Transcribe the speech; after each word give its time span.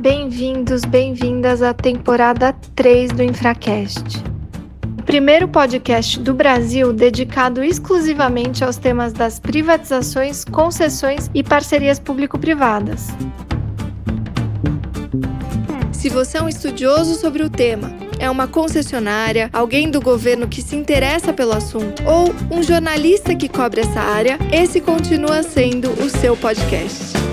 Bem-vindos, 0.00 0.84
bem-vindas 0.84 1.62
à 1.62 1.72
temporada 1.72 2.52
3 2.74 3.12
do 3.12 3.22
Infracast. 3.22 4.22
O 4.98 5.02
primeiro 5.02 5.48
podcast 5.48 6.20
do 6.20 6.34
Brasil 6.34 6.92
dedicado 6.92 7.64
exclusivamente 7.64 8.62
aos 8.62 8.76
temas 8.76 9.14
das 9.14 9.40
privatizações, 9.40 10.44
concessões 10.44 11.30
e 11.34 11.42
parcerias 11.42 11.98
público-privadas. 11.98 13.08
Se 15.92 16.10
você 16.10 16.38
é 16.38 16.42
um 16.42 16.48
estudioso 16.48 17.14
sobre 17.14 17.42
o 17.42 17.48
tema, 17.48 17.90
é 18.18 18.30
uma 18.30 18.46
concessionária, 18.46 19.48
alguém 19.52 19.90
do 19.90 20.00
governo 20.00 20.46
que 20.46 20.60
se 20.60 20.76
interessa 20.76 21.32
pelo 21.32 21.52
assunto 21.52 22.02
ou 22.04 22.34
um 22.54 22.62
jornalista 22.62 23.34
que 23.34 23.48
cobre 23.48 23.80
essa 23.80 24.00
área, 24.00 24.38
esse 24.52 24.80
continua 24.80 25.42
sendo 25.42 25.90
o 25.90 26.10
seu 26.10 26.36
podcast. 26.36 27.25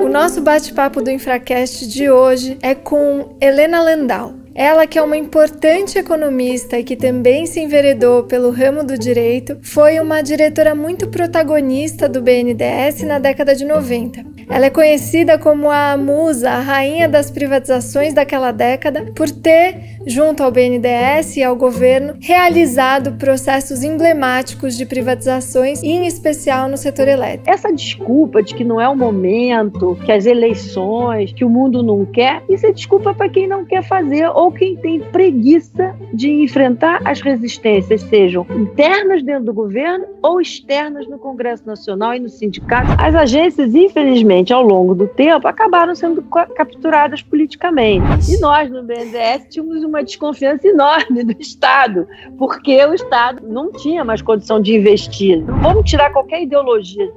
O 0.00 0.08
nosso 0.08 0.40
bate-papo 0.40 1.02
do 1.02 1.10
Infracast 1.10 1.86
de 1.86 2.08
hoje 2.08 2.56
é 2.62 2.72
com 2.72 3.36
Helena 3.40 3.82
Landau. 3.82 4.32
Ela, 4.58 4.88
que 4.88 4.98
é 4.98 5.02
uma 5.02 5.16
importante 5.16 6.00
economista 6.00 6.80
e 6.80 6.82
que 6.82 6.96
também 6.96 7.46
se 7.46 7.60
enveredou 7.60 8.24
pelo 8.24 8.50
ramo 8.50 8.82
do 8.82 8.98
direito, 8.98 9.56
foi 9.62 10.00
uma 10.00 10.20
diretora 10.20 10.74
muito 10.74 11.06
protagonista 11.06 12.08
do 12.08 12.20
BNDES 12.20 13.02
na 13.02 13.20
década 13.20 13.54
de 13.54 13.64
90. 13.64 14.38
Ela 14.50 14.66
é 14.66 14.70
conhecida 14.70 15.38
como 15.38 15.70
a 15.70 15.96
musa, 15.96 16.50
a 16.50 16.60
rainha 16.60 17.08
das 17.08 17.30
privatizações 17.30 18.14
daquela 18.14 18.50
década, 18.50 19.12
por 19.14 19.30
ter, 19.30 19.98
junto 20.06 20.42
ao 20.42 20.50
BNDES 20.50 21.36
e 21.36 21.44
ao 21.44 21.54
governo, 21.54 22.14
realizado 22.20 23.12
processos 23.12 23.84
emblemáticos 23.84 24.76
de 24.76 24.86
privatizações, 24.86 25.82
em 25.84 26.04
especial 26.06 26.68
no 26.68 26.76
setor 26.76 27.06
elétrico. 27.06 27.48
Essa 27.48 27.72
desculpa 27.72 28.42
de 28.42 28.54
que 28.54 28.64
não 28.64 28.80
é 28.80 28.88
o 28.88 28.96
momento, 28.96 29.96
que 30.04 30.10
as 30.10 30.26
eleições, 30.26 31.32
que 31.32 31.44
o 31.44 31.50
mundo 31.50 31.80
não 31.80 32.04
quer, 32.06 32.42
isso 32.48 32.66
é 32.66 32.72
desculpa 32.72 33.14
para 33.14 33.28
quem 33.28 33.46
não 33.46 33.64
quer 33.64 33.84
fazer 33.84 34.26
ou 34.28 34.47
ou 34.48 34.52
quem 34.52 34.74
tem 34.76 34.98
preguiça 34.98 35.94
de 36.14 36.30
enfrentar 36.30 37.02
as 37.04 37.20
resistências, 37.20 38.00
sejam 38.02 38.46
internas 38.50 39.22
dentro 39.22 39.44
do 39.44 39.52
governo 39.52 40.06
ou 40.22 40.40
externas 40.40 41.06
no 41.06 41.18
Congresso 41.18 41.66
Nacional 41.66 42.14
e 42.14 42.20
no 42.20 42.30
sindicato. 42.30 42.88
As 42.98 43.14
agências, 43.14 43.74
infelizmente, 43.74 44.50
ao 44.50 44.62
longo 44.62 44.94
do 44.94 45.06
tempo, 45.06 45.46
acabaram 45.46 45.94
sendo 45.94 46.22
capturadas 46.56 47.20
politicamente. 47.20 48.32
E 48.32 48.40
nós, 48.40 48.70
no 48.70 48.82
BNDES, 48.82 49.48
tínhamos 49.50 49.84
uma 49.84 50.02
desconfiança 50.02 50.66
enorme 50.66 51.22
do 51.24 51.36
Estado, 51.38 52.08
porque 52.38 52.82
o 52.86 52.94
Estado 52.94 53.42
não 53.46 53.70
tinha 53.70 54.02
mais 54.02 54.22
condição 54.22 54.62
de 54.62 54.74
investir. 54.74 55.44
Não 55.44 55.60
vamos 55.60 55.90
tirar 55.90 56.10
qualquer 56.10 56.42
ideologia 56.42 57.12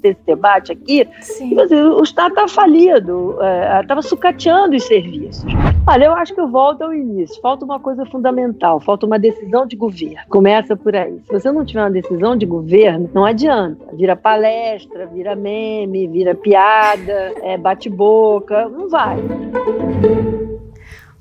desse 0.00 0.20
debate 0.24 0.70
aqui. 0.70 1.08
Sim. 1.22 1.56
O 1.58 2.02
Estado 2.04 2.28
estava 2.28 2.48
falido, 2.48 3.36
estava 3.80 3.98
é, 3.98 4.02
sucateando 4.02 4.76
os 4.76 4.84
serviços. 4.84 5.52
Olha, 5.88 6.04
eu 6.04 6.12
acho 6.12 6.34
que 6.34 6.40
eu 6.40 6.48
volto 6.48 6.57
volta 6.58 6.86
ao 6.86 6.92
início. 6.92 7.40
Falta 7.40 7.64
uma 7.64 7.78
coisa 7.78 8.04
fundamental, 8.04 8.80
falta 8.80 9.06
uma 9.06 9.16
decisão 9.16 9.64
de 9.64 9.76
governo. 9.76 10.18
Começa 10.28 10.76
por 10.76 10.96
aí. 10.96 11.20
Se 11.24 11.32
você 11.32 11.52
não 11.52 11.64
tiver 11.64 11.82
uma 11.82 11.90
decisão 11.90 12.36
de 12.36 12.46
governo, 12.46 13.08
não 13.14 13.24
adianta. 13.24 13.86
Vira 13.92 14.16
palestra, 14.16 15.06
vira 15.06 15.36
meme, 15.36 16.08
vira 16.08 16.34
piada, 16.34 17.32
é, 17.42 17.56
bate-boca, 17.56 18.68
não 18.70 18.88
vai. 18.88 19.18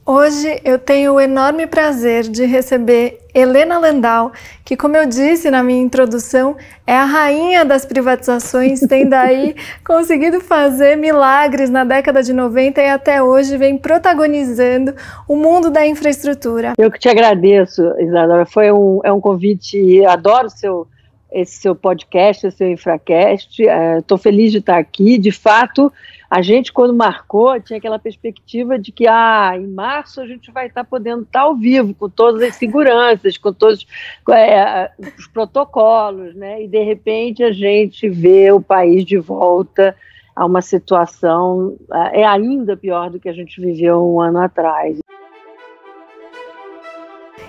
Hoje 0.10 0.62
eu 0.64 0.80
tenho 0.80 1.16
o 1.16 1.20
enorme 1.20 1.68
prazer 1.68 2.24
de 2.24 2.46
receber 2.46 3.20
Helena 3.36 3.78
Landau, 3.78 4.32
que, 4.64 4.78
como 4.78 4.96
eu 4.96 5.06
disse 5.06 5.52
na 5.52 5.62
minha 5.62 5.82
introdução, 5.82 6.56
é 6.88 6.96
a 6.96 7.04
rainha 7.04 7.66
das 7.66 7.86
privatizações, 7.86 8.80
tendo 8.88 9.14
aí 9.16 9.54
conseguido 9.86 10.40
fazer 10.40 10.96
milagres 10.96 11.70
na 11.70 11.84
década 11.84 12.24
de 12.24 12.32
90 12.32 12.82
e 12.82 12.88
até 12.88 13.22
hoje 13.22 13.58
vem 13.58 13.78
protagonizando 13.78 14.96
o 15.28 15.36
mundo 15.36 15.70
da 15.70 15.86
infraestrutura. 15.86 16.72
Eu 16.78 16.90
que 16.90 17.00
te 17.00 17.10
agradeço, 17.10 17.82
Isadora. 18.00 18.46
Foi 18.46 18.72
um, 18.72 19.02
é 19.04 19.12
um 19.12 19.20
convite, 19.20 20.06
adoro 20.06 20.50
seu, 20.50 20.88
esse 21.30 21.58
seu 21.58 21.76
podcast, 21.76 22.48
esse 22.48 22.56
seu 22.60 22.72
Infracast. 22.72 23.62
Estou 24.00 24.18
é, 24.18 24.22
feliz 24.22 24.54
de 24.54 24.60
estar 24.60 24.78
aqui. 24.78 25.18
De 25.18 25.34
fato, 25.34 25.92
a 26.30 26.42
gente, 26.42 26.74
quando 26.74 26.94
marcou, 26.94 27.60
tinha 27.62 27.78
aquela 27.78 27.98
perspectiva 27.98 28.78
de 28.78 28.92
que 28.92 29.08
ah, 29.08 29.54
em 29.56 29.68
março 29.68 30.20
a 30.20 30.28
gente 30.28 30.52
vai 30.52 30.68
estar 30.68 30.84
podendo 30.84 31.24
estar 31.24 31.42
ao 31.42 31.56
vivo, 31.56 31.94
com 31.94 32.10
todas 32.10 32.42
as 32.42 32.56
seguranças, 32.56 33.38
com 33.38 33.54
todos 33.54 33.88
é, 34.30 34.92
os 35.18 35.28
protocolos, 35.28 36.36
né? 36.36 36.64
E 36.64 36.68
de 36.68 36.84
repente 36.84 37.44
a 37.44 37.52
gente 37.52 38.10
vê 38.10 38.52
o 38.52 38.62
país 38.62 39.06
de 39.06 39.18
volta 39.18 39.96
a 40.36 40.46
uma 40.46 40.62
situação 40.62 41.76
é 42.12 42.24
ainda 42.24 42.78
pior 42.78 43.10
do 43.10 43.20
que 43.20 43.28
a 43.28 43.34
gente 43.34 43.60
viveu 43.60 44.06
um 44.06 44.22
ano 44.22 44.40
atrás. 44.40 45.00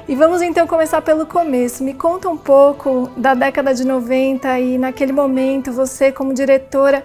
E 0.09 0.15
vamos 0.15 0.41
então 0.41 0.67
começar 0.67 1.03
pelo 1.03 1.27
começo. 1.27 1.85
Me 1.85 1.93
conta 1.93 2.31
um 2.31 2.37
pouco 2.37 3.11
da 3.15 3.35
década 3.35 3.75
de 3.75 3.85
90 3.85 4.59
e 4.59 4.79
naquele 4.79 5.13
momento 5.13 5.71
você 5.71 6.11
como 6.11 6.33
diretora 6.33 7.05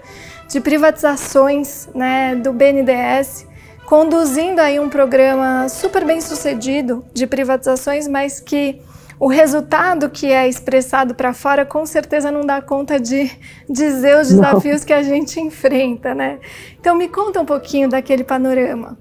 de 0.54 0.62
privatizações 0.62 1.90
né, 1.96 2.36
do 2.36 2.54
BNDES, 2.54 3.50
conduzindo 3.88 4.60
aí 4.60 4.80
um 4.80 4.88
programa 4.88 5.68
super 5.68 6.06
bem 6.06 6.22
sucedido 6.22 7.04
de 7.12 7.26
privatizações, 7.26 8.08
mas 8.08 8.40
que 8.40 8.80
o 9.20 9.28
resultado 9.28 10.12
que 10.12 10.32
é 10.32 10.48
expressado 10.48 11.16
para 11.16 11.34
fora 11.34 11.66
com 11.66 11.88
certeza 11.88 12.30
não 12.30 12.42
dá 12.42 12.62
conta 12.62 13.00
de 13.00 13.32
dizer 13.68 14.22
os 14.22 14.28
desafios 14.28 14.82
não. 14.82 14.86
que 14.86 14.94
a 14.94 15.02
gente 15.02 15.40
enfrenta, 15.40 16.14
né? 16.14 16.38
Então 16.80 16.96
me 16.96 17.08
conta 17.08 17.42
um 17.42 17.46
pouquinho 17.46 17.90
daquele 17.90 18.24
panorama. 18.24 18.96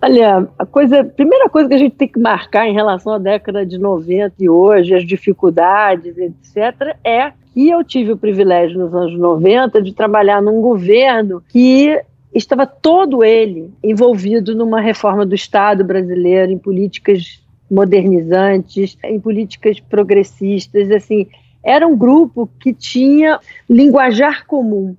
Olha, 0.00 0.48
a 0.56 0.64
coisa, 0.64 1.00
a 1.00 1.04
primeira 1.04 1.48
coisa 1.48 1.68
que 1.68 1.74
a 1.74 1.78
gente 1.78 1.96
tem 1.96 2.06
que 2.06 2.20
marcar 2.20 2.68
em 2.68 2.74
relação 2.74 3.14
à 3.14 3.18
década 3.18 3.66
de 3.66 3.76
90 3.76 4.34
e 4.38 4.48
hoje, 4.48 4.94
as 4.94 5.04
dificuldades, 5.04 6.16
etc., 6.16 6.96
é 7.04 7.32
que 7.52 7.68
eu 7.68 7.84
tive 7.84 8.12
o 8.12 8.16
privilégio 8.16 8.78
nos 8.78 8.94
anos 8.94 9.18
90 9.18 9.82
de 9.82 9.92
trabalhar 9.92 10.40
num 10.40 10.60
governo 10.60 11.42
que 11.48 12.00
estava 12.34 12.66
todo 12.66 13.22
ele 13.22 13.72
envolvido 13.82 14.54
numa 14.54 14.80
reforma 14.80 15.26
do 15.26 15.34
Estado 15.34 15.84
brasileiro, 15.84 16.50
em 16.50 16.58
políticas 16.58 17.42
modernizantes, 17.70 18.96
em 19.04 19.20
políticas 19.20 19.80
progressistas, 19.80 20.90
assim, 20.90 21.26
era 21.62 21.86
um 21.86 21.96
grupo 21.96 22.48
que 22.60 22.72
tinha 22.72 23.38
linguajar 23.68 24.46
comum. 24.46 24.96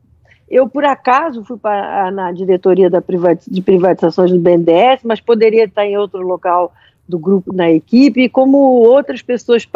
Eu, 0.50 0.70
por 0.70 0.86
acaso, 0.86 1.44
fui 1.44 1.58
para, 1.58 2.12
na 2.12 2.32
diretoria 2.32 2.90
da 2.90 3.02
de 3.48 3.62
privatizações 3.62 4.32
do 4.32 4.40
BNDES, 4.40 5.02
mas 5.04 5.20
poderia 5.20 5.66
estar 5.66 5.86
em 5.86 5.98
outro 5.98 6.22
local 6.22 6.72
do 7.08 7.20
grupo 7.20 7.54
na 7.54 7.70
equipe, 7.70 8.24
e 8.24 8.30
como 8.30 8.58
outras 8.58 9.22
pessoas 9.22 9.68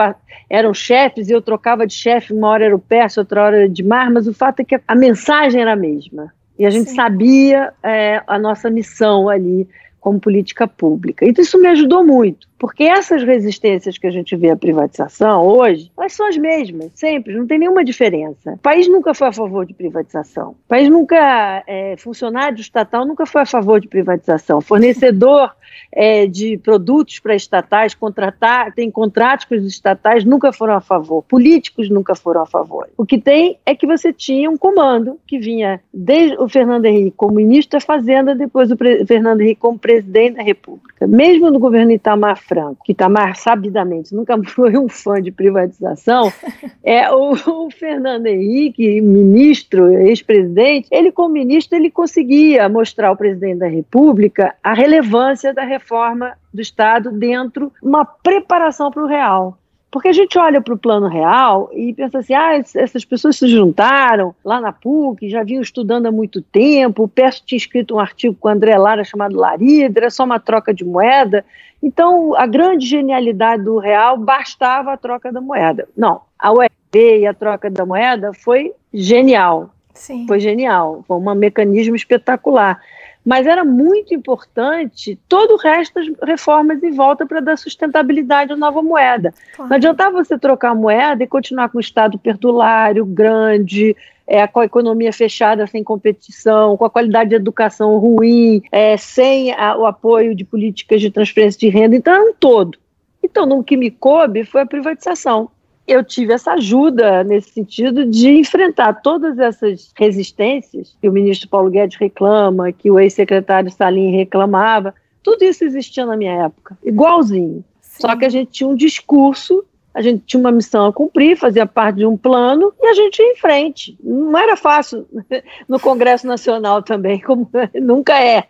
eram 0.49 0.73
chefes, 0.73 1.29
e 1.29 1.33
eu 1.33 1.41
trocava 1.41 1.85
de 1.85 1.93
chefe, 1.93 2.33
uma 2.33 2.47
hora 2.47 2.65
era 2.65 2.75
o 2.75 2.79
Persa, 2.79 3.21
outra 3.21 3.43
hora 3.43 3.57
era 3.57 3.69
de 3.69 3.83
Mar, 3.83 4.09
mas 4.09 4.27
o 4.27 4.33
fato 4.33 4.61
é 4.61 4.63
que 4.63 4.79
a 4.87 4.95
mensagem 4.95 5.61
era 5.61 5.73
a 5.73 5.75
mesma. 5.75 6.33
E 6.57 6.65
a 6.65 6.69
gente 6.69 6.89
Sim. 6.89 6.95
sabia 6.95 7.73
é, 7.83 8.21
a 8.25 8.39
nossa 8.39 8.69
missão 8.69 9.29
ali 9.29 9.67
como 9.99 10.19
política 10.19 10.67
pública. 10.67 11.25
Então 11.25 11.43
isso 11.43 11.59
me 11.59 11.67
ajudou 11.67 12.03
muito, 12.03 12.47
porque 12.57 12.83
essas 12.83 13.23
resistências 13.23 13.97
que 13.97 14.07
a 14.07 14.11
gente 14.11 14.35
vê 14.35 14.49
à 14.49 14.55
privatização 14.55 15.45
hoje, 15.45 15.91
elas 15.97 16.13
são 16.13 16.27
as 16.27 16.37
mesmas, 16.37 16.91
sempre, 16.95 17.35
não 17.35 17.45
tem 17.45 17.59
nenhuma 17.59 17.83
diferença. 17.83 18.53
O 18.53 18.57
país 18.57 18.87
nunca 18.87 19.13
foi 19.13 19.27
a 19.27 19.31
favor 19.31 19.65
de 19.65 19.73
privatização. 19.73 20.51
O 20.51 20.67
país 20.67 20.89
nunca, 20.89 21.63
é, 21.67 21.95
funcionário 21.97 22.59
estatal 22.59 23.05
nunca 23.05 23.25
foi 23.25 23.41
a 23.41 23.45
favor 23.45 23.79
de 23.79 23.87
privatização. 23.87 24.61
Fornecedor 24.61 25.51
é, 25.91 26.25
de 26.25 26.57
produtos 26.57 27.19
para 27.19 27.35
estatais, 27.35 27.93
contratar, 27.93 28.73
tem 28.73 28.89
contratos 28.89 29.45
com 29.45 29.55
os 29.55 29.65
estatais, 29.65 30.23
nunca 30.23 30.51
foram 30.51 30.75
a 30.75 30.81
favor. 30.81 31.23
Políticos 31.23 31.89
nunca 31.89 32.15
foram 32.15 32.41
a 32.41 32.45
favor. 32.45 32.87
O 32.97 33.05
que 33.05 33.19
tem 33.19 33.59
é 33.65 33.75
que 33.75 33.85
você 33.85 34.11
tinha 34.11 34.49
um 34.49 34.57
comando 34.57 35.19
que 35.27 35.37
vinha 35.39 35.79
desde 35.93 36.37
o 36.37 36.47
Fernando 36.47 36.85
Henrique 36.85 37.15
como 37.15 37.35
ministro 37.35 37.79
da 37.79 37.85
Fazenda, 37.85 38.35
depois 38.35 38.71
o 38.71 38.77
Fernando 39.05 39.41
Henrique 39.41 39.61
como 39.61 39.77
presidente 39.77 40.37
da 40.37 40.43
República. 40.43 41.07
Mesmo 41.07 41.51
no 41.51 41.59
governo 41.59 41.91
Itamar 41.91 42.41
Franco, 42.47 42.83
que 42.83 42.93
Itamar 42.93 43.35
sabidamente 43.35 44.15
nunca 44.15 44.37
foi 44.47 44.77
um 44.77 44.87
fã 44.87 45.21
de 45.21 45.31
privatização, 45.31 46.31
é 46.83 47.11
o, 47.11 47.33
o 47.33 47.71
Fernando 47.71 48.27
Henrique, 48.27 49.01
ministro, 49.01 49.91
ex-presidente, 49.91 50.87
ele 50.91 51.11
como 51.11 51.33
ministro 51.33 51.77
ele 51.77 51.91
conseguia 51.91 52.67
mostrar 52.69 53.09
ao 53.09 53.17
presidente 53.17 53.59
da 53.59 53.67
República 53.67 54.55
a 54.63 54.73
relevância 54.73 55.53
da 55.53 55.63
reforma 55.63 56.37
do 56.53 56.61
Estado 56.61 57.11
dentro 57.11 57.71
de 57.81 57.87
uma 57.87 58.05
preparação 58.05 58.89
para 58.89 59.03
o 59.03 59.07
real. 59.07 59.57
Porque 59.97 60.09
a 60.09 60.13
gente 60.13 60.37
olha 60.37 60.61
para 60.61 60.75
o 60.75 60.77
plano 60.77 61.07
real 61.07 61.71
e 61.73 61.91
pensa 61.91 62.19
assim: 62.19 62.35
ah, 62.35 62.53
essas 62.53 63.03
pessoas 63.03 63.35
se 63.35 63.47
juntaram 63.47 64.35
lá 64.45 64.61
na 64.61 64.71
PUC, 64.71 65.27
já 65.27 65.41
vinham 65.41 65.63
estudando 65.63 66.05
há 66.05 66.11
muito 66.11 66.39
tempo. 66.39 67.01
O 67.01 67.07
Perso 67.07 67.41
tinha 67.43 67.57
escrito 67.57 67.95
um 67.95 67.99
artigo 67.99 68.35
com 68.39 68.47
o 68.47 68.51
André 68.51 68.77
Lara 68.77 69.03
chamado 69.03 69.35
Larida, 69.35 69.99
era 69.99 70.11
só 70.11 70.23
uma 70.23 70.39
troca 70.39 70.71
de 70.71 70.85
moeda. 70.85 71.43
Então, 71.81 72.35
a 72.35 72.45
grande 72.45 72.85
genialidade 72.85 73.63
do 73.63 73.79
real 73.79 74.19
bastava 74.19 74.93
a 74.93 74.97
troca 74.97 75.31
da 75.31 75.41
moeda. 75.41 75.89
Não, 75.97 76.21
a 76.37 76.51
UFB 76.51 77.21
e 77.21 77.25
a 77.25 77.33
troca 77.33 77.67
da 77.67 77.83
moeda 77.83 78.33
foi 78.35 78.73
genial. 78.93 79.71
Sim. 79.95 80.27
Foi 80.27 80.39
genial, 80.39 81.03
foi 81.07 81.17
um 81.17 81.33
mecanismo 81.33 81.95
espetacular. 81.95 82.79
Mas 83.27 83.45
era 83.45 83.65
muito 83.65 84.13
importante 84.13 85.19
todo 85.27 85.55
o 85.55 85.57
resto 85.57 85.95
das 85.95 86.07
reformas 86.23 86.81
em 86.81 86.91
volta 86.91 87.25
para 87.25 87.41
dar 87.41 87.57
sustentabilidade 87.57 88.53
à 88.53 88.55
nova 88.55 88.81
moeda. 88.81 89.33
Claro. 89.53 89.69
Não 89.69 89.75
adiantava 89.75 90.23
você 90.23 90.39
trocar 90.39 90.69
a 90.69 90.75
moeda 90.75 91.25
e 91.25 91.27
continuar 91.27 91.67
com 91.67 91.77
o 91.77 91.81
Estado 91.81 92.17
perdulário, 92.17 93.05
grande, 93.05 93.93
é, 94.25 94.47
com 94.47 94.61
a 94.61 94.65
economia 94.65 95.11
fechada, 95.11 95.67
sem 95.67 95.83
competição, 95.83 96.77
com 96.77 96.85
a 96.85 96.89
qualidade 96.89 97.31
de 97.31 97.35
educação 97.35 97.97
ruim, 97.97 98.61
é, 98.71 98.95
sem 98.95 99.51
a, 99.51 99.75
o 99.75 99.85
apoio 99.85 100.33
de 100.33 100.45
políticas 100.45 101.01
de 101.01 101.11
transferência 101.11 101.59
de 101.59 101.67
renda. 101.67 101.97
Então, 101.97 102.13
era 102.13 102.23
um 102.23 102.33
todo. 102.33 102.77
Então, 103.21 103.45
no 103.45 103.61
que 103.61 103.75
me 103.75 103.91
coube 103.91 104.45
foi 104.45 104.61
a 104.61 104.65
privatização 104.65 105.49
eu 105.87 106.03
tive 106.03 106.33
essa 106.33 106.53
ajuda 106.53 107.23
nesse 107.23 107.51
sentido 107.51 108.05
de 108.05 108.29
enfrentar 108.29 109.01
todas 109.01 109.39
essas 109.39 109.91
resistências 109.95 110.97
que 111.01 111.07
o 111.07 111.13
ministro 111.13 111.47
Paulo 111.47 111.69
Guedes 111.69 111.97
reclama, 111.97 112.73
que 112.73 112.91
o 112.91 112.99
ex-secretário 112.99 113.71
Salim 113.71 114.11
reclamava. 114.11 114.93
Tudo 115.23 115.43
isso 115.43 115.63
existia 115.63 116.05
na 116.05 116.17
minha 116.17 116.45
época, 116.45 116.77
igualzinho. 116.83 117.63
Sim. 117.79 118.01
Só 118.01 118.15
que 118.17 118.25
a 118.25 118.29
gente 118.29 118.51
tinha 118.51 118.67
um 118.67 118.75
discurso, 118.75 119.63
a 119.93 120.01
gente 120.01 120.23
tinha 120.25 120.39
uma 120.39 120.51
missão 120.51 120.87
a 120.87 120.93
cumprir, 120.93 121.37
fazia 121.37 121.65
parte 121.65 121.97
de 121.97 122.05
um 122.05 122.17
plano 122.17 122.73
e 122.81 122.87
a 122.87 122.93
gente 122.93 123.21
ia 123.21 123.31
em 123.31 123.37
frente. 123.37 123.97
Não 124.03 124.37
era 124.37 124.57
fácil 124.57 125.07
no 125.69 125.79
Congresso 125.79 126.27
Nacional 126.27 126.83
também, 126.83 127.21
como 127.21 127.49
nunca 127.81 128.21
é. 128.21 128.43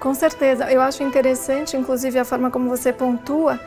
Com 0.00 0.14
certeza. 0.14 0.70
Eu 0.70 0.80
acho 0.80 1.02
interessante, 1.02 1.76
inclusive, 1.76 2.18
a 2.18 2.24
forma 2.24 2.50
como 2.50 2.68
você 2.68 2.92
pontua 2.92 3.58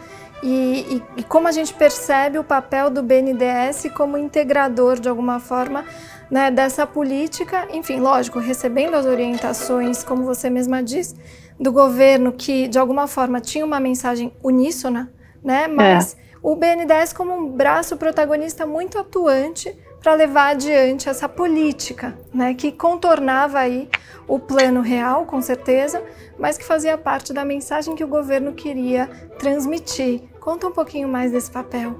e, 0.43 1.03
e, 1.15 1.21
e, 1.21 1.23
como 1.23 1.47
a 1.47 1.51
gente 1.51 1.73
percebe 1.73 2.37
o 2.39 2.43
papel 2.43 2.89
do 2.89 3.03
BNDES 3.03 3.91
como 3.95 4.17
integrador, 4.17 4.99
de 4.99 5.07
alguma 5.07 5.39
forma, 5.39 5.85
né, 6.29 6.49
dessa 6.49 6.87
política, 6.87 7.67
enfim, 7.71 7.99
lógico, 7.99 8.39
recebendo 8.39 8.95
as 8.95 9.05
orientações, 9.05 10.03
como 10.03 10.23
você 10.23 10.49
mesma 10.49 10.81
diz, 10.81 11.15
do 11.59 11.71
governo 11.71 12.31
que, 12.31 12.67
de 12.67 12.79
alguma 12.79 13.05
forma, 13.05 13.39
tinha 13.39 13.65
uma 13.65 13.79
mensagem 13.79 14.33
uníssona, 14.43 15.11
né, 15.43 15.67
mas 15.67 16.13
é. 16.13 16.17
o 16.41 16.55
BNDES 16.55 17.13
como 17.13 17.33
um 17.33 17.51
braço 17.51 17.97
protagonista 17.97 18.65
muito 18.65 18.97
atuante 18.97 19.77
para 20.01 20.15
levar 20.15 20.47
adiante 20.51 21.07
essa 21.07 21.29
política, 21.29 22.17
né, 22.33 22.55
que 22.55 22.71
contornava 22.71 23.59
aí 23.59 23.87
o 24.27 24.39
plano 24.39 24.81
real, 24.81 25.25
com 25.25 25.41
certeza, 25.41 26.01
mas 26.39 26.57
que 26.57 26.63
fazia 26.63 26.97
parte 26.97 27.31
da 27.31 27.45
mensagem 27.45 27.95
que 27.95 28.03
o 28.03 28.07
governo 28.07 28.53
queria 28.53 29.07
transmitir. 29.37 30.30
Conta 30.41 30.67
um 30.67 30.71
pouquinho 30.71 31.07
mais 31.07 31.31
desse 31.31 31.51
papel. 31.51 31.95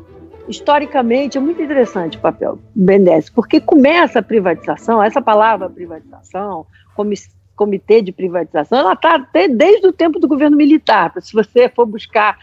Historicamente, 0.50 1.38
é 1.38 1.42
muito 1.42 1.62
interessante 1.62 2.18
o 2.18 2.20
papel 2.20 2.56
do 2.56 2.84
BNDES, 2.84 3.30
porque 3.30 3.62
começa 3.62 4.18
a 4.18 4.24
privatização, 4.24 5.02
essa 5.02 5.22
palavra 5.22 5.70
privatização, 5.70 6.66
comitê 7.56 8.02
de 8.02 8.12
privatização, 8.12 8.80
ela 8.80 8.94
está 8.94 9.16
até 9.16 9.48
desde 9.48 9.86
o 9.86 9.94
tempo 9.94 10.20
do 10.20 10.28
governo 10.28 10.58
militar. 10.58 11.14
Se 11.22 11.32
você 11.32 11.70
for 11.70 11.86
buscar 11.86 12.36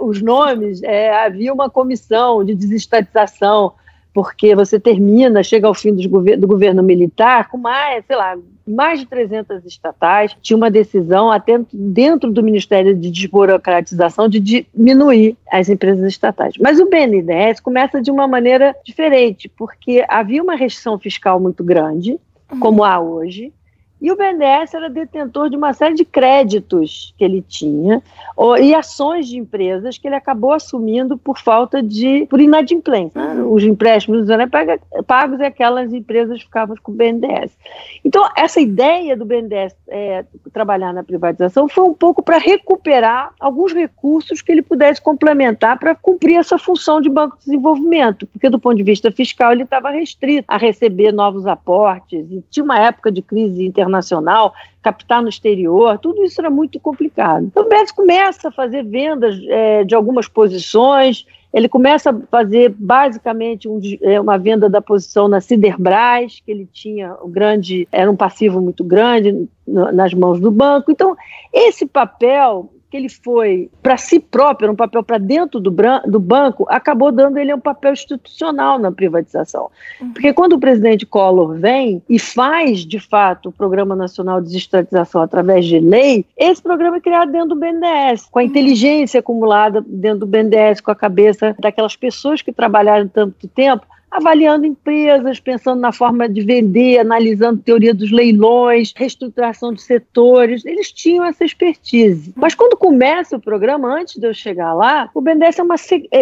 os 0.00 0.20
nomes, 0.20 0.82
é, 0.82 1.24
havia 1.24 1.52
uma 1.52 1.70
comissão 1.70 2.44
de 2.44 2.54
desestatização 2.54 3.72
porque 4.18 4.52
você 4.52 4.80
termina, 4.80 5.44
chega 5.44 5.68
ao 5.68 5.74
fim 5.74 5.94
do, 5.94 6.02
do 6.36 6.46
governo 6.48 6.82
militar 6.82 7.48
com 7.48 7.56
mais, 7.56 8.04
sei 8.04 8.16
lá, 8.16 8.36
mais 8.66 8.98
de 8.98 9.06
300 9.06 9.64
estatais. 9.64 10.36
Tinha 10.42 10.56
uma 10.56 10.72
decisão 10.72 11.30
até 11.30 11.60
dentro 11.72 12.28
do 12.32 12.42
Ministério 12.42 12.96
de 12.96 13.12
Desburocratização 13.12 14.28
de 14.28 14.40
diminuir 14.40 15.36
as 15.48 15.68
empresas 15.68 16.04
estatais. 16.04 16.54
Mas 16.58 16.80
o 16.80 16.90
BNDES 16.90 17.60
começa 17.60 18.02
de 18.02 18.10
uma 18.10 18.26
maneira 18.26 18.74
diferente, 18.84 19.48
porque 19.56 20.04
havia 20.08 20.42
uma 20.42 20.56
restrição 20.56 20.98
fiscal 20.98 21.38
muito 21.38 21.62
grande, 21.62 22.18
como 22.58 22.82
há 22.82 22.98
hoje, 22.98 23.52
e 24.00 24.12
o 24.12 24.16
BNDES 24.16 24.74
era 24.74 24.88
detentor 24.88 25.50
de 25.50 25.56
uma 25.56 25.72
série 25.72 25.94
de 25.94 26.04
créditos 26.04 27.14
que 27.18 27.24
ele 27.24 27.42
tinha 27.42 28.02
e 28.60 28.74
ações 28.74 29.28
de 29.28 29.36
empresas 29.36 29.98
que 29.98 30.06
ele 30.06 30.14
acabou 30.14 30.52
assumindo 30.52 31.18
por 31.18 31.38
falta 31.38 31.82
de, 31.82 32.26
por 32.26 32.40
inadimplência. 32.40 33.20
Né? 33.20 33.42
Os 33.42 33.64
empréstimos 33.64 34.30
eram 34.30 34.48
pagos 35.06 35.40
e 35.40 35.44
aquelas 35.44 35.92
empresas 35.92 36.40
ficavam 36.40 36.76
com 36.82 36.92
o 36.92 36.94
BNDES. 36.94 37.50
Então, 38.04 38.28
essa 38.36 38.60
ideia 38.60 39.16
do 39.16 39.24
BNDES 39.24 39.74
é, 39.90 40.24
trabalhar 40.52 40.92
na 40.92 41.02
privatização 41.02 41.68
foi 41.68 41.84
um 41.84 41.94
pouco 41.94 42.22
para 42.22 42.38
recuperar 42.38 43.32
alguns 43.40 43.72
recursos 43.72 44.42
que 44.42 44.52
ele 44.52 44.62
pudesse 44.62 45.00
complementar 45.00 45.78
para 45.78 45.94
cumprir 45.94 46.36
essa 46.36 46.58
função 46.58 47.00
de 47.00 47.08
banco 47.08 47.36
de 47.38 47.46
desenvolvimento, 47.46 48.26
porque 48.26 48.48
do 48.48 48.58
ponto 48.58 48.76
de 48.76 48.82
vista 48.82 49.10
fiscal 49.10 49.52
ele 49.52 49.62
estava 49.62 49.90
restrito 49.90 50.44
a 50.48 50.56
receber 50.56 51.12
novos 51.12 51.46
aportes 51.46 52.26
e 52.30 52.44
tinha 52.50 52.64
uma 52.64 52.78
época 52.78 53.10
de 53.10 53.22
crise 53.22 53.64
internacional 53.64 54.52
captar 54.82 55.22
no 55.22 55.28
exterior, 55.28 55.98
tudo 55.98 56.24
isso 56.24 56.40
era 56.40 56.48
muito 56.48 56.78
complicado. 56.80 57.46
Então 57.46 57.64
o 57.64 57.68
BES 57.68 57.92
começa 57.92 58.48
a 58.48 58.52
fazer 58.52 58.84
vendas 58.84 59.36
é, 59.48 59.84
de 59.84 59.94
algumas 59.94 60.28
posições, 60.28 61.26
ele 61.52 61.68
começa 61.68 62.10
a 62.10 62.20
fazer 62.30 62.74
basicamente 62.76 63.68
um, 63.68 63.80
é, 64.02 64.20
uma 64.20 64.38
venda 64.38 64.68
da 64.68 64.82
posição 64.82 65.28
na 65.28 65.40
Ciderbras, 65.40 66.42
que 66.44 66.50
ele 66.50 66.68
tinha 66.70 67.14
o 67.22 67.28
grande, 67.28 67.88
era 67.90 68.10
um 68.10 68.16
passivo 68.16 68.60
muito 68.60 68.84
grande 68.84 69.48
nas 69.66 70.12
mãos 70.12 70.40
do 70.40 70.50
banco. 70.50 70.90
Então, 70.90 71.16
esse 71.52 71.86
papel 71.86 72.70
que 72.90 72.96
ele 72.96 73.08
foi 73.08 73.70
para 73.82 73.96
si 73.96 74.18
próprio, 74.18 74.70
um 74.70 74.76
papel 74.76 75.02
para 75.02 75.18
dentro 75.18 75.60
do, 75.60 75.70
do, 76.06 76.20
banco, 76.20 76.66
acabou 76.68 77.12
dando 77.12 77.38
ele 77.38 77.52
um 77.52 77.60
papel 77.60 77.92
institucional 77.92 78.78
na 78.78 78.90
privatização. 78.90 79.70
Uhum. 80.00 80.12
Porque 80.12 80.32
quando 80.32 80.54
o 80.54 80.58
presidente 80.58 81.04
Collor 81.04 81.54
vem 81.54 82.02
e 82.08 82.18
faz, 82.18 82.80
de 82.80 82.98
fato, 82.98 83.50
o 83.50 83.52
Programa 83.52 83.94
Nacional 83.94 84.40
de 84.40 84.46
Desestatização 84.46 85.20
através 85.20 85.66
de 85.66 85.78
lei, 85.78 86.24
esse 86.36 86.62
programa 86.62 86.96
é 86.96 87.00
criado 87.00 87.30
dentro 87.30 87.50
do 87.50 87.56
BNDES, 87.56 88.26
com 88.30 88.38
a 88.38 88.42
uhum. 88.42 88.48
inteligência 88.48 89.20
acumulada 89.20 89.84
dentro 89.86 90.20
do 90.20 90.26
BNDES, 90.26 90.80
com 90.80 90.90
a 90.90 90.96
cabeça 90.96 91.54
daquelas 91.58 91.96
pessoas 91.96 92.40
que 92.40 92.52
trabalharam 92.52 93.06
tanto 93.08 93.46
tempo, 93.48 93.86
avaliando 94.10 94.66
empresas, 94.66 95.38
pensando 95.38 95.80
na 95.80 95.92
forma 95.92 96.28
de 96.28 96.42
vender, 96.42 96.98
analisando 96.98 97.60
teoria 97.60 97.94
dos 97.94 98.10
leilões, 98.10 98.92
reestruturação 98.96 99.72
de 99.72 99.82
setores. 99.82 100.64
Eles 100.64 100.90
tinham 100.92 101.24
essa 101.24 101.44
expertise. 101.44 102.32
Mas 102.36 102.54
quando 102.54 102.76
começa 102.76 103.36
o 103.36 103.40
programa, 103.40 103.88
antes 104.00 104.16
de 104.16 104.26
eu 104.26 104.34
chegar 104.34 104.72
lá, 104.72 105.10
o 105.14 105.20
BNDES 105.20 105.58
é 105.58 105.62
uma, 105.62 105.76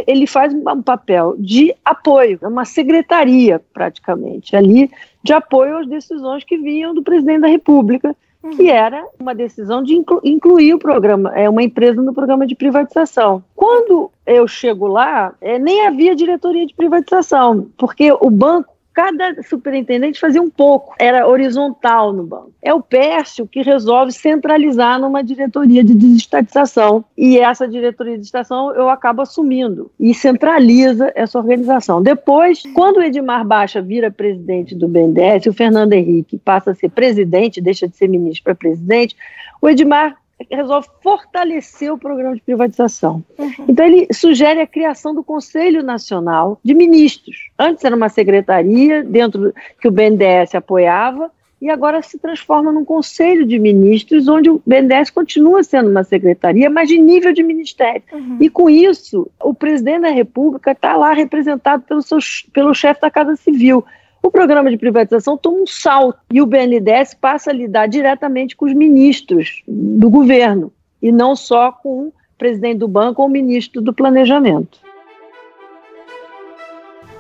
ele 0.07 0.27
faz 0.27 0.53
um 0.53 0.83
papel 0.83 1.37
de 1.39 1.75
apoio, 1.85 2.39
é 2.43 2.49
uma 2.49 2.65
secretaria 2.65 3.61
praticamente 3.73 4.57
ali 4.57 4.91
de 5.23 5.33
apoio 5.33 5.79
às 5.79 5.89
decisões 5.89 6.45
que 6.45 6.57
vinham 6.57 6.95
do 6.95 7.03
presidente 7.03 7.41
da 7.41 7.49
República 7.49 8.15
que 8.51 8.71
era 8.71 9.05
uma 9.19 9.35
decisão 9.35 9.83
de 9.83 9.95
inclu 9.95 10.21
incluir 10.23 10.75
o 10.75 10.79
programa, 10.79 11.33
é 11.35 11.49
uma 11.49 11.63
empresa 11.63 12.01
no 12.03 12.15
programa 12.15 12.47
de 12.47 12.55
privatização. 12.55 13.43
Quando 13.55 14.11
eu 14.27 14.47
chego 14.47 14.87
lá, 14.87 15.35
é, 15.41 15.59
nem 15.59 15.87
havia 15.87 16.15
diretoria 16.15 16.67
de 16.67 16.75
privatização, 16.75 17.69
porque 17.77 18.13
o 18.13 18.31
banco 18.31 18.76
cada 18.97 19.43
superintendente 19.43 20.19
fazia 20.19 20.41
um 20.41 20.49
pouco, 20.49 20.95
era 20.99 21.29
horizontal 21.29 22.15
no 22.15 22.23
banco. 22.23 22.53
É 22.63 22.73
o 22.73 22.81
Pércio 22.81 23.47
que 23.47 23.61
resolve 23.61 24.11
centralizar 24.11 24.99
numa 24.99 25.23
diretoria 25.23 25.85
de 25.85 25.95
desestatização, 25.95 27.05
e 27.15 27.39
essa 27.39 27.69
diretoria 27.69 28.15
de 28.15 28.21
desestatização 28.21 28.75
eu 28.75 28.89
acabo 28.89 29.21
assumindo, 29.21 29.91
e 30.01 30.15
centraliza 30.15 31.13
essa 31.15 31.39
organização. 31.39 32.03
Depois, 32.03 32.63
quando 32.75 32.97
o 32.97 33.03
Edmar 33.03 33.47
Baixa 33.47 33.83
vira 33.83 34.11
presidente 34.11 34.75
do 34.75 34.89
BNDES, 34.89 35.45
o 35.45 35.53
Fernando 35.53 35.93
Henrique 35.93 36.39
passa 36.39 36.71
a 36.71 36.75
ser 36.75 36.89
presidente, 36.89 37.61
deixa 37.61 37.87
de 37.87 37.95
ser 37.95 38.09
ministro 38.09 38.45
para 38.45 38.55
presidente, 38.55 39.15
o 39.61 39.69
Edmar 39.69 40.17
resolve 40.51 40.89
fortalecer 41.03 41.93
o 41.93 41.99
programa 41.99 42.35
de 42.35 42.43
privatização. 42.43 43.25
Uhum. 43.39 43.65
Então, 43.69 43.87
ele 43.87 44.07
sugere 44.13 44.61
a 44.61 44.67
criação 44.67 45.15
do 45.15 45.25
Conselho 45.25 45.83
Nacional 45.83 46.61
de 46.63 46.75
Ministros. 46.75 47.51
Antes 47.59 47.85
era 47.85 47.97
uma 47.97 48.09
secretaria 48.09 49.03
dentro 49.03 49.55
que 49.81 49.89
o 49.89 49.91
BNDES 49.91 50.55
apoiava, 50.55 51.31
e 51.61 51.71
agora 51.71 52.03
se 52.03 52.19
transforma 52.19 52.71
num 52.71 52.85
Conselho 52.85 53.47
de 53.47 53.59
Ministros, 53.59 54.29
onde 54.29 54.51
o 54.51 54.61
BNDES 54.67 55.09
continua 55.09 55.63
sendo 55.63 55.91
uma 55.91 56.05
secretaria, 56.05 56.69
mas 56.69 56.89
de 56.89 56.99
nível 56.99 57.33
de 57.33 57.43
ministério. 57.43 58.03
Uhum. 58.13 58.37
E 58.41 58.51
com 58.51 58.69
isso, 58.69 59.31
o 59.43 59.55
presidente 59.55 60.03
da 60.03 60.11
República 60.11 60.73
está 60.73 60.95
lá 60.97 61.15
representado 61.15 61.83
pelo, 61.85 62.03
seu, 62.03 62.19
pelo 62.53 62.75
chefe 62.75 63.01
da 63.01 63.11
Casa 63.11 63.37
Civil 63.37 63.83
o 64.27 64.31
programa 64.31 64.71
de 64.71 64.77
privatização 64.77 65.37
toma 65.37 65.59
um 65.59 65.67
salto 65.67 66.19
e 66.33 66.43
o 66.43 66.47
BNDES 66.47 67.15
passa 67.15 67.51
a 67.51 67.55
lidar 67.55 67.87
diretamente 67.87 68.57
com 68.57 68.67
os 68.67 68.73
ministros 68.73 69.63
do 69.67 70.11
governo 70.11 70.73
e 71.01 71.13
não 71.13 71.37
só 71.37 71.71
com 71.71 72.09
o 72.09 72.13
presidente 72.37 72.79
do 72.79 72.89
banco 72.89 73.23
ou 73.23 73.29
o 73.29 73.31
ministro 73.31 73.81
do 73.81 73.95
planejamento. 73.95 74.81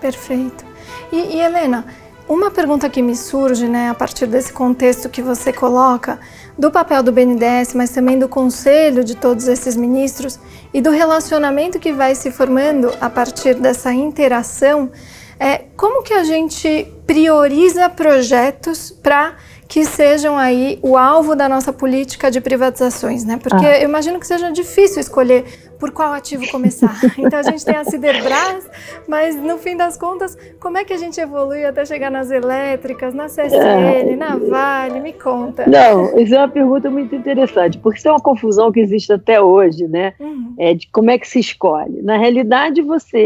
Perfeito. 0.00 0.64
E, 1.12 1.36
e 1.36 1.40
Helena, 1.40 1.86
uma 2.28 2.50
pergunta 2.50 2.90
que 2.90 3.00
me 3.00 3.14
surge, 3.14 3.68
né, 3.68 3.88
a 3.88 3.94
partir 3.94 4.26
desse 4.26 4.52
contexto 4.52 5.08
que 5.08 5.22
você 5.22 5.52
coloca, 5.52 6.18
do 6.58 6.72
papel 6.72 7.04
do 7.04 7.12
BNDES, 7.12 7.72
mas 7.74 7.90
também 7.90 8.18
do 8.18 8.28
conselho 8.28 9.04
de 9.04 9.14
todos 9.14 9.46
esses 9.46 9.76
ministros 9.76 10.40
e 10.74 10.80
do 10.80 10.90
relacionamento 10.90 11.78
que 11.78 11.92
vai 11.92 12.16
se 12.16 12.32
formando 12.32 12.92
a 13.00 13.08
partir 13.08 13.54
dessa 13.54 13.92
interação 13.92 14.90
É, 15.38 15.64
como 15.76 16.02
que 16.02 16.14
a 16.14 16.24
gente 16.24 16.86
prioriza 17.06 17.88
projetos 17.88 18.90
para 18.90 19.34
que 19.68 19.84
sejam 19.84 20.36
aí 20.38 20.78
o 20.80 20.96
alvo 20.96 21.34
da 21.34 21.48
nossa 21.48 21.72
política 21.72 22.30
de 22.30 22.40
privatizações, 22.40 23.24
né? 23.24 23.38
Porque 23.42 23.66
ah. 23.66 23.80
eu 23.80 23.88
imagino 23.88 24.20
que 24.20 24.26
seja 24.26 24.50
difícil 24.50 25.00
escolher 25.00 25.44
por 25.78 25.90
qual 25.90 26.12
ativo 26.12 26.48
começar. 26.50 26.94
Então 27.18 27.38
a 27.38 27.42
gente 27.42 27.64
tem 27.64 27.76
a 27.76 27.84
Ciderbras, 27.84 28.68
mas 29.08 29.34
no 29.36 29.58
fim 29.58 29.76
das 29.76 29.96
contas, 29.96 30.36
como 30.60 30.78
é 30.78 30.84
que 30.84 30.92
a 30.92 30.96
gente 30.96 31.20
evolui 31.20 31.64
até 31.64 31.84
chegar 31.84 32.10
nas 32.10 32.30
elétricas, 32.30 33.12
na 33.14 33.26
CSN, 33.26 34.12
é. 34.12 34.16
na 34.16 34.36
Vale? 34.36 35.00
Me 35.00 35.12
conta. 35.12 35.64
Não, 35.66 36.16
isso 36.18 36.34
é 36.34 36.38
uma 36.38 36.48
pergunta 36.48 36.88
muito 36.88 37.14
interessante, 37.14 37.78
porque 37.78 37.98
isso 37.98 38.08
é 38.08 38.12
uma 38.12 38.20
confusão 38.20 38.70
que 38.70 38.80
existe 38.80 39.12
até 39.12 39.40
hoje, 39.40 39.88
né? 39.88 40.14
Uhum. 40.20 40.54
É 40.58 40.74
de 40.74 40.88
como 40.88 41.10
é 41.10 41.18
que 41.18 41.26
se 41.26 41.40
escolhe. 41.40 42.00
Na 42.02 42.16
realidade, 42.16 42.82
você 42.82 43.18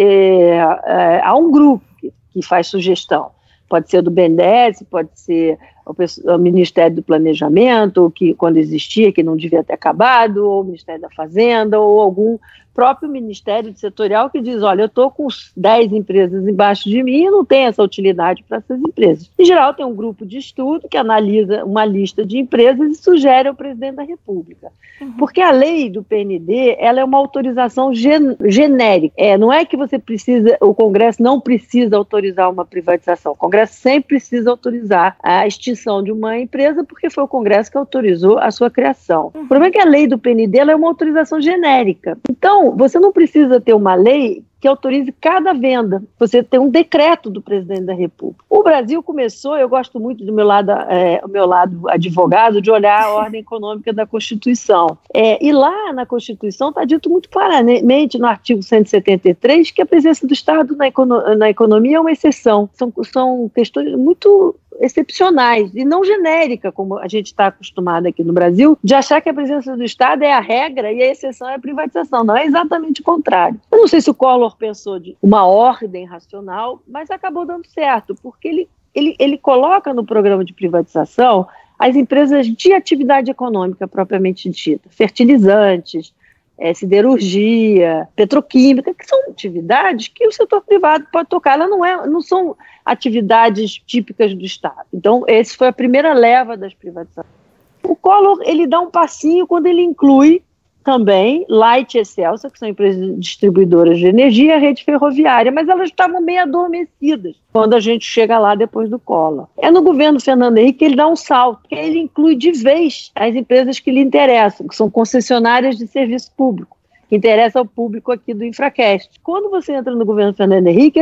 é, 0.87 1.21
há 1.23 1.35
um 1.37 1.51
grupo 1.51 1.90
que, 2.31 2.43
faz 2.43 2.69
sugestão. 2.69 3.33
Pode 3.69 3.91
ser 3.91 4.03
do 4.03 4.11
BNDES, 4.11 4.83
pode 4.91 5.11
ser 5.15 5.59
o, 5.87 6.39
Ministério 6.39 6.97
do 6.97 7.03
Planejamento, 7.03 8.13
que 8.15 8.35
quando 8.35 8.57
existia, 8.57 9.13
que 9.13 9.23
não 9.23 9.37
devia 9.37 9.65
ter 9.65 9.75
acabado, 9.75 10.47
ou 10.47 10.61
o 10.61 10.65
Ministério 10.65 11.01
da 11.01 11.11
Fazenda, 11.11 11.79
ou 11.81 12.01
algum 12.01 12.39
próprio 12.75 13.11
Ministério 13.11 13.75
Setorial 13.77 14.31
que 14.31 14.41
diz, 14.41 14.63
olha, 14.63 14.83
eu 14.83 14.87
estou 14.87 15.11
com 15.11 15.29
10 15.57 15.93
empresas 15.93 16.47
embaixo 16.47 16.89
de 16.89 17.03
mim 17.03 17.25
e 17.25 17.31
não 17.31 17.45
tem 17.45 17.67
essa 17.67 17.83
utilidade 17.83 18.43
para 18.49 18.59
essas 18.59 18.81
empresas. 18.81 19.31
Em 19.39 19.45
geral, 19.45 19.75
tem 19.75 19.85
um 19.85 19.95
grupo 19.95 20.25
de 20.25 20.39
estudo 20.39 20.89
que 20.89 20.97
analisa 20.97 21.65
uma 21.65 21.85
lista 21.85 22.25
de 22.25 22.39
empresas 22.39 22.91
e 22.91 22.95
sugere 22.95 23.49
ao 23.49 23.55
presidente 23.55 23.97
da 23.97 24.03
República. 24.03 24.73
Uhum. 25.01 25.13
Porque 25.19 25.41
a 25.41 25.51
lei 25.51 25.91
do 25.91 26.03
PND, 26.03 26.77
ela 26.79 27.01
é 27.01 27.05
uma 27.05 27.19
autorização 27.19 27.93
gen 27.93 28.37
genérica. 28.47 29.15
É, 29.17 29.37
não 29.37 29.53
é 29.53 29.65
que 29.65 29.77
você 29.77 29.99
precisa, 29.99 30.57
o 30.61 30.75
Congresso 30.75 31.23
não 31.23 31.41
precisa 31.41 31.97
autorizar 31.97 32.51
uma 32.51 32.65
privatização. 32.65 33.33
O 33.33 33.37
Congresso 33.37 33.75
sempre 33.75 34.17
precisa 34.17 34.51
autorizar 34.51 35.17
a 35.23 35.47
extinção 35.71 36.03
de 36.03 36.13
uma 36.13 36.39
empresa 36.39 36.85
porque 36.85 37.11
foi 37.11 37.25
o 37.25 37.29
Congresso 37.29 37.71
que 37.71 37.79
autorizou 37.79 38.39
a 38.39 38.51
sua 38.51 38.71
criação. 38.71 39.29
O 39.29 39.47
problema 39.47 39.67
é 39.67 39.71
que 39.71 39.81
a 39.81 39.85
lei 39.85 40.07
do 40.07 40.19
PND 40.19 40.59
é 40.59 40.77
uma 40.77 40.89
autorização 40.89 41.41
genérica. 41.41 42.19
Então, 42.29 42.77
você 42.77 42.99
não 42.99 43.13
precisa 43.13 43.61
ter 43.61 43.75
uma 43.75 43.95
lei 43.95 44.45
que 44.61 44.69
autorize 44.69 45.11
cada 45.19 45.55
venda. 45.55 46.03
Você 46.19 46.43
tem 46.43 46.61
um 46.61 46.69
decreto 46.69 47.31
do 47.31 47.41
presidente 47.41 47.85
da 47.85 47.95
República. 47.95 48.45
O 48.49 48.63
Brasil 48.63 49.03
começou, 49.03 49.57
eu 49.57 49.69
gosto 49.69 49.99
muito 49.99 50.23
do 50.23 50.33
meu 50.35 50.47
lado, 50.47 50.71
é, 50.71 51.23
meu 51.29 51.47
lado 51.47 51.89
advogado, 51.89 52.61
de 52.61 52.71
olhar 52.71 53.03
a 53.03 53.11
ordem 53.15 53.41
econômica 53.41 53.91
da 53.91 54.07
Constituição. 54.07 54.99
É, 55.15 55.43
e 55.45 55.51
lá 55.51 55.95
na 55.95 56.05
Constituição 56.05 56.69
está 56.69 56.85
dito 56.85 57.09
muito 57.09 57.31
claramente, 57.31 58.19
no 58.19 58.27
artigo 58.27 58.63
173, 58.63 59.71
que 59.71 59.81
a 59.81 59.87
presença 59.87 60.27
do 60.27 60.35
Estado 60.35 60.77
na, 60.77 60.89
econo 60.89 61.37
na 61.37 61.49
economia 61.49 61.97
é 61.97 62.01
uma 62.01 62.13
exceção. 62.13 62.69
São, 62.75 62.93
são 63.03 63.51
questões 63.55 63.95
muito 63.95 64.55
excepcionais 64.81 65.75
e 65.75 65.85
não 65.85 66.03
genérica, 66.03 66.73
como 66.73 66.99
a 66.99 67.07
gente 67.07 67.27
está 67.27 67.49
acostumado 67.49 68.07
aqui 68.07 68.25
no 68.25 68.33
Brasil, 68.33 68.79
de 68.83 68.95
achar 68.95 69.21
que 69.21 69.29
a 69.29 69.35
presença 69.35 69.77
do 69.77 69.85
Estado 69.85 70.23
é 70.23 70.33
a 70.33 70.41
regra 70.41 70.91
e 70.91 71.03
a 71.03 71.11
exceção 71.11 71.49
é 71.49 71.55
a 71.55 71.59
privatização. 71.59 72.25
Não 72.25 72.37
é 72.37 72.47
exatamente 72.47 73.03
o 73.03 73.05
contrário. 73.05 73.61
Eu 73.71 73.79
não 73.79 73.87
sei 73.87 74.01
se 74.01 74.11
o 74.11 74.15
Collor 74.15 74.57
pensou 74.57 74.99
de 74.99 75.17
uma 75.23 75.47
ordem 75.47 76.07
racional, 76.07 76.81
mas 76.89 77.11
acabou 77.11 77.45
dando 77.45 77.67
certo, 77.67 78.15
porque 78.23 78.49
ele, 78.49 78.69
ele, 78.95 79.15
ele 79.19 79.39
coloca 79.39 79.93
no 79.93 80.05
programa 80.05 80.45
de 80.45 80.55
privatização 80.55 81.47
as 81.79 81.97
empresas 81.97 82.47
de 82.47 82.73
atividade 82.73 83.31
econômica 83.31 83.89
propriamente 83.89 84.49
dita, 84.51 84.89
fertilizantes, 84.91 86.13
é, 86.61 86.75
siderurgia, 86.75 88.07
petroquímica, 88.15 88.93
que 88.93 89.07
são 89.07 89.19
atividades 89.31 90.09
que 90.09 90.27
o 90.27 90.31
setor 90.31 90.61
privado 90.61 91.07
pode 91.11 91.29
tocar. 91.31 91.55
Elas 91.55 91.71
não, 91.71 91.83
é, 91.83 92.07
não 92.07 92.21
são 92.21 92.55
atividades 92.85 93.81
típicas 93.87 94.35
do 94.35 94.45
Estado. 94.45 94.87
Então, 94.93 95.25
essa 95.27 95.57
foi 95.57 95.69
a 95.69 95.73
primeira 95.73 96.13
leva 96.13 96.59
das 96.59 96.75
privatizações. 96.75 97.41
O 97.83 97.97
Collor 97.97 98.41
ele 98.45 98.67
dá 98.67 98.79
um 98.79 98.91
passinho 98.91 99.47
quando 99.47 99.67
ele 99.67 99.81
inclui 99.81 100.43
também 100.91 101.47
Light 101.49 101.95
e 101.95 102.01
Excelsa, 102.01 102.51
que 102.51 102.59
são 102.59 102.69
empresas 102.69 103.17
distribuidoras 103.17 103.97
de 103.97 104.07
energia, 104.07 104.59
rede 104.59 104.83
ferroviária, 104.83 105.53
mas 105.53 105.69
elas 105.69 105.89
estavam 105.89 106.21
meio 106.21 106.43
adormecidas 106.43 107.37
quando 107.53 107.75
a 107.75 107.81
gente 107.81 108.05
chega 108.05 108.37
lá 108.41 108.57
depois 108.57 108.91
do 108.91 108.99
Collor. 108.99 109.47
É 109.57 109.71
no 109.71 109.83
governo 109.83 110.19
Fernando 110.19 110.59
Henrique 110.59 110.81
que 110.81 110.85
ele 110.87 110.97
dá 110.97 111.07
um 111.07 111.15
salto, 111.15 111.69
que 111.69 111.77
ele 111.77 112.01
inclui 112.01 112.35
de 112.35 112.51
vez 112.51 113.13
as 113.15 113.37
empresas 113.37 113.79
que 113.79 113.93
lhe 113.93 114.01
interessam, 114.01 114.67
que 114.67 114.75
são 114.75 114.91
concessionárias 114.91 115.79
de 115.79 115.87
serviço 115.87 116.33
público 116.37 116.77
que 117.09 117.17
interessa 117.17 117.59
ao 117.59 117.67
público 117.67 118.13
aqui 118.13 118.33
do 118.33 118.45
Infracast. 118.45 119.11
Quando 119.21 119.51
você 119.51 119.73
entra 119.73 119.93
no 119.97 120.05
governo 120.05 120.33
Fernando 120.33 120.69
Henrique, 120.69 121.01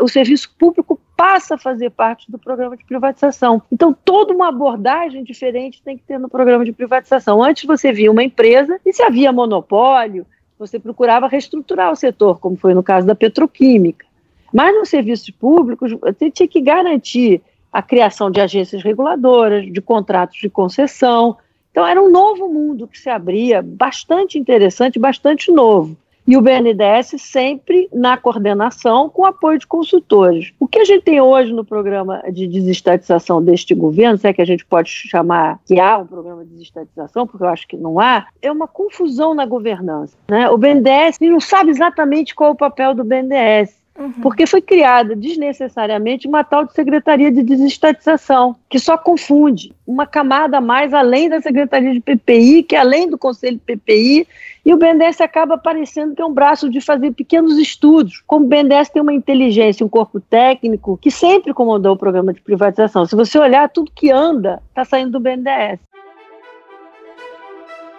o 0.00 0.08
serviço 0.08 0.50
público 0.58 0.98
passa 1.16 1.54
a 1.54 1.58
fazer 1.58 1.90
parte 1.90 2.30
do 2.30 2.38
programa 2.38 2.76
de 2.76 2.84
privatização. 2.84 3.62
Então, 3.72 3.96
toda 4.04 4.34
uma 4.34 4.48
abordagem 4.48 5.24
diferente 5.24 5.82
tem 5.82 5.96
que 5.96 6.04
ter 6.04 6.18
no 6.18 6.28
programa 6.28 6.64
de 6.64 6.72
privatização. 6.72 7.42
Antes 7.42 7.64
você 7.64 7.92
via 7.92 8.12
uma 8.12 8.22
empresa 8.22 8.78
e 8.84 8.92
se 8.92 9.02
havia 9.02 9.32
monopólio, 9.32 10.26
você 10.58 10.78
procurava 10.78 11.26
reestruturar 11.26 11.90
o 11.90 11.96
setor, 11.96 12.38
como 12.38 12.56
foi 12.56 12.74
no 12.74 12.82
caso 12.82 13.06
da 13.06 13.14
petroquímica. 13.14 14.06
Mas 14.52 14.74
nos 14.74 14.88
serviços 14.88 15.30
públicos, 15.30 15.92
você 15.92 16.30
tinha 16.30 16.48
que 16.48 16.60
garantir 16.60 17.42
a 17.72 17.82
criação 17.82 18.30
de 18.30 18.40
agências 18.40 18.82
reguladoras, 18.82 19.70
de 19.70 19.80
contratos 19.80 20.38
de 20.38 20.48
concessão, 20.48 21.36
então 21.70 21.86
era 21.86 22.02
um 22.02 22.10
novo 22.10 22.48
mundo 22.48 22.88
que 22.88 22.98
se 22.98 23.10
abria, 23.10 23.60
bastante 23.62 24.38
interessante, 24.38 24.98
bastante 24.98 25.52
novo. 25.52 25.94
E 26.26 26.36
o 26.36 26.40
BNDES 26.40 27.14
sempre 27.18 27.88
na 27.92 28.16
coordenação 28.16 29.08
com 29.08 29.24
apoio 29.24 29.58
de 29.58 29.66
consultores. 29.66 30.52
O 30.58 30.66
que 30.66 30.80
a 30.80 30.84
gente 30.84 31.04
tem 31.04 31.20
hoje 31.20 31.52
no 31.52 31.64
programa 31.64 32.20
de 32.32 32.48
desestatização 32.48 33.40
deste 33.40 33.74
governo, 33.74 34.18
se 34.18 34.26
é 34.26 34.32
que 34.32 34.42
a 34.42 34.46
gente 34.46 34.64
pode 34.64 34.90
chamar 34.90 35.60
que 35.64 35.78
há 35.78 35.98
um 35.98 36.06
programa 36.06 36.44
de 36.44 36.50
desestatização, 36.50 37.26
porque 37.26 37.44
eu 37.44 37.48
acho 37.48 37.68
que 37.68 37.76
não 37.76 38.00
há, 38.00 38.26
é 38.42 38.50
uma 38.50 38.66
confusão 38.66 39.34
na 39.34 39.46
governança. 39.46 40.16
Né? 40.28 40.50
O 40.50 40.58
BNDES 40.58 41.18
não 41.20 41.40
sabe 41.40 41.70
exatamente 41.70 42.34
qual 42.34 42.50
é 42.50 42.52
o 42.52 42.56
papel 42.56 42.92
do 42.92 43.04
BNDES. 43.04 43.85
Uhum. 44.06 44.22
Porque 44.22 44.46
foi 44.46 44.62
criada 44.62 45.16
desnecessariamente 45.16 46.28
uma 46.28 46.44
tal 46.44 46.64
de 46.64 46.72
Secretaria 46.72 47.30
de 47.32 47.42
Desestatização, 47.42 48.54
que 48.70 48.78
só 48.78 48.96
confunde 48.96 49.72
uma 49.84 50.06
camada 50.06 50.58
a 50.58 50.60
mais 50.60 50.94
além 50.94 51.28
da 51.28 51.40
Secretaria 51.40 51.92
de 51.92 52.00
PPI, 52.00 52.62
que 52.62 52.76
é 52.76 52.78
além 52.78 53.10
do 53.10 53.18
Conselho 53.18 53.56
de 53.56 53.76
PPI, 53.76 54.28
e 54.64 54.72
o 54.72 54.76
BNDES 54.76 55.20
acaba 55.20 55.58
parecendo 55.58 56.14
que 56.14 56.22
é 56.22 56.24
um 56.24 56.32
braço 56.32 56.70
de 56.70 56.80
fazer 56.80 57.12
pequenos 57.12 57.58
estudos. 57.58 58.22
Como 58.26 58.44
o 58.44 58.48
BNDES 58.48 58.90
tem 58.90 59.02
uma 59.02 59.12
inteligência, 59.12 59.84
um 59.84 59.88
corpo 59.88 60.20
técnico, 60.20 60.98
que 61.00 61.10
sempre 61.10 61.52
comandou 61.52 61.94
o 61.94 61.98
programa 61.98 62.32
de 62.32 62.40
privatização. 62.40 63.06
Se 63.06 63.16
você 63.16 63.38
olhar, 63.38 63.68
tudo 63.68 63.90
que 63.92 64.10
anda 64.10 64.62
está 64.68 64.84
saindo 64.84 65.12
do 65.12 65.20
BNDES. 65.20 65.80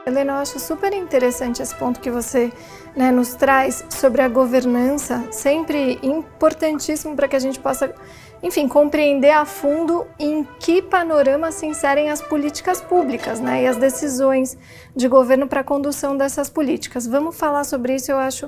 Helena, 0.08 0.34
eu 0.34 0.38
acho 0.38 0.58
super 0.58 0.94
interessante 0.94 1.62
esse 1.62 1.76
ponto 1.76 2.00
que 2.00 2.10
você 2.10 2.50
né, 2.96 3.12
nos 3.12 3.36
traz 3.36 3.84
sobre 3.90 4.22
a 4.22 4.30
governança, 4.30 5.28
sempre 5.32 6.00
importantíssimo 6.02 7.14
para 7.14 7.28
que 7.28 7.36
a 7.36 7.40
gente 7.40 7.60
possa, 7.60 7.94
enfim, 8.42 8.70
compreender 8.70 9.32
a 9.32 9.44
fundo 9.44 10.08
em 10.18 10.48
que 10.62 10.82
panorama 10.82 11.52
se 11.52 11.66
inserem 11.66 12.10
as 12.10 12.22
políticas 12.22 12.80
públicas 12.80 13.42
né, 13.42 13.64
e 13.64 13.68
as 13.68 13.76
decisões 13.76 14.58
de 14.96 15.10
governo 15.10 15.46
para 15.46 15.60
a 15.60 15.64
condução 15.64 16.16
dessas 16.16 16.50
políticas. 16.50 17.06
Vamos 17.06 17.38
falar 17.38 17.66
sobre 17.66 17.96
isso, 17.96 18.10
eu 18.10 18.18
acho 18.18 18.48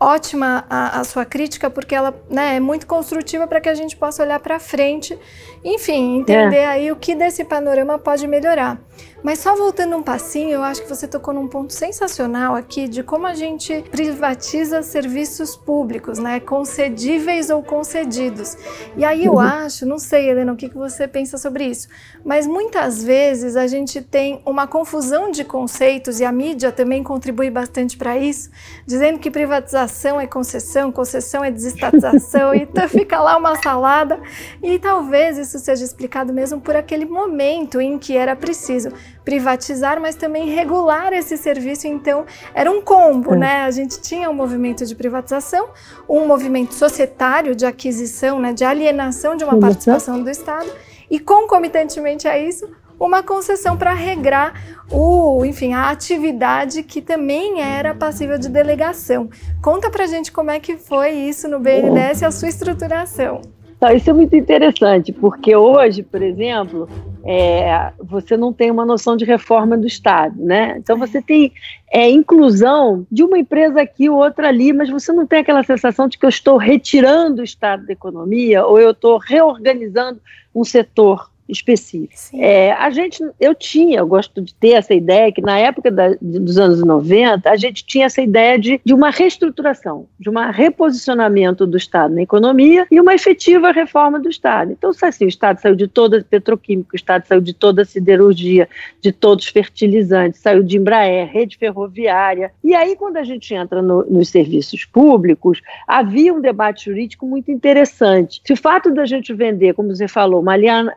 ótima 0.00 0.64
a, 0.68 1.00
a, 1.00 1.04
sua 1.04 1.24
crítica, 1.24 1.70
porque 1.70 1.94
ela 1.94 2.14
né, 2.28 2.56
é 2.56 2.60
muito 2.60 2.86
construtiva 2.86 3.46
para 3.46 3.60
que 3.60 3.68
a 3.68 3.74
gente 3.74 3.96
possa 3.96 4.22
olhar 4.22 4.40
para 4.40 4.58
frente, 4.58 5.18
enfim, 5.64 6.18
entender 6.18 6.56
é. 6.56 6.66
aí 6.66 6.92
o 6.92 6.96
que 6.96 7.14
desse 7.14 7.42
panorama 7.42 7.98
pode 7.98 8.26
melhorar. 8.26 8.78
Mas 9.24 9.38
só 9.38 9.56
voltando 9.56 9.96
um 9.96 10.02
passinho, 10.02 10.50
eu 10.50 10.62
acho 10.62 10.82
que 10.82 10.88
você 10.88 11.08
tocou 11.08 11.32
num 11.32 11.48
ponto 11.48 11.72
sensacional 11.72 12.54
aqui 12.54 12.86
de 12.86 13.02
como 13.02 13.26
a 13.26 13.32
gente 13.32 13.82
privatiza 13.90 14.82
serviços 14.82 15.56
públicos, 15.56 16.18
né? 16.18 16.40
Concedíveis 16.40 17.48
ou 17.48 17.62
concedidos. 17.62 18.54
E 18.98 19.02
aí 19.02 19.24
eu 19.24 19.32
uhum. 19.32 19.38
acho, 19.38 19.86
não 19.86 19.98
sei, 19.98 20.28
Helena, 20.28 20.52
o 20.52 20.56
que 20.56 20.68
você 20.68 21.08
pensa 21.08 21.38
sobre 21.38 21.64
isso, 21.64 21.88
mas 22.22 22.46
muitas 22.46 23.02
vezes 23.02 23.56
a 23.56 23.66
gente 23.66 24.02
tem 24.02 24.42
uma 24.44 24.66
confusão 24.66 25.30
de 25.30 25.42
conceitos 25.42 26.20
e 26.20 26.24
a 26.26 26.30
mídia 26.30 26.70
também 26.70 27.02
contribui 27.02 27.48
bastante 27.48 27.96
para 27.96 28.18
isso, 28.18 28.50
dizendo 28.84 29.18
que 29.18 29.30
privatização 29.30 30.20
é 30.20 30.26
concessão, 30.26 30.92
concessão 30.92 31.42
é 31.42 31.50
desestatização, 31.50 32.52
então 32.54 32.86
fica 32.90 33.18
lá 33.22 33.38
uma 33.38 33.56
salada. 33.56 34.20
E 34.62 34.78
talvez 34.78 35.38
isso 35.38 35.53
seja 35.58 35.84
explicado 35.84 36.32
mesmo 36.32 36.60
por 36.60 36.76
aquele 36.76 37.04
momento 37.04 37.80
em 37.80 37.98
que 37.98 38.16
era 38.16 38.34
preciso 38.34 38.90
privatizar, 39.24 40.00
mas 40.00 40.14
também 40.14 40.48
regular 40.48 41.12
esse 41.12 41.36
serviço. 41.36 41.86
Então, 41.86 42.24
era 42.54 42.70
um 42.70 42.80
combo, 42.80 43.34
né? 43.34 43.62
A 43.62 43.70
gente 43.70 44.00
tinha 44.00 44.28
um 44.30 44.34
movimento 44.34 44.84
de 44.84 44.94
privatização, 44.94 45.68
um 46.08 46.26
movimento 46.26 46.74
societário 46.74 47.54
de 47.54 47.66
aquisição, 47.66 48.38
né, 48.38 48.52
de 48.52 48.64
alienação 48.64 49.36
de 49.36 49.44
uma 49.44 49.58
participação 49.58 50.22
do 50.22 50.30
Estado, 50.30 50.70
e 51.10 51.18
concomitantemente 51.18 52.26
a 52.26 52.38
isso, 52.38 52.68
uma 52.98 53.22
concessão 53.22 53.76
para 53.76 53.92
regrar 53.92 54.54
o, 54.90 55.44
enfim, 55.44 55.72
a 55.72 55.90
atividade 55.90 56.82
que 56.82 57.00
também 57.00 57.60
era 57.60 57.94
passível 57.94 58.38
de 58.38 58.48
delegação. 58.48 59.28
Conta 59.62 59.90
pra 59.90 60.06
gente 60.06 60.30
como 60.30 60.50
é 60.50 60.60
que 60.60 60.76
foi 60.76 61.10
isso 61.10 61.48
no 61.48 61.58
BNDES 61.58 62.22
e 62.22 62.24
a 62.24 62.30
sua 62.30 62.48
estruturação. 62.48 63.42
Então, 63.84 63.96
isso 63.96 64.08
é 64.08 64.12
muito 64.14 64.34
interessante, 64.34 65.12
porque 65.12 65.54
hoje, 65.54 66.02
por 66.02 66.22
exemplo, 66.22 66.88
é, 67.22 67.92
você 67.98 68.34
não 68.34 68.50
tem 68.50 68.70
uma 68.70 68.86
noção 68.86 69.14
de 69.14 69.26
reforma 69.26 69.76
do 69.76 69.86
Estado, 69.86 70.42
né? 70.42 70.76
Então 70.78 70.96
você 70.96 71.20
tem 71.20 71.52
é, 71.92 72.08
inclusão 72.08 73.06
de 73.12 73.22
uma 73.22 73.38
empresa 73.38 73.82
aqui, 73.82 74.08
outra 74.08 74.48
ali, 74.48 74.72
mas 74.72 74.88
você 74.88 75.12
não 75.12 75.26
tem 75.26 75.40
aquela 75.40 75.62
sensação 75.62 76.08
de 76.08 76.16
que 76.16 76.24
eu 76.24 76.30
estou 76.30 76.56
retirando 76.56 77.42
o 77.42 77.44
Estado 77.44 77.84
da 77.84 77.92
economia 77.92 78.64
ou 78.64 78.80
eu 78.80 78.92
estou 78.92 79.18
reorganizando 79.18 80.18
um 80.54 80.64
setor 80.64 81.30
específico. 81.48 82.14
É, 82.34 82.72
a 82.72 82.90
gente, 82.90 83.22
eu 83.38 83.54
tinha, 83.54 83.98
eu 83.98 84.06
gosto 84.06 84.40
de 84.40 84.54
ter 84.54 84.72
essa 84.72 84.94
ideia 84.94 85.30
que 85.32 85.40
na 85.40 85.58
época 85.58 85.90
da, 85.90 86.14
dos 86.20 86.58
anos 86.58 86.82
90, 86.82 87.48
a 87.48 87.56
gente 87.56 87.84
tinha 87.84 88.06
essa 88.06 88.22
ideia 88.22 88.58
de, 88.58 88.80
de 88.84 88.94
uma 88.94 89.10
reestruturação, 89.10 90.06
de 90.18 90.30
um 90.30 90.34
reposicionamento 90.50 91.66
do 91.66 91.76
Estado 91.76 92.14
na 92.14 92.22
economia 92.22 92.86
e 92.90 93.00
uma 93.00 93.14
efetiva 93.14 93.70
reforma 93.72 94.18
do 94.18 94.28
Estado. 94.28 94.72
Então, 94.72 94.90
assim, 95.02 95.26
o 95.26 95.28
Estado 95.28 95.60
saiu 95.60 95.74
de 95.74 95.86
toda 95.86 96.18
a 96.18 96.24
petroquímica, 96.24 96.90
o 96.92 96.96
Estado 96.96 97.26
saiu 97.26 97.40
de 97.40 97.52
toda 97.52 97.82
a 97.82 97.84
siderurgia, 97.84 98.68
de 99.00 99.12
todos 99.12 99.44
os 99.44 99.50
fertilizantes, 99.50 100.40
saiu 100.40 100.62
de 100.62 100.78
Embraer, 100.78 101.30
rede 101.30 101.58
ferroviária. 101.58 102.52
E 102.62 102.74
aí, 102.74 102.96
quando 102.96 103.18
a 103.18 103.24
gente 103.24 103.54
entra 103.54 103.82
no, 103.82 104.04
nos 104.04 104.28
serviços 104.28 104.84
públicos, 104.84 105.60
havia 105.86 106.32
um 106.32 106.40
debate 106.40 106.86
jurídico 106.86 107.26
muito 107.26 107.50
interessante. 107.50 108.40
Se 108.44 108.52
o 108.52 108.56
fato 108.56 108.90
da 108.92 109.04
gente 109.04 109.32
vender, 109.32 109.74
como 109.74 109.94
você 109.94 110.08
falou, 110.08 110.40
uma, 110.40 110.54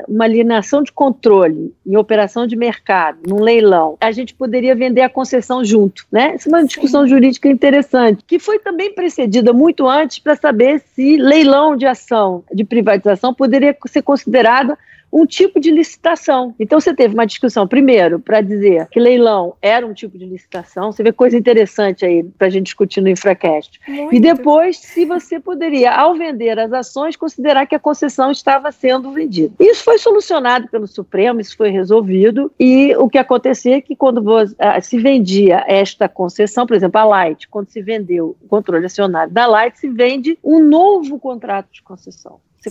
uma 0.07 0.27
alienação 0.41 0.83
de 0.83 0.91
controle 0.91 1.73
em 1.85 1.97
operação 1.97 2.45
de 2.45 2.55
mercado, 2.55 3.19
num 3.27 3.41
leilão, 3.41 3.97
a 3.99 4.11
gente 4.11 4.33
poderia 4.33 4.75
vender 4.75 5.01
a 5.01 5.09
concessão 5.09 5.63
junto, 5.63 6.05
né? 6.11 6.35
Isso 6.35 6.47
é 6.47 6.51
uma 6.51 6.65
discussão 6.65 7.03
Sim. 7.03 7.09
jurídica 7.09 7.47
interessante, 7.47 8.23
que 8.25 8.39
foi 8.39 8.59
também 8.59 8.93
precedida 8.93 9.51
muito 9.53 9.87
antes 9.87 10.19
para 10.19 10.35
saber 10.35 10.81
se 10.93 11.17
leilão 11.17 11.75
de 11.75 11.85
ação 11.85 12.43
de 12.53 12.63
privatização 12.63 13.33
poderia 13.33 13.75
ser 13.87 14.01
considerado 14.01 14.77
um 15.11 15.25
tipo 15.25 15.59
de 15.59 15.71
licitação. 15.71 16.53
Então 16.59 16.79
você 16.79 16.93
teve 16.93 17.13
uma 17.13 17.25
discussão, 17.25 17.67
primeiro, 17.67 18.19
para 18.19 18.41
dizer 18.41 18.87
que 18.89 18.99
leilão 18.99 19.55
era 19.61 19.85
um 19.85 19.93
tipo 19.93 20.17
de 20.17 20.25
licitação, 20.25 20.91
você 20.91 21.03
vê 21.03 21.11
coisa 21.11 21.37
interessante 21.37 22.05
aí 22.05 22.23
para 22.23 22.47
a 22.47 22.49
gente 22.49 22.65
discutir 22.65 23.01
no 23.01 23.09
Infracast. 23.09 23.79
Muito. 23.87 24.13
E 24.13 24.19
depois, 24.19 24.77
se 24.77 25.05
você 25.05 25.39
poderia, 25.39 25.93
ao 25.93 26.15
vender 26.15 26.59
as 26.59 26.71
ações, 26.73 27.15
considerar 27.15 27.65
que 27.65 27.75
a 27.75 27.79
concessão 27.79 28.31
estava 28.31 28.71
sendo 28.71 29.11
vendida. 29.11 29.53
Isso 29.59 29.83
foi 29.83 29.97
solucionado 29.97 30.67
pelo 30.67 30.87
Supremo, 30.87 31.39
isso 31.39 31.55
foi 31.55 31.69
resolvido, 31.69 32.51
e 32.59 32.95
o 32.97 33.09
que 33.09 33.17
acontecia 33.17 33.77
é 33.77 33.81
que 33.81 33.95
quando 33.95 34.21
você, 34.21 34.55
ah, 34.59 34.79
se 34.81 34.97
vendia 34.97 35.63
esta 35.67 36.07
concessão, 36.07 36.65
por 36.65 36.75
exemplo, 36.75 36.99
a 36.99 37.05
Light, 37.05 37.47
quando 37.47 37.69
se 37.69 37.81
vendeu 37.81 38.35
o 38.41 38.47
controle 38.47 38.85
acionário 38.85 39.31
da 39.31 39.45
Light, 39.45 39.79
se 39.79 39.87
vende 39.87 40.37
um 40.43 40.59
novo 40.59 41.19
contrato 41.19 41.71
de 41.71 41.81
concessão. 41.81 42.39
Você 42.59 42.69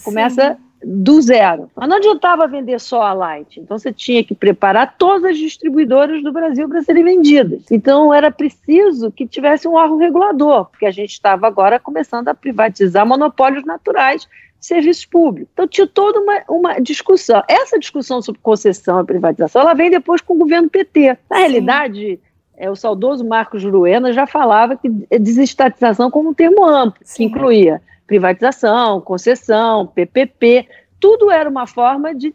Sim. 0.57 0.63
Do 0.89 1.21
zero. 1.21 1.69
Mas 1.75 1.89
não 1.89 1.97
adiantava 1.97 2.47
vender 2.47 2.79
só 2.79 3.03
a 3.03 3.13
Light. 3.13 3.59
Então 3.59 3.77
você 3.77 3.93
tinha 3.93 4.23
que 4.23 4.37
preparar 4.37 4.95
todas 4.97 5.33
as 5.33 5.37
distribuidoras 5.37 6.23
do 6.23 6.33
Brasil 6.33 6.69
para 6.69 6.81
serem 6.83 7.03
vendidas. 7.03 7.65
Então 7.73 8.15
era 8.15 8.31
preciso 8.31 9.11
que 9.11 9.27
tivesse 9.27 9.67
um 9.67 9.75
órgão 9.75 9.99
regulador, 9.99 10.67
porque 10.67 10.87
a 10.87 10.93
gente 10.93 11.11
estava 11.11 11.49
agora 11.49 11.81
começando 11.81 12.29
a 12.29 12.35
privatizar 12.35 13.05
monopólios 13.05 13.65
naturais 13.65 14.29
de 14.61 14.67
serviços 14.67 15.05
públicos. 15.05 15.51
Então 15.53 15.67
tinha 15.67 15.89
toda 15.89 16.21
uma, 16.21 16.43
uma 16.49 16.79
discussão. 16.79 17.43
Essa 17.49 17.81
discussão 17.81 18.23
sobre 18.23 18.41
concessão 18.41 19.01
e 19.01 19.05
privatização, 19.05 19.63
ela 19.63 19.75
vem 19.75 19.91
depois 19.91 20.21
com 20.21 20.35
o 20.35 20.39
governo 20.39 20.71
PT. 20.71 21.19
Na 21.29 21.37
Sim. 21.37 21.43
realidade, 21.43 22.21
é, 22.57 22.71
o 22.71 22.77
saudoso 22.77 23.27
Marcos 23.27 23.61
Juruena 23.61 24.13
já 24.13 24.25
falava 24.25 24.77
que 24.77 24.89
desestatização 25.19 26.13
como 26.13 26.31
um 26.31 26.35
termo 26.35 26.65
amplo, 26.65 27.01
Sim. 27.03 27.17
que 27.17 27.25
incluía 27.25 27.83
privatização, 28.07 29.01
concessão, 29.01 29.87
PPP, 29.87 30.67
tudo 30.99 31.31
era 31.31 31.49
uma 31.49 31.67
forma 31.67 32.15
de 32.15 32.35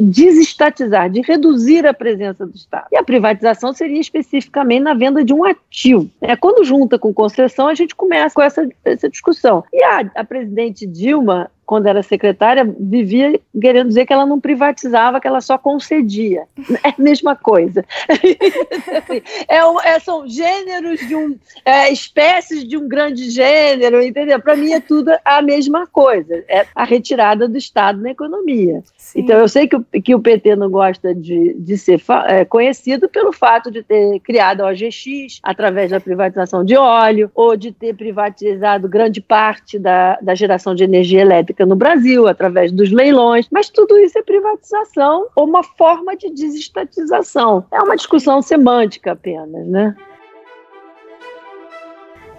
desestatizar, 0.00 1.10
de 1.10 1.20
reduzir 1.20 1.86
a 1.86 1.92
presença 1.92 2.46
do 2.46 2.54
Estado. 2.54 2.86
E 2.90 2.96
a 2.96 3.04
privatização 3.04 3.72
seria 3.72 4.00
especificamente 4.00 4.82
na 4.82 4.94
venda 4.94 5.24
de 5.24 5.32
um 5.32 5.44
ativo. 5.44 6.08
É, 6.20 6.34
quando 6.34 6.64
junta 6.64 6.98
com 6.98 7.12
concessão, 7.12 7.68
a 7.68 7.74
gente 7.74 7.94
começa 7.94 8.34
com 8.34 8.42
essa, 8.42 8.68
essa 8.84 9.08
discussão. 9.08 9.62
E 9.72 9.82
a, 9.84 10.10
a 10.14 10.24
presidente 10.24 10.86
Dilma 10.86 11.50
quando 11.70 11.86
era 11.86 12.02
secretária, 12.02 12.68
vivia 12.80 13.38
querendo 13.60 13.86
dizer 13.86 14.04
que 14.04 14.12
ela 14.12 14.26
não 14.26 14.40
privatizava, 14.40 15.20
que 15.20 15.28
ela 15.28 15.40
só 15.40 15.56
concedia. 15.56 16.48
É 16.82 16.88
a 16.88 16.94
mesma 16.98 17.36
coisa. 17.36 17.84
é, 19.46 19.58
é, 19.88 19.98
são 20.00 20.26
gêneros 20.26 20.98
de 21.06 21.14
um. 21.14 21.38
É, 21.64 21.92
espécies 21.92 22.66
de 22.66 22.76
um 22.76 22.88
grande 22.88 23.30
gênero, 23.30 24.02
entendeu? 24.02 24.40
Para 24.40 24.56
mim 24.56 24.72
é 24.72 24.80
tudo 24.80 25.12
a 25.24 25.40
mesma 25.42 25.86
coisa. 25.86 26.42
É 26.48 26.66
a 26.74 26.82
retirada 26.82 27.46
do 27.46 27.56
Estado 27.56 28.00
na 28.02 28.10
economia. 28.10 28.82
Sim. 28.96 29.20
Então 29.20 29.38
eu 29.38 29.46
sei 29.46 29.68
que 29.68 29.76
o, 29.76 29.84
que 29.84 30.12
o 30.12 30.20
PT 30.20 30.56
não 30.56 30.70
gosta 30.70 31.14
de, 31.14 31.54
de 31.54 31.78
ser 31.78 32.02
é, 32.26 32.44
conhecido 32.44 33.08
pelo 33.08 33.32
fato 33.32 33.70
de 33.70 33.84
ter 33.84 34.18
criado 34.20 34.62
a 34.62 34.70
OGX 34.70 35.38
através 35.40 35.92
da 35.92 36.00
privatização 36.00 36.64
de 36.64 36.76
óleo, 36.76 37.30
ou 37.32 37.56
de 37.56 37.70
ter 37.70 37.94
privatizado 37.94 38.88
grande 38.88 39.20
parte 39.20 39.78
da, 39.78 40.18
da 40.20 40.34
geração 40.34 40.74
de 40.74 40.82
energia 40.82 41.20
elétrica 41.20 41.59
no 41.66 41.76
Brasil, 41.76 42.26
através 42.26 42.72
dos 42.72 42.90
leilões, 42.90 43.46
mas 43.50 43.68
tudo 43.68 43.98
isso 43.98 44.18
é 44.18 44.22
privatização 44.22 45.28
ou 45.34 45.46
uma 45.46 45.62
forma 45.62 46.16
de 46.16 46.30
desestatização. 46.30 47.64
É 47.70 47.80
uma 47.80 47.96
discussão 47.96 48.42
semântica 48.42 49.12
apenas, 49.12 49.66
né? 49.66 49.94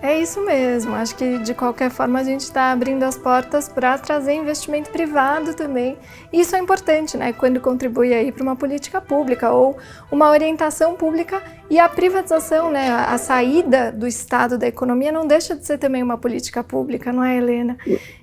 É 0.01 0.19
isso 0.19 0.43
mesmo. 0.43 0.95
Acho 0.95 1.15
que 1.15 1.37
de 1.39 1.53
qualquer 1.53 1.91
forma 1.91 2.19
a 2.19 2.23
gente 2.23 2.41
está 2.41 2.71
abrindo 2.71 3.03
as 3.03 3.17
portas 3.17 3.69
para 3.69 3.97
trazer 3.99 4.33
investimento 4.33 4.89
privado 4.89 5.53
também. 5.53 5.95
Isso 6.33 6.55
é 6.55 6.59
importante, 6.59 7.15
né? 7.17 7.31
Quando 7.33 7.59
contribui 7.61 8.11
aí 8.11 8.31
para 8.31 8.41
uma 8.41 8.55
política 8.55 8.99
pública 8.99 9.51
ou 9.51 9.77
uma 10.11 10.31
orientação 10.31 10.95
pública 10.95 11.41
e 11.69 11.79
a 11.79 11.87
privatização, 11.87 12.71
né? 12.71 12.89
A 12.89 13.17
saída 13.19 13.91
do 13.91 14.07
Estado 14.07 14.57
da 14.57 14.67
economia 14.67 15.11
não 15.11 15.27
deixa 15.27 15.55
de 15.55 15.65
ser 15.65 15.77
também 15.77 16.01
uma 16.01 16.17
política 16.17 16.63
pública, 16.63 17.13
não 17.13 17.23
é, 17.23 17.37
Helena? 17.37 17.77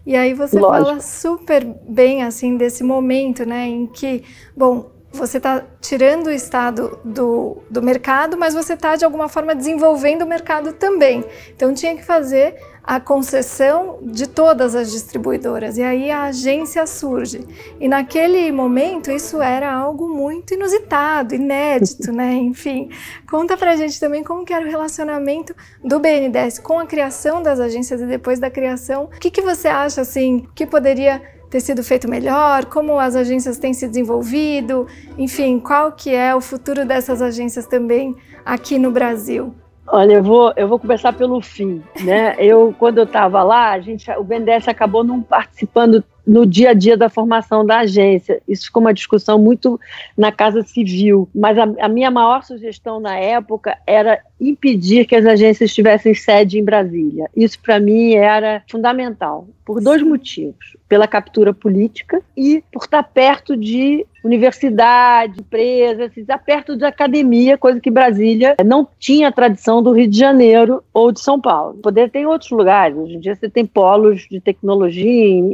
E 0.04 0.16
aí 0.16 0.34
você 0.34 0.58
Lógico. 0.58 0.84
fala 0.84 1.00
super 1.00 1.64
bem 1.88 2.24
assim 2.24 2.56
desse 2.56 2.82
momento, 2.82 3.46
né? 3.46 3.68
Em 3.68 3.86
que, 3.86 4.24
bom, 4.56 4.97
você 5.12 5.38
está 5.38 5.64
tirando 5.81 6.27
o 6.27 6.31
Estado 6.31 6.99
do, 7.05 7.62
do 7.71 7.83
mercado, 7.83 8.37
mas 8.37 8.55
você 8.55 8.75
está, 8.75 8.94
de 8.97 9.05
alguma 9.05 9.29
forma, 9.29 9.55
desenvolvendo 9.55 10.23
o 10.23 10.27
mercado 10.27 10.73
também. 10.73 11.25
Então, 11.55 11.73
tinha 11.73 11.97
que 11.97 12.05
fazer 12.05 12.57
a 12.88 12.99
concessão 12.99 13.99
de 14.01 14.27
todas 14.27 14.75
as 14.75 14.90
distribuidoras. 14.90 15.77
E 15.77 15.83
aí 15.83 16.11
a 16.11 16.23
agência 16.25 16.87
surge. 16.87 17.47
E 17.79 17.87
naquele 17.87 18.51
momento, 18.51 19.11
isso 19.11 19.42
era 19.42 19.71
algo 19.71 20.09
muito 20.09 20.55
inusitado, 20.55 21.35
inédito, 21.35 22.11
né? 22.11 22.33
Enfim, 22.40 22.88
conta 23.31 23.59
pra 23.59 23.77
gente 23.77 24.01
também 24.01 24.25
como 24.25 24.42
que 24.42 24.55
era 24.55 24.64
o 24.64 24.71
relacionamento 24.71 25.55
do 25.85 25.99
BNDES 26.01 26.59
com 26.61 26.79
a 26.79 26.87
criação 26.87 27.42
das 27.42 27.61
agências 27.61 28.01
e 28.01 28.07
depois 28.07 28.38
da 28.38 28.51
criação. 28.51 29.05
O 29.05 29.09
que, 29.21 29.31
que 29.31 29.42
você 29.42 29.68
acha, 29.68 30.01
assim, 30.01 30.49
que 30.55 30.66
poderia 30.66 31.21
ter 31.50 31.61
sido 31.61 31.82
feito 31.82 32.08
melhor, 32.08 32.66
como 32.66 32.98
as 32.98 33.16
agências 33.16 33.58
têm 33.58 33.72
se 33.72 33.88
desenvolvido, 33.88 34.87
enfim, 35.16 35.58
qual 35.58 35.92
que 35.92 36.14
é 36.14 36.34
o 36.34 36.40
futuro 36.40 36.84
dessas 36.84 37.22
agências 37.22 37.66
também 37.66 38.14
aqui 38.44 38.78
no 38.78 38.90
Brasil? 38.90 39.54
Olha, 39.90 40.14
eu 40.14 40.22
vou, 40.22 40.52
eu 40.54 40.68
vou 40.68 40.78
começar 40.78 41.14
pelo 41.14 41.40
fim, 41.40 41.82
né? 42.02 42.37
Eu, 42.38 42.74
quando 42.78 42.98
eu 42.98 43.04
estava 43.04 43.42
lá, 43.42 43.70
a 43.70 43.80
gente, 43.80 44.11
o 44.11 44.22
BNDES 44.22 44.68
acabou 44.68 45.02
não 45.02 45.22
participando 45.22 46.04
no 46.26 46.44
dia 46.44 46.70
a 46.70 46.74
dia 46.74 46.94
da 46.94 47.08
formação 47.08 47.64
da 47.64 47.78
agência. 47.78 48.42
Isso 48.46 48.66
ficou 48.66 48.82
uma 48.82 48.92
discussão 48.92 49.38
muito 49.38 49.80
na 50.14 50.30
Casa 50.30 50.62
Civil. 50.62 51.26
Mas 51.34 51.56
a, 51.56 51.62
a 51.80 51.88
minha 51.88 52.11
maior 52.11 52.44
sugestão 52.44 53.00
na 53.00 53.16
época 53.16 53.78
era 53.87 54.20
impedir 54.40 55.07
que 55.07 55.16
as 55.16 55.27
agências 55.27 55.74
tivessem 55.74 56.14
sede 56.14 56.59
em 56.59 56.64
Brasília. 56.64 57.29
Isso, 57.37 57.59
para 57.61 57.81
mim, 57.81 58.14
era 58.14 58.62
fundamental, 58.70 59.48
por 59.64 59.81
dois 59.81 60.03
motivos. 60.03 60.77
Pela 60.88 61.07
captura 61.07 61.53
política 61.53 62.22
e 62.35 62.64
por 62.72 62.85
estar 62.85 63.03
perto 63.03 63.57
de 63.57 64.07
universidade, 64.24 65.40
empresas, 65.40 66.16
estar 66.16 66.38
perto 66.38 66.77
de 66.77 66.85
academia, 66.85 67.59
coisa 67.59 67.81
que 67.81 67.90
Brasília 67.90 68.57
não 68.64 68.87
tinha 68.98 69.31
tradição 69.31 69.83
do 69.83 69.92
Rio 69.92 70.09
de 70.09 70.18
Janeiro 70.18 70.83
ou 70.92 71.12
de 71.12 71.20
São 71.20 71.40
Paulo. 71.40 71.74
Poder 71.83 72.11
tem 72.11 72.22
em 72.22 72.27
outros 72.27 72.51
lugares. 72.51 72.96
Hoje 72.96 73.14
em 73.14 73.20
dia 73.20 73.35
você 73.35 73.48
tem 73.48 73.64
polos 73.64 74.27
de 74.29 74.40
tecnologia 74.40 75.05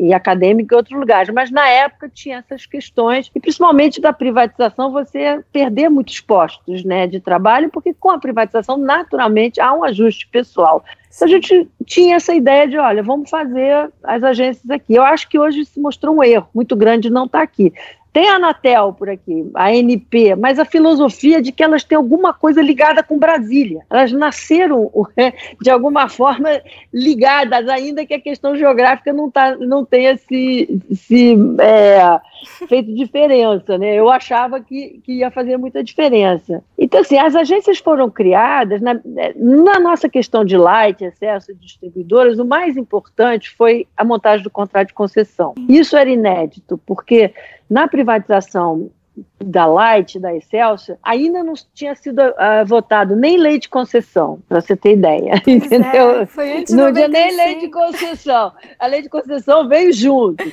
e 0.01 0.13
acadêmica 0.13 0.75
em 0.75 0.79
outros 0.79 0.99
lugares, 0.99 1.33
mas 1.33 1.51
na 1.51 1.69
época 1.69 2.09
tinha 2.09 2.39
essas 2.39 2.67
questões 2.67 3.31
e 3.35 3.41
principalmente 3.41 4.01
da 4.01 4.13
privatização 4.13 4.91
você 4.91 5.41
perder 5.53 5.89
muitos 5.89 6.21
postos, 6.21 6.85
né, 6.85 7.07
de 7.07 7.21
trabalho, 7.21 7.71
porque 7.71 7.95
com 7.95 8.11
a 8.11 8.19
privatização 8.19 8.74
então, 8.75 8.79
naturalmente, 8.79 9.61
há 9.61 9.73
um 9.73 9.85
ajuste 9.85 10.29
pessoal. 10.29 10.85
A 11.21 11.27
gente 11.27 11.69
tinha 11.87 12.17
essa 12.17 12.35
ideia 12.35 12.67
de, 12.67 12.77
olha, 12.77 13.03
vamos 13.03 13.31
fazer 13.31 13.91
as 14.03 14.23
agências 14.23 14.69
aqui. 14.69 14.95
Eu 14.95 15.05
acho 15.05 15.29
que 15.29 15.39
hoje 15.39 15.65
se 15.65 15.79
mostrou 15.79 16.17
um 16.17 16.25
erro 16.25 16.49
muito 16.53 16.75
grande 16.75 17.09
não 17.09 17.27
estar 17.27 17.39
tá 17.39 17.45
aqui. 17.45 17.73
Tem 18.13 18.29
a 18.29 18.37
Anatel 18.37 18.93
por 18.93 19.11
aqui, 19.11 19.51
a 19.55 19.67
ANP, 19.67 20.37
mas 20.39 20.61
a 20.61 20.65
filosofia 20.65 21.43
de 21.43 21.51
que 21.51 21.65
elas 21.65 21.83
têm 21.83 21.97
alguma 21.97 22.33
coisa 22.33 22.63
ligada 22.63 23.03
com 23.03 23.19
Brasília. 23.19 23.85
Elas 23.91 24.13
nasceram, 24.13 24.89
de 25.61 25.71
alguma 25.71 26.09
forma, 26.09 26.49
ligadas, 26.93 27.69
ainda 27.69 28.07
que 28.07 28.15
a 28.15 28.21
questão 28.21 28.57
geográfica 28.57 29.13
não, 29.13 29.29
tá, 29.29 29.57
não 29.57 29.85
tenha 29.85 30.17
se, 30.17 30.81
se 30.93 31.37
é, 31.61 32.21
feito 32.69 32.95
diferença. 32.95 33.79
Né? 33.79 33.95
Eu 33.95 34.11
achava 34.11 34.61
que, 34.61 35.01
que 35.05 35.15
ia 35.15 35.31
fazer 35.31 35.57
muita 35.57 35.83
diferença. 35.83 36.63
Então, 36.79 37.01
assim, 37.01 37.19
as 37.19 37.35
agências 37.35 37.79
foram 37.79 38.11
criadas, 38.11 38.81
na, 38.81 39.01
na 39.37 39.81
nossa 39.81 40.09
questão 40.09 40.45
de 40.45 40.57
light, 40.57 41.05
excesso 41.05 41.55
de 41.55 41.61
distribuidoras, 41.61 42.39
o 42.39 42.45
mais 42.45 42.77
importante 42.77 43.51
foi 43.51 43.87
a 43.97 44.05
montagem 44.05 44.43
do 44.43 44.51
contrato 44.51 44.89
de 44.89 44.95
concessão. 44.95 45.55
Isso 45.69 45.97
era 45.97 46.11
inédito, 46.11 46.79
porque 46.87 47.33
na 47.69 47.89
privatização 47.89 48.91
da 49.43 49.67
Light, 49.67 50.19
da 50.19 50.35
Excelsior, 50.35 50.99
ainda 51.03 51.45
não 51.45 51.55
tinha 51.73 51.95
sido 51.95 52.21
uh, 52.21 52.67
votado 52.67 53.15
nem 53.15 53.37
lei 53.37 53.59
de 53.59 53.69
concessão, 53.69 54.41
para 54.49 54.61
você 54.61 54.75
ter 54.75 54.93
ideia. 54.93 55.35
entendeu? 55.47 56.21
É, 56.23 56.27
foi 56.27 56.59
antes 56.59 56.75
não 56.75 56.93
tinha 56.93 57.09
nem 57.09 57.37
lei 57.37 57.61
de 57.61 57.69
concessão. 57.69 58.53
A 58.79 58.87
lei 58.87 59.03
de 59.03 59.09
concessão 59.09 59.69
veio 59.69 59.93
junto. 59.93 60.45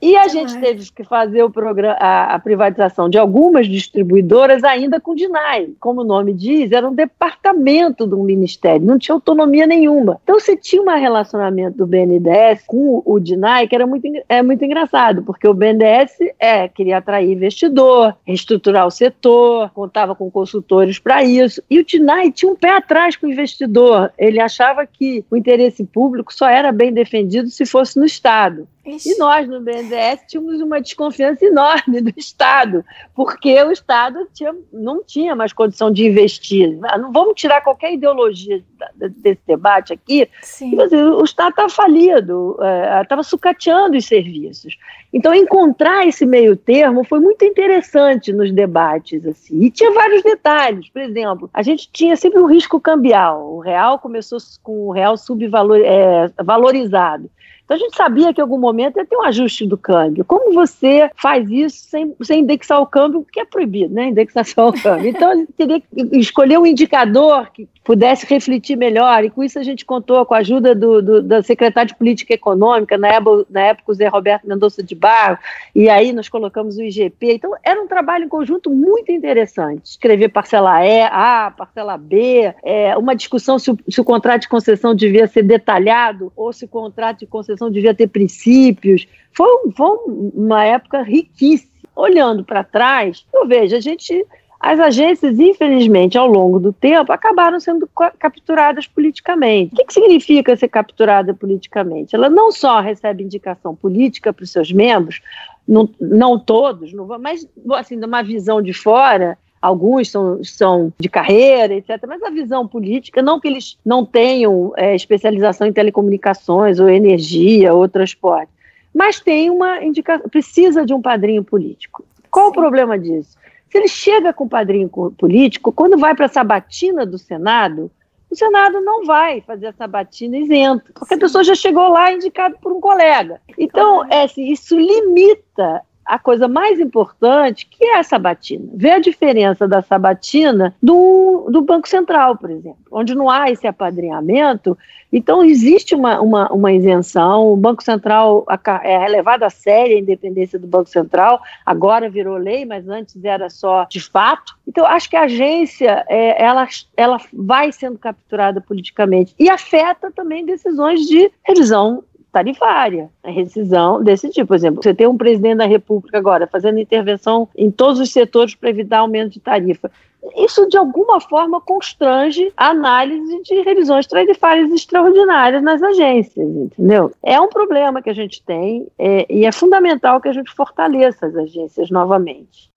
E 0.00 0.16
a 0.16 0.28
gente 0.28 0.56
teve 0.60 0.90
que 0.92 1.02
fazer 1.02 1.42
o 1.42 1.50
programa, 1.50 1.96
a, 1.98 2.34
a, 2.34 2.38
privatização 2.38 3.08
de 3.08 3.18
algumas 3.18 3.66
distribuidoras 3.66 4.62
ainda 4.62 5.00
com 5.00 5.14
DINAI. 5.14 5.70
Como 5.80 6.02
o 6.02 6.04
nome 6.04 6.32
diz, 6.32 6.70
era 6.70 6.88
um 6.88 6.94
departamento 6.94 8.06
do 8.06 8.16
ministério, 8.18 8.86
não 8.86 8.98
tinha 8.98 9.14
autonomia 9.14 9.66
nenhuma. 9.66 10.20
Então 10.22 10.38
você 10.38 10.56
tinha 10.56 10.80
um 10.80 10.88
relacionamento 10.88 11.78
do 11.78 11.86
BNDES 11.86 12.62
com 12.66 13.02
o 13.04 13.18
DINAI 13.18 13.66
que 13.66 13.74
era 13.74 13.86
muito, 13.86 14.06
é 14.28 14.42
muito 14.42 14.64
engraçado, 14.64 15.22
porque 15.22 15.48
o 15.48 15.54
BNDES 15.54 16.18
é, 16.38 16.68
queria 16.68 16.98
atrair 16.98 17.32
investidor, 17.32 18.14
reestruturar 18.24 18.86
o 18.86 18.90
setor, 18.90 19.70
contava 19.70 20.14
com 20.14 20.30
consultores 20.30 20.98
para 20.98 21.24
isso. 21.24 21.60
E 21.68 21.80
o 21.80 21.84
DINAI 21.84 22.30
tinha 22.30 22.52
um 22.52 22.56
pé 22.56 22.70
atrás 22.70 23.16
com 23.16 23.26
o 23.26 23.30
investidor. 23.30 24.12
Ele 24.16 24.40
achava 24.40 24.86
que 24.86 25.24
o 25.28 25.36
interesse 25.36 25.84
público 25.84 26.32
só 26.32 26.48
era 26.48 26.70
bem 26.70 26.92
defendido 26.92 27.48
se 27.48 27.66
fosse 27.66 27.98
no 27.98 28.04
Estado. 28.04 28.68
Ixi. 28.88 29.12
E 29.12 29.18
nós, 29.18 29.46
no 29.46 29.60
BNDES, 29.60 29.87
tínhamos 30.26 30.60
uma 30.60 30.80
desconfiança 30.80 31.44
enorme 31.44 32.00
do 32.00 32.12
Estado, 32.16 32.84
porque 33.14 33.62
o 33.62 33.70
Estado 33.70 34.26
tinha, 34.32 34.54
não 34.72 35.02
tinha 35.02 35.34
mais 35.34 35.52
condição 35.52 35.90
de 35.90 36.06
investir. 36.06 36.78
Ah, 36.84 36.98
não 36.98 37.12
vamos 37.12 37.34
tirar 37.34 37.62
qualquer 37.62 37.92
ideologia 37.92 38.62
desse 38.96 39.40
debate 39.46 39.92
aqui. 39.92 40.28
Assim, 40.42 40.76
o 40.76 41.24
Estado 41.24 41.50
estava 41.50 41.68
falido, 41.68 42.56
estava 43.02 43.20
é, 43.20 43.24
sucateando 43.24 43.96
os 43.96 44.06
serviços. 44.06 44.76
Então, 45.12 45.34
encontrar 45.34 46.06
esse 46.06 46.26
meio 46.26 46.54
termo 46.54 47.02
foi 47.02 47.18
muito 47.18 47.44
interessante 47.44 48.32
nos 48.32 48.52
debates. 48.52 49.26
Assim. 49.26 49.62
E 49.62 49.70
tinha 49.70 49.90
vários 49.92 50.22
detalhes. 50.22 50.88
Por 50.90 51.00
exemplo, 51.00 51.48
a 51.52 51.62
gente 51.62 51.88
tinha 51.90 52.16
sempre 52.16 52.38
um 52.38 52.46
risco 52.46 52.80
cambial. 52.80 53.54
O 53.54 53.60
real 53.60 53.98
começou 53.98 54.38
com 54.62 54.88
o 54.88 54.92
real 54.92 55.16
subvalorizado. 55.16 57.26
É, 57.26 57.30
então 57.68 57.76
a 57.76 57.80
gente 57.80 57.98
sabia 57.98 58.32
que 58.32 58.40
em 58.40 58.42
algum 58.42 58.56
momento 58.56 58.96
ia 58.96 59.04
ter 59.04 59.14
um 59.14 59.24
ajuste 59.24 59.66
do 59.66 59.76
câmbio. 59.76 60.24
Como 60.24 60.54
você 60.54 61.10
faz 61.14 61.50
isso 61.50 61.84
sem, 61.86 62.16
sem 62.22 62.40
indexar 62.40 62.80
o 62.80 62.86
câmbio, 62.86 63.26
que 63.30 63.40
é 63.40 63.44
proibido, 63.44 63.92
né? 63.92 64.06
Indexação 64.06 64.64
ao 64.64 64.72
câmbio. 64.72 65.08
Então 65.18 65.30
a 65.30 65.34
gente 65.34 65.52
teria 65.52 65.80
que 65.80 65.86
escolher 66.12 66.58
um 66.58 66.66
indicador 66.66 67.50
que 67.52 67.68
pudesse 67.84 68.26
refletir 68.26 68.76
melhor, 68.76 69.24
e 69.24 69.30
com 69.30 69.42
isso 69.42 69.58
a 69.58 69.62
gente 69.62 69.82
contou 69.82 70.24
com 70.26 70.34
a 70.34 70.38
ajuda 70.38 70.74
do, 70.74 71.00
do 71.00 71.22
da 71.22 71.42
secretária 71.42 71.88
de 71.88 71.94
Política 71.94 72.34
Econômica, 72.34 72.98
na 72.98 73.08
época, 73.08 73.46
na 73.48 73.60
época 73.62 73.90
o 73.90 73.94
Zé 73.94 74.08
Roberto 74.08 74.46
Mendonça 74.46 74.82
de 74.82 74.94
Barro, 74.94 75.38
e 75.74 75.88
aí 75.88 76.12
nós 76.12 76.28
colocamos 76.28 76.76
o 76.76 76.82
IGP. 76.82 77.32
Então 77.32 77.54
era 77.62 77.80
um 77.80 77.88
trabalho 77.88 78.26
em 78.26 78.28
conjunto 78.28 78.68
muito 78.70 79.10
interessante. 79.10 79.86
Escrever 79.86 80.28
parcela 80.28 80.84
E, 80.84 81.02
A, 81.02 81.50
parcela 81.50 81.96
B, 81.96 82.54
é, 82.62 82.94
uma 82.96 83.16
discussão 83.16 83.58
se 83.58 83.70
o, 83.70 83.78
se 83.88 84.00
o 84.00 84.04
contrato 84.04 84.42
de 84.42 84.48
concessão 84.48 84.94
devia 84.94 85.26
ser 85.26 85.42
detalhado 85.42 86.30
ou 86.36 86.52
se 86.52 86.66
o 86.66 86.68
contrato 86.68 87.20
de 87.20 87.26
concessão 87.26 87.57
devia 87.70 87.94
ter 87.94 88.06
princípios. 88.06 89.06
Foi, 89.32 89.70
foi 89.76 89.98
uma 90.34 90.64
época 90.64 91.02
riquíssima. 91.02 91.68
Olhando 91.96 92.44
para 92.44 92.62
trás, 92.62 93.26
eu 93.34 93.44
vejo, 93.44 93.74
a 93.74 93.80
gente 93.80 94.24
as 94.60 94.80
agências, 94.80 95.38
infelizmente, 95.38 96.18
ao 96.18 96.26
longo 96.26 96.58
do 96.58 96.72
tempo, 96.72 97.12
acabaram 97.12 97.60
sendo 97.60 97.88
capturadas 98.18 98.88
politicamente. 98.88 99.72
O 99.72 99.76
que, 99.76 99.84
que 99.84 99.94
significa 99.94 100.56
ser 100.56 100.68
capturada 100.68 101.32
politicamente? 101.32 102.16
Ela 102.16 102.28
não 102.28 102.50
só 102.50 102.80
recebe 102.80 103.22
indicação 103.22 103.74
política 103.76 104.32
para 104.32 104.42
os 104.42 104.50
seus 104.50 104.72
membros, 104.72 105.20
não, 105.66 105.88
não 106.00 106.38
todos, 106.38 106.92
não, 106.92 107.06
mas 107.20 107.48
assim, 107.74 107.94
numa 107.94 108.22
visão 108.22 108.60
de 108.60 108.72
fora, 108.72 109.38
alguns 109.60 110.10
são, 110.10 110.42
são 110.42 110.92
de 110.98 111.08
carreira, 111.08 111.74
etc., 111.74 112.04
mas 112.06 112.22
a 112.22 112.30
visão 112.30 112.66
política, 112.66 113.22
não 113.22 113.40
que 113.40 113.48
eles 113.48 113.78
não 113.84 114.04
tenham 114.04 114.72
é, 114.76 114.94
especialização 114.94 115.66
em 115.66 115.72
telecomunicações, 115.72 116.78
ou 116.78 116.88
energia, 116.88 117.74
ou 117.74 117.88
transporte, 117.88 118.50
mas 118.94 119.20
tem 119.20 119.50
uma 119.50 119.82
indicação, 119.82 120.28
precisa 120.28 120.84
de 120.84 120.94
um 120.94 121.02
padrinho 121.02 121.44
político. 121.44 122.04
Qual 122.30 122.46
Sim. 122.46 122.50
o 122.50 122.54
problema 122.54 122.98
disso? 122.98 123.36
Se 123.70 123.78
ele 123.78 123.88
chega 123.88 124.32
com 124.32 124.48
padrinho 124.48 124.88
político, 124.88 125.72
quando 125.72 125.98
vai 125.98 126.14
para 126.14 126.26
a 126.26 126.30
sabatina 126.30 127.04
do 127.04 127.18
Senado, 127.18 127.90
o 128.30 128.36
Senado 128.36 128.80
não 128.80 129.04
vai 129.04 129.40
fazer 129.42 129.66
a 129.66 129.72
sabatina 129.72 130.38
isento, 130.38 130.92
porque 130.92 131.14
Sim. 131.14 131.14
a 131.14 131.18
pessoa 131.18 131.44
já 131.44 131.54
chegou 131.54 131.88
lá 131.88 132.12
indicada 132.12 132.56
por 132.60 132.72
um 132.72 132.80
colega. 132.80 133.40
Então, 133.58 134.04
é, 134.10 134.22
assim, 134.22 134.50
isso 134.50 134.78
limita 134.78 135.82
a 136.08 136.18
coisa 136.18 136.48
mais 136.48 136.80
importante, 136.80 137.66
que 137.66 137.84
é 137.84 137.98
a 137.98 138.02
sabatina. 138.02 138.64
Vê 138.74 138.92
a 138.92 138.98
diferença 138.98 139.68
da 139.68 139.82
sabatina 139.82 140.74
do, 140.82 141.48
do 141.50 141.60
Banco 141.60 141.86
Central, 141.86 142.36
por 142.36 142.50
exemplo, 142.50 142.78
onde 142.90 143.14
não 143.14 143.28
há 143.28 143.50
esse 143.50 143.66
apadrinhamento, 143.66 144.76
então 145.12 145.44
existe 145.44 145.94
uma, 145.94 146.20
uma, 146.20 146.52
uma 146.52 146.72
isenção, 146.72 147.52
o 147.52 147.56
Banco 147.56 147.82
Central 147.82 148.44
é 148.82 149.08
levado 149.08 149.42
a 149.42 149.50
sério 149.50 149.96
a 149.96 150.00
independência 150.00 150.58
do 150.58 150.66
Banco 150.66 150.88
Central, 150.88 151.40
agora 151.64 152.10
virou 152.10 152.36
lei, 152.36 152.64
mas 152.64 152.88
antes 152.88 153.22
era 153.24 153.50
só 153.50 153.86
de 153.88 154.00
fato. 154.00 154.56
Então, 154.66 154.84
acho 154.86 155.08
que 155.08 155.16
a 155.16 155.22
agência, 155.22 156.04
é, 156.08 156.42
ela, 156.42 156.66
ela 156.96 157.18
vai 157.32 157.72
sendo 157.72 157.98
capturada 157.98 158.60
politicamente 158.60 159.34
e 159.38 159.48
afeta 159.48 160.10
também 160.10 160.44
decisões 160.44 161.00
de 161.06 161.30
revisão 161.42 162.04
tarifária, 162.38 163.10
a 163.22 163.30
rescisão 163.30 164.02
desse 164.02 164.30
tipo. 164.30 164.48
Por 164.48 164.56
exemplo, 164.56 164.82
você 164.82 164.94
tem 164.94 165.06
um 165.06 165.16
presidente 165.16 165.58
da 165.58 165.66
República 165.66 166.18
agora 166.18 166.46
fazendo 166.46 166.78
intervenção 166.78 167.48
em 167.56 167.70
todos 167.70 167.98
os 168.00 168.12
setores 168.12 168.54
para 168.54 168.70
evitar 168.70 168.98
aumento 168.98 169.32
de 169.32 169.40
tarifa. 169.40 169.90
Isso, 170.36 170.68
de 170.68 170.76
alguma 170.76 171.20
forma, 171.20 171.60
constrange 171.60 172.52
a 172.56 172.68
análise 172.68 173.42
de 173.42 173.60
revisões 173.62 174.06
tarifárias 174.06 174.70
extraordinárias 174.70 175.62
nas 175.62 175.82
agências, 175.82 176.48
entendeu? 176.48 177.12
É 177.22 177.40
um 177.40 177.48
problema 177.48 178.02
que 178.02 178.10
a 178.10 178.14
gente 178.14 178.42
tem 178.42 178.86
é, 178.98 179.26
e 179.28 179.44
é 179.44 179.52
fundamental 179.52 180.20
que 180.20 180.28
a 180.28 180.32
gente 180.32 180.52
fortaleça 180.52 181.26
as 181.26 181.36
agências 181.36 181.90
novamente. 181.90 182.70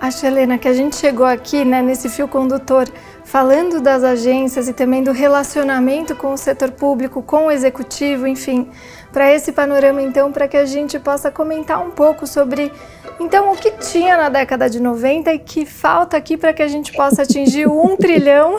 Acho, 0.00 0.26
Helena, 0.26 0.58
que 0.58 0.68
a 0.68 0.72
gente 0.72 0.94
chegou 0.94 1.26
aqui 1.26 1.64
né, 1.64 1.82
nesse 1.82 2.08
fio 2.08 2.28
condutor 2.28 2.88
falando 3.28 3.78
das 3.80 4.02
agências 4.02 4.68
e 4.68 4.72
também 4.72 5.02
do 5.02 5.12
relacionamento 5.12 6.16
com 6.16 6.32
o 6.32 6.36
setor 6.38 6.70
público, 6.70 7.22
com 7.22 7.46
o 7.46 7.50
executivo, 7.50 8.26
enfim, 8.26 8.70
para 9.12 9.30
esse 9.30 9.52
panorama 9.52 10.00
então, 10.00 10.32
para 10.32 10.48
que 10.48 10.56
a 10.56 10.64
gente 10.64 10.98
possa 10.98 11.30
comentar 11.30 11.84
um 11.84 11.90
pouco 11.90 12.26
sobre 12.26 12.72
então 13.20 13.52
o 13.52 13.56
que 13.56 13.72
tinha 13.72 14.16
na 14.16 14.30
década 14.30 14.70
de 14.70 14.80
90 14.80 15.30
e 15.34 15.38
que 15.40 15.66
falta 15.66 16.16
aqui 16.16 16.38
para 16.38 16.54
que 16.54 16.62
a 16.62 16.68
gente 16.68 16.92
possa 16.92 17.22
atingir 17.22 17.66
o 17.66 17.84
um 17.84 17.96
trilhão 17.98 18.56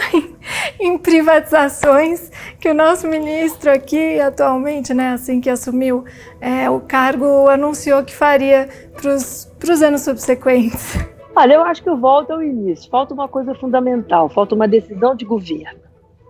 em 0.80 0.98
privatizações 1.00 2.30
que 2.60 2.70
o 2.70 2.74
nosso 2.74 3.08
ministro 3.08 3.72
aqui 3.72 4.20
atualmente, 4.20 4.94
né, 4.94 5.13
assim 5.13 5.42
que 5.42 5.50
assumiu 5.50 6.06
é, 6.39 6.70
o 6.70 6.80
cargo, 6.80 7.48
anunciou 7.48 8.04
que 8.04 8.13
faria 8.13 8.70
para 9.02 9.13
os 9.13 9.82
anos 9.82 10.02
subsequentes. 10.02 10.98
Olha, 11.36 11.54
eu 11.54 11.62
acho 11.62 11.82
que 11.82 11.89
eu 11.89 11.98
volto 11.98 12.32
ao 12.32 12.44
início. 12.44 12.89
Falta 12.89 13.13
uma 13.13 13.28
coisa 13.28 13.54
fundamental, 13.56 14.30
falta 14.30 14.56
uma 14.56 14.68
decisão 14.68 15.15
de 15.15 15.26
governo. 15.26 15.80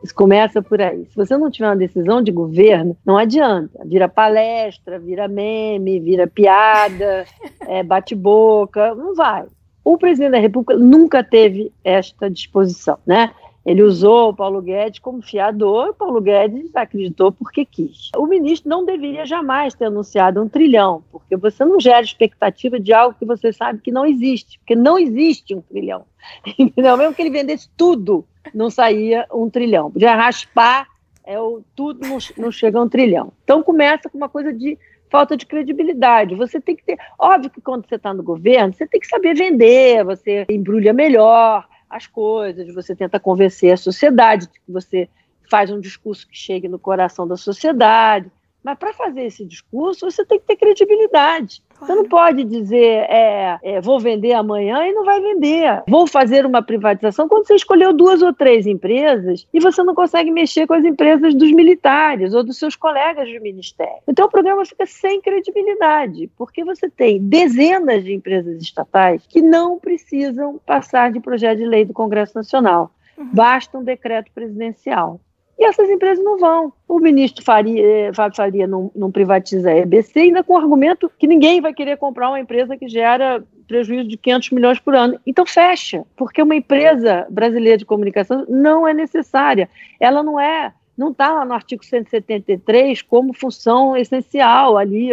Isso 0.03 0.15
começa 0.15 0.61
por 0.61 0.81
aí. 0.81 1.05
Se 1.05 1.15
você 1.15 1.37
não 1.37 1.51
tiver 1.51 1.67
uma 1.67 1.75
decisão 1.75 2.21
de 2.21 2.31
governo, 2.31 2.95
não 3.05 3.17
adianta. 3.17 3.79
Vira 3.85 4.07
palestra, 4.07 4.97
vira 4.97 5.27
meme, 5.27 5.99
vira 5.99 6.27
piada, 6.27 7.25
é, 7.67 7.83
bate-boca, 7.83 8.95
não 8.95 9.13
vai. 9.15 9.45
O 9.83 9.97
presidente 9.97 10.31
da 10.31 10.39
República 10.39 10.77
nunca 10.77 11.23
teve 11.23 11.71
esta 11.83 12.29
disposição, 12.29 12.97
né? 13.05 13.31
Ele 13.65 13.83
usou 13.83 14.29
o 14.29 14.33
Paulo 14.33 14.61
Guedes 14.61 14.99
como 14.99 15.21
fiador, 15.21 15.89
o 15.89 15.93
Paulo 15.93 16.21
Guedes 16.21 16.75
acreditou 16.75 17.31
porque 17.31 17.65
quis. 17.65 18.09
O 18.15 18.25
ministro 18.25 18.69
não 18.69 18.85
deveria 18.85 19.25
jamais 19.25 19.73
ter 19.73 19.85
anunciado 19.85 20.41
um 20.41 20.47
trilhão, 20.47 21.03
porque 21.11 21.35
você 21.35 21.63
não 21.65 21.79
gera 21.79 22.01
expectativa 22.01 22.79
de 22.79 22.93
algo 22.93 23.15
que 23.17 23.25
você 23.25 23.51
sabe 23.51 23.81
que 23.81 23.91
não 23.91 24.05
existe, 24.05 24.57
porque 24.59 24.75
não 24.75 24.97
existe 24.97 25.53
um 25.53 25.61
trilhão. 25.61 26.05
Entendeu? 26.57 26.97
Mesmo 26.97 27.13
que 27.13 27.21
ele 27.21 27.29
vendesse 27.29 27.69
tudo, 27.75 28.25
não 28.53 28.69
saía 28.69 29.25
um 29.31 29.49
trilhão. 29.49 29.91
Podia 29.91 30.15
raspar 30.15 30.87
é 31.29 31.39
o 31.39 31.61
tudo 31.75 32.07
não, 32.07 32.17
não 32.37 32.51
chega 32.51 32.79
a 32.79 32.81
um 32.81 32.89
trilhão. 32.89 33.31
Então 33.43 33.61
começa 33.61 34.09
com 34.09 34.17
uma 34.17 34.27
coisa 34.27 34.51
de 34.51 34.75
falta 35.11 35.37
de 35.37 35.45
credibilidade. 35.45 36.33
Você 36.33 36.59
tem 36.59 36.75
que 36.75 36.83
ter. 36.83 36.97
Óbvio 37.19 37.51
que 37.51 37.61
quando 37.61 37.87
você 37.87 37.95
está 37.95 38.11
no 38.11 38.23
governo, 38.23 38.73
você 38.73 38.87
tem 38.87 38.99
que 38.99 39.05
saber 39.05 39.35
vender, 39.35 40.03
você 40.03 40.47
embrulha 40.49 40.91
melhor 40.91 41.67
as 41.89 42.05
coisas, 42.05 42.73
você 42.73 42.95
tenta 42.95 43.19
convencer 43.19 43.73
a 43.73 43.77
sociedade 43.77 44.47
você 44.71 45.09
faz 45.49 45.71
um 45.71 45.79
discurso 45.79 46.27
que 46.27 46.37
chegue 46.37 46.67
no 46.67 46.77
coração 46.77 47.27
da 47.27 47.35
sociedade. 47.35 48.31
Mas 48.63 48.77
para 48.77 48.93
fazer 48.93 49.23
esse 49.23 49.45
discurso, 49.45 50.09
você 50.09 50.25
tem 50.25 50.39
que 50.39 50.45
ter 50.45 50.55
credibilidade. 50.55 51.61
Claro. 51.79 51.93
Você 51.93 51.95
não 51.95 52.09
pode 52.09 52.43
dizer, 52.43 53.05
é, 53.09 53.57
é, 53.63 53.81
vou 53.81 53.99
vender 53.99 54.33
amanhã 54.33 54.85
e 54.85 54.91
não 54.91 55.05
vai 55.05 55.21
vender. 55.21 55.81
Vou 55.87 56.05
fazer 56.05 56.45
uma 56.45 56.61
privatização 56.61 57.27
quando 57.29 57.47
você 57.47 57.55
escolheu 57.55 57.93
duas 57.93 58.21
ou 58.21 58.33
três 58.33 58.67
empresas 58.67 59.47
e 59.53 59.59
você 59.61 59.81
não 59.81 59.95
consegue 59.95 60.29
mexer 60.29 60.67
com 60.67 60.73
as 60.73 60.83
empresas 60.83 61.33
dos 61.33 61.51
militares 61.51 62.33
ou 62.33 62.43
dos 62.43 62.57
seus 62.57 62.75
colegas 62.75 63.31
do 63.31 63.41
ministério. 63.41 64.01
Então 64.07 64.25
o 64.25 64.29
programa 64.29 64.65
fica 64.65 64.85
sem 64.85 65.21
credibilidade, 65.21 66.29
porque 66.37 66.63
você 66.63 66.89
tem 66.89 67.21
dezenas 67.21 68.03
de 68.03 68.13
empresas 68.13 68.61
estatais 68.61 69.25
que 69.27 69.41
não 69.41 69.79
precisam 69.79 70.59
passar 70.65 71.11
de 71.11 71.21
projeto 71.21 71.59
de 71.59 71.65
lei 71.65 71.85
do 71.85 71.93
Congresso 71.93 72.35
Nacional. 72.35 72.91
Uhum. 73.17 73.29
Basta 73.33 73.77
um 73.77 73.83
decreto 73.83 74.31
presidencial. 74.33 75.19
E 75.59 75.65
essas 75.65 75.89
empresas 75.89 76.23
não 76.23 76.37
vão. 76.37 76.71
O 76.87 76.99
ministro 76.99 77.43
Faria, 77.43 77.85
eh, 77.85 78.13
Fábio 78.13 78.37
Faria 78.37 78.65
não, 78.65 78.89
não 78.95 79.11
privatiza 79.11 79.69
a 79.69 79.77
EBC, 79.77 80.19
ainda 80.21 80.41
com 80.41 80.53
o 80.53 80.57
argumento 80.57 81.11
que 81.19 81.27
ninguém 81.27 81.59
vai 81.59 81.73
querer 81.73 81.97
comprar 81.97 82.29
uma 82.29 82.39
empresa 82.39 82.77
que 82.77 82.87
gera 82.87 83.43
prejuízo 83.67 84.07
de 84.07 84.15
500 84.15 84.51
milhões 84.51 84.79
por 84.79 84.95
ano. 84.95 85.19
Então 85.27 85.45
fecha, 85.45 86.05
porque 86.15 86.41
uma 86.41 86.55
empresa 86.55 87.27
brasileira 87.29 87.77
de 87.77 87.85
comunicação 87.85 88.45
não 88.47 88.87
é 88.87 88.93
necessária. 88.93 89.69
Ela 89.99 90.23
não 90.23 90.39
é, 90.39 90.73
não 90.97 91.11
está 91.11 91.33
lá 91.33 91.43
no 91.43 91.53
artigo 91.53 91.83
173 91.83 93.01
como 93.01 93.33
função 93.33 93.97
essencial 93.97 94.77
ali 94.77 95.09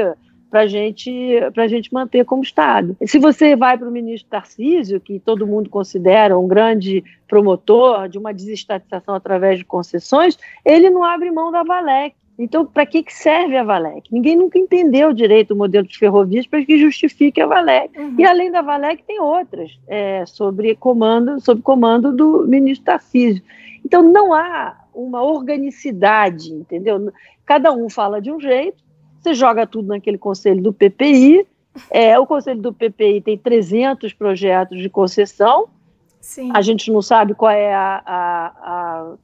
para 0.56 0.66
gente, 0.66 1.12
a 1.54 1.68
gente 1.68 1.92
manter 1.92 2.24
como 2.24 2.42
Estado. 2.42 2.96
Se 3.04 3.18
você 3.18 3.54
vai 3.54 3.76
para 3.76 3.86
o 3.86 3.92
ministro 3.92 4.30
Tarcísio, 4.30 4.98
que 4.98 5.20
todo 5.20 5.46
mundo 5.46 5.68
considera 5.68 6.38
um 6.38 6.48
grande 6.48 7.04
promotor 7.28 8.08
de 8.08 8.16
uma 8.16 8.32
desestatização 8.32 9.14
através 9.14 9.58
de 9.58 9.66
concessões, 9.66 10.38
ele 10.64 10.88
não 10.88 11.04
abre 11.04 11.30
mão 11.30 11.52
da 11.52 11.62
Valec. 11.62 12.16
Então, 12.38 12.64
para 12.64 12.86
que, 12.86 13.02
que 13.02 13.12
serve 13.12 13.54
a 13.54 13.64
Valec? 13.64 14.10
Ninguém 14.10 14.34
nunca 14.34 14.58
entendeu 14.58 15.12
direito 15.12 15.52
o 15.52 15.56
modelo 15.56 15.86
de 15.86 15.98
ferrovias 15.98 16.46
para 16.46 16.64
que 16.64 16.78
justifique 16.78 17.38
a 17.38 17.46
Valec. 17.46 17.98
Uhum. 17.98 18.14
E 18.18 18.24
além 18.24 18.50
da 18.50 18.62
Valec, 18.62 19.02
tem 19.02 19.20
outras 19.20 19.78
é, 19.86 20.24
sobre 20.24 20.74
comando, 20.74 21.38
sob 21.38 21.60
comando 21.60 22.16
do 22.16 22.46
ministro 22.48 22.86
Tarcísio. 22.86 23.42
Então, 23.84 24.02
não 24.02 24.32
há 24.32 24.74
uma 24.94 25.22
organicidade, 25.22 26.50
entendeu? 26.50 27.12
Cada 27.44 27.72
um 27.72 27.90
fala 27.90 28.22
de 28.22 28.32
um 28.32 28.40
jeito, 28.40 28.85
você 29.26 29.34
joga 29.34 29.66
tudo 29.66 29.88
naquele 29.88 30.18
conselho 30.18 30.62
do 30.62 30.72
PPI. 30.72 31.44
É, 31.90 32.18
o 32.18 32.26
conselho 32.26 32.60
do 32.60 32.72
PPI 32.72 33.20
tem 33.20 33.36
300 33.36 34.12
projetos 34.12 34.78
de 34.78 34.88
concessão. 34.88 35.68
Sim. 36.20 36.50
A 36.54 36.62
gente 36.62 36.92
não 36.92 37.02
sabe 37.02 37.34
qual 37.34 37.50
é 37.50 37.74
a, 37.74 38.02
a, 38.06 38.46
a, 38.46 39.14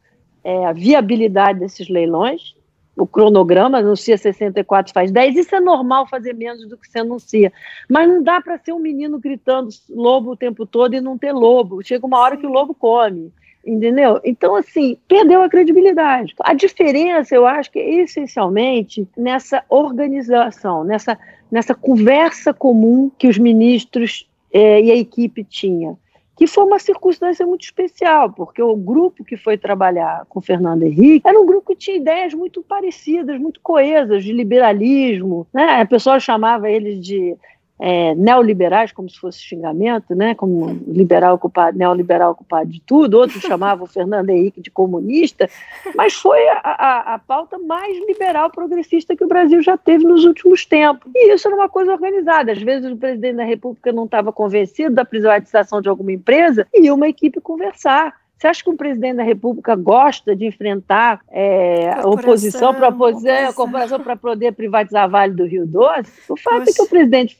é 0.43 0.67
a 0.67 0.73
viabilidade 0.73 1.61
desses 1.61 1.89
leilões. 1.89 2.55
O 2.97 3.07
cronograma 3.07 3.79
anuncia 3.79 4.19
64, 4.19 4.93
faz 4.93 5.11
10. 5.11 5.37
Isso 5.37 5.55
é 5.55 5.61
normal 5.61 6.07
fazer 6.07 6.35
menos 6.35 6.69
do 6.69 6.77
que 6.77 6.89
se 6.89 6.99
anuncia. 6.99 7.53
Mas 7.89 8.09
não 8.09 8.23
dá 8.23 8.41
para 8.41 8.59
ser 8.59 8.73
um 8.73 8.79
menino 8.79 9.19
gritando 9.19 9.69
lobo 9.89 10.33
o 10.33 10.37
tempo 10.37 10.67
todo 10.67 10.95
e 10.95 11.01
não 11.01 11.17
ter 11.17 11.33
lobo. 11.33 11.83
Chega 11.83 12.05
uma 12.05 12.19
hora 12.19 12.37
que 12.37 12.47
o 12.47 12.53
lobo 12.53 12.75
come 12.75 13.33
entendeu? 13.65 14.21
Então, 14.25 14.57
assim, 14.57 14.99
perdeu 15.07 15.43
a 15.43 15.49
credibilidade. 15.49 16.35
A 16.41 16.55
diferença, 16.55 17.35
eu 17.35 17.47
acho 17.47 17.71
que 17.71 17.79
é 17.79 18.03
essencialmente 18.03 19.07
nessa 19.17 19.63
organização, 19.69 20.85
nessa, 20.85 21.19
nessa 21.51 21.75
conversa 21.75 22.53
comum 22.53 23.11
que 23.17 23.29
os 23.29 23.39
ministros 23.39 24.29
eh, 24.53 24.83
e 24.83 24.91
a 24.91 24.97
equipe 24.97 25.45
tinha, 25.45 25.97
que 26.37 26.47
foi 26.47 26.65
uma 26.65 26.79
circunstância 26.79 27.47
muito 27.47 27.63
especial, 27.63 28.33
porque 28.33 28.61
o 28.61 28.75
grupo 28.75 29.25
que 29.25 29.37
foi 29.37 29.57
trabalhar 29.57 30.25
com 30.29 30.41
Fernando 30.41 30.83
Henrique 30.83 31.29
era 31.29 31.39
um 31.39 31.47
grupo 31.47 31.69
que 31.69 31.77
tinha 31.77 31.97
ideias 31.97 32.35
muito 32.35 32.63
parecidas, 32.63 33.39
muito 33.39 33.61
coesas, 33.61 34.25
de 34.25 34.33
liberalismo, 34.33 35.47
né? 35.53 35.81
A 35.81 35.87
pessoa 35.87 36.19
chamava 36.19 36.71
eles 36.71 37.01
de 37.05 37.37
é, 37.85 38.15
neoliberais, 38.15 38.93
como 38.93 39.11
se 39.11 39.19
fosse 39.19 39.41
xingamento, 39.41 40.15
né, 40.15 40.37
como 40.37 40.81
liberal 40.87 41.35
ocupado, 41.35 41.77
neoliberal 41.77 42.31
ocupado 42.31 42.71
de 42.71 42.81
tudo, 42.81 43.19
outros 43.19 43.43
chamavam 43.43 43.87
o 43.87 43.89
Fernando 43.89 44.31
Henrique 44.31 44.61
de 44.61 44.71
comunista, 44.71 45.51
mas 45.97 46.15
foi 46.15 46.39
a, 46.49 46.61
a, 46.63 47.15
a, 47.15 47.19
pauta 47.19 47.59
mais 47.59 47.99
liberal 48.07 48.53
progressista 48.53 49.17
que 49.17 49.25
o 49.25 49.27
Brasil 49.27 49.61
já 49.61 49.77
teve 49.77 50.05
nos 50.05 50.25
últimos 50.25 50.65
tempos. 50.65 51.11
E 51.13 51.35
isso 51.35 51.49
era 51.49 51.57
uma 51.57 51.69
coisa 51.69 51.93
organizada. 51.93 52.53
Às 52.53 52.63
vezes 52.63 52.89
o 52.89 52.97
presidente 52.97 53.35
da 53.35 53.45
República 53.45 53.91
não 53.91 54.05
estava 54.05 54.33
convencido 54.33 54.95
da 54.95 55.05
privatização 55.05 55.83
de 55.83 55.89
alguma 55.89 56.13
empresa 56.13 56.69
e 56.73 56.85
ia 56.85 56.95
uma 56.95 57.09
equipe 57.09 57.41
conversar. 57.41 58.22
Você 58.43 58.49
acha 58.49 58.65
que 58.65 58.71
um 58.71 58.77
presidente 58.77 59.19
da 59.19 59.23
República 59.23 59.77
gosta 59.77 60.35
de 60.35 60.47
enfrentar 60.47 61.21
é, 61.31 61.93
a 61.93 62.09
oposição 62.09 62.75
para 62.75 62.89
a 62.89 63.53
corporação 63.53 64.01
para 64.01 64.17
poder 64.17 64.51
privatizar 64.51 65.05
a 65.05 65.07
Vale 65.07 65.33
do 65.33 65.47
Rio 65.47 65.65
Doce? 65.65 66.11
O 66.29 66.37
fato 66.37 66.69
é 66.69 66.73
que 66.73 66.83
o 66.83 66.89
presidente 66.89 67.39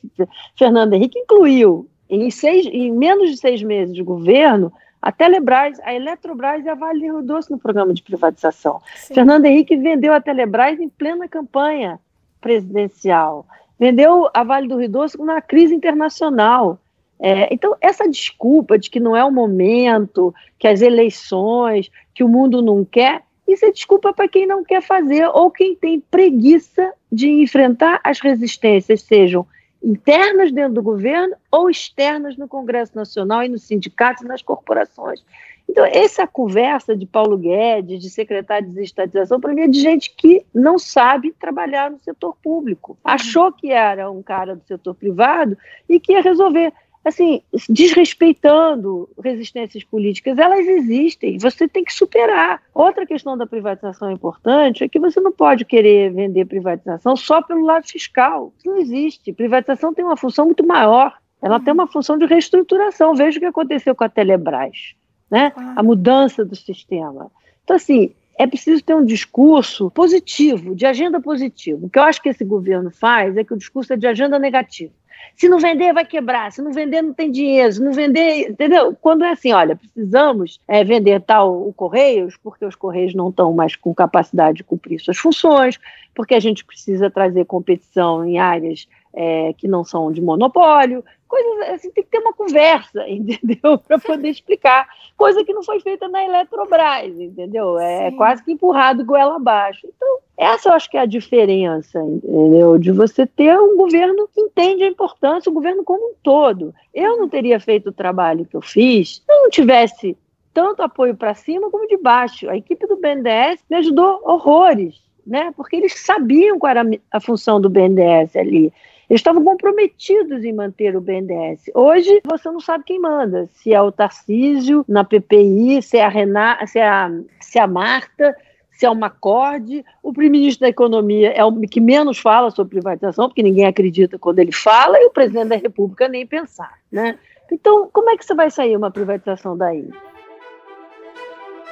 Fernando 0.57 0.93
Henrique 0.93 1.19
incluiu 1.19 1.89
em, 2.09 2.31
seis, 2.31 2.65
em 2.67 2.89
menos 2.89 3.31
de 3.31 3.35
seis 3.35 3.61
meses 3.61 3.93
de 3.93 4.01
governo 4.01 4.71
a 5.01 5.11
Telebrás, 5.11 5.77
a 5.83 5.93
Eletrobras 5.93 6.63
e 6.63 6.69
a 6.69 6.73
Vale 6.73 6.99
do 6.99 7.17
Rio 7.17 7.21
Doce 7.21 7.51
no 7.51 7.59
programa 7.59 7.93
de 7.93 8.01
privatização. 8.01 8.79
Sim. 8.95 9.13
Fernando 9.13 9.43
Henrique 9.43 9.75
vendeu 9.75 10.13
a 10.13 10.21
Telebrás 10.21 10.79
em 10.79 10.87
plena 10.87 11.27
campanha 11.27 11.99
presidencial. 12.39 13.45
Vendeu 13.77 14.29
a 14.33 14.41
Vale 14.45 14.69
do 14.69 14.77
Rio 14.77 14.89
Doce 14.89 15.21
na 15.21 15.41
crise 15.41 15.75
internacional. 15.75 16.79
É, 17.25 17.47
então, 17.53 17.73
essa 17.79 18.05
desculpa 18.05 18.77
de 18.77 18.89
que 18.89 18.99
não 18.99 19.15
é 19.15 19.23
o 19.23 19.31
momento, 19.31 20.35
que 20.59 20.67
as 20.67 20.81
eleições, 20.81 21.89
que 22.13 22.21
o 22.21 22.27
mundo 22.27 22.61
não 22.61 22.83
quer, 22.83 23.23
isso 23.47 23.65
é 23.65 23.71
desculpa 23.71 24.11
para 24.11 24.27
quem 24.27 24.45
não 24.45 24.61
quer 24.61 24.81
fazer 24.81 25.25
ou 25.27 25.49
quem 25.49 25.73
tem 25.73 26.01
preguiça 26.01 26.91
de 27.09 27.29
enfrentar 27.29 28.01
as 28.03 28.19
resistências, 28.19 29.03
sejam 29.03 29.47
internas 29.81 30.51
dentro 30.51 30.73
do 30.73 30.83
governo 30.83 31.33
ou 31.49 31.69
externas 31.69 32.35
no 32.35 32.45
Congresso 32.45 32.93
Nacional 32.93 33.41
e 33.43 33.47
nos 33.47 33.63
sindicatos 33.63 34.23
e 34.23 34.27
nas 34.27 34.41
corporações. 34.41 35.23
Então, 35.67 35.85
essa 35.85 36.27
conversa 36.27 36.93
de 36.93 37.05
Paulo 37.05 37.37
Guedes, 37.37 38.01
de 38.01 38.09
secretário 38.09 38.67
de 38.67 38.73
desestatização, 38.73 39.39
para 39.39 39.53
mim 39.53 39.61
é 39.61 39.67
de 39.67 39.79
gente 39.79 40.13
que 40.13 40.45
não 40.53 40.77
sabe 40.77 41.33
trabalhar 41.39 41.89
no 41.89 41.99
setor 41.99 42.35
público. 42.43 42.97
Achou 43.01 43.49
que 43.51 43.71
era 43.71 44.11
um 44.11 44.21
cara 44.21 44.57
do 44.57 44.63
setor 44.65 44.93
privado 44.93 45.57
e 45.87 46.01
que 46.01 46.11
ia 46.11 46.21
resolver 46.21 46.73
assim, 47.03 47.41
desrespeitando 47.69 49.09
resistências 49.21 49.83
políticas, 49.83 50.37
elas 50.37 50.65
existem, 50.65 51.37
você 51.37 51.67
tem 51.67 51.83
que 51.83 51.93
superar. 51.93 52.61
Outra 52.73 53.05
questão 53.05 53.37
da 53.37 53.45
privatização 53.45 54.11
importante 54.11 54.83
é 54.83 54.89
que 54.89 54.99
você 54.99 55.19
não 55.19 55.31
pode 55.31 55.65
querer 55.65 56.11
vender 56.13 56.45
privatização 56.45 57.15
só 57.15 57.41
pelo 57.41 57.65
lado 57.65 57.85
fiscal. 57.87 58.53
Isso 58.57 58.69
não 58.69 58.77
existe. 58.77 59.33
Privatização 59.33 59.93
tem 59.93 60.05
uma 60.05 60.17
função 60.17 60.45
muito 60.45 60.65
maior. 60.65 61.17
Ela 61.41 61.59
tem 61.59 61.73
uma 61.73 61.87
função 61.87 62.17
de 62.17 62.25
reestruturação. 62.25 63.15
Veja 63.15 63.37
o 63.37 63.41
que 63.41 63.47
aconteceu 63.47 63.93
com 63.93 64.05
a 64.05 64.09
Telebrás, 64.09 64.95
né? 65.29 65.51
A 65.75 65.83
mudança 65.83 66.45
do 66.45 66.55
sistema. 66.55 67.29
Então, 67.63 67.75
assim, 67.75 68.13
é 68.37 68.47
preciso 68.47 68.83
ter 68.83 68.95
um 68.95 69.05
discurso 69.05 69.91
positivo, 69.91 70.73
de 70.73 70.85
agenda 70.85 71.19
positiva. 71.19 71.85
O 71.85 71.89
que 71.89 71.99
eu 71.99 72.03
acho 72.03 72.21
que 72.21 72.29
esse 72.29 72.43
governo 72.43 72.89
faz 72.89 73.35
é 73.37 73.43
que 73.43 73.53
o 73.53 73.57
discurso 73.57 73.93
é 73.93 73.97
de 73.97 74.07
agenda 74.07 74.39
negativa. 74.39 74.93
Se 75.35 75.49
não 75.49 75.59
vender, 75.59 75.93
vai 75.93 76.05
quebrar. 76.05 76.51
Se 76.51 76.61
não 76.61 76.71
vender, 76.71 77.01
não 77.01 77.13
tem 77.13 77.31
dinheiro. 77.31 77.71
Se 77.71 77.81
não 77.81 77.91
vender, 77.91 78.49
entendeu? 78.49 78.95
Quando 78.99 79.23
é 79.23 79.31
assim, 79.31 79.51
olha, 79.51 79.75
precisamos 79.75 80.59
é, 80.67 80.83
vender 80.83 81.21
tal 81.21 81.67
o 81.67 81.73
Correios, 81.73 82.37
porque 82.37 82.65
os 82.65 82.75
Correios 82.75 83.13
não 83.13 83.29
estão 83.29 83.53
mais 83.53 83.75
com 83.75 83.93
capacidade 83.93 84.57
de 84.57 84.63
cumprir 84.63 84.99
suas 84.99 85.17
funções, 85.17 85.79
porque 86.13 86.35
a 86.35 86.39
gente 86.39 86.63
precisa 86.63 87.09
trazer 87.09 87.45
competição 87.45 88.25
em 88.25 88.37
áreas 88.37 88.87
é, 89.13 89.53
que 89.53 89.67
não 89.67 89.83
são 89.83 90.11
de 90.11 90.21
monopólio, 90.21 91.03
coisas 91.33 91.69
assim, 91.69 91.91
tem 91.91 92.03
que 92.03 92.11
ter 92.11 92.19
uma 92.19 92.33
conversa, 92.33 93.03
entendeu? 93.09 93.77
Para 93.79 93.97
poder 93.97 94.29
explicar. 94.29 94.87
Coisa 95.17 95.43
que 95.43 95.53
não 95.53 95.63
foi 95.63 95.79
feita 95.79 96.07
na 96.07 96.23
Eletrobras, 96.23 97.19
entendeu? 97.19 97.79
É 97.79 98.11
Sim. 98.11 98.17
quase 98.17 98.43
que 98.43 98.51
empurrado 98.51 99.03
goela 99.03 99.37
abaixo. 99.37 99.87
Então, 99.87 100.19
essa 100.37 100.69
eu 100.69 100.73
acho 100.73 100.89
que 100.89 100.97
é 100.97 101.01
a 101.01 101.05
diferença, 101.05 101.99
entendeu? 101.99 102.77
De 102.77 102.91
você 102.91 103.25
ter 103.25 103.57
um 103.57 103.77
governo 103.77 104.27
que 104.31 104.41
entende 104.41 104.83
a 104.83 104.87
importância, 104.87 105.49
o 105.49 105.53
governo 105.53 105.83
como 105.83 106.11
um 106.11 106.13
todo. 106.21 106.73
Eu 106.93 107.17
não 107.17 107.27
teria 107.27 107.59
feito 107.59 107.89
o 107.89 107.93
trabalho 107.93 108.45
que 108.45 108.55
eu 108.55 108.61
fiz 108.61 109.15
se 109.15 109.23
eu 109.27 109.43
não 109.43 109.49
tivesse 109.49 110.15
tanto 110.53 110.83
apoio 110.83 111.15
para 111.15 111.33
cima 111.33 111.71
como 111.71 111.87
de 111.87 111.97
baixo. 111.97 112.47
A 112.47 112.55
equipe 112.55 112.85
do 112.85 112.97
BNDES 112.97 113.63
me 113.69 113.77
ajudou 113.77 114.21
horrores, 114.23 115.01
né? 115.25 115.51
Porque 115.55 115.75
eles 115.75 115.99
sabiam 115.99 116.59
qual 116.59 116.69
era 116.69 116.83
a 117.11 117.19
função 117.19 117.59
do 117.59 117.69
BNDES 117.69 118.35
ali. 118.35 118.71
Eles 119.09 119.19
estavam 119.19 119.43
comprometidos 119.43 120.43
em 120.43 120.53
manter 120.53 120.95
o 120.95 121.01
BNDES. 121.01 121.71
Hoje 121.73 122.21
você 122.25 122.49
não 122.49 122.59
sabe 122.59 122.83
quem 122.85 122.99
manda, 122.99 123.49
se 123.53 123.73
é 123.73 123.81
o 123.81 123.91
Tarcísio 123.91 124.85
na 124.87 125.03
PPI, 125.03 125.81
se 125.81 125.97
é 125.97 126.05
a 126.05 126.09
Renata, 126.09 126.65
se 126.67 126.79
é 126.79 126.87
a, 126.87 127.11
se 127.39 127.59
é 127.59 127.61
a 127.61 127.67
Marta, 127.67 128.35
se 128.71 128.85
é 128.85 128.89
uma 128.89 129.07
acorde. 129.07 129.85
O 130.01 130.11
primeiro-ministro 130.11 130.61
da 130.61 130.69
Economia 130.69 131.31
é 131.31 131.43
o 131.43 131.53
que 131.61 131.79
menos 131.79 132.17
fala 132.17 132.49
sobre 132.51 132.71
privatização, 132.71 133.27
porque 133.27 133.43
ninguém 133.43 133.65
acredita 133.65 134.17
quando 134.17 134.39
ele 134.39 134.51
fala, 134.51 134.97
e 134.99 135.05
o 135.05 135.11
presidente 135.11 135.49
da 135.49 135.55
República 135.55 136.07
nem 136.07 136.25
pensar. 136.25 136.73
Né? 136.91 137.17
Então, 137.51 137.89
como 137.91 138.09
é 138.09 138.17
que 138.17 138.25
você 138.25 138.33
vai 138.33 138.49
sair 138.49 138.75
uma 138.75 138.91
privatização 138.91 139.57
daí? 139.57 139.87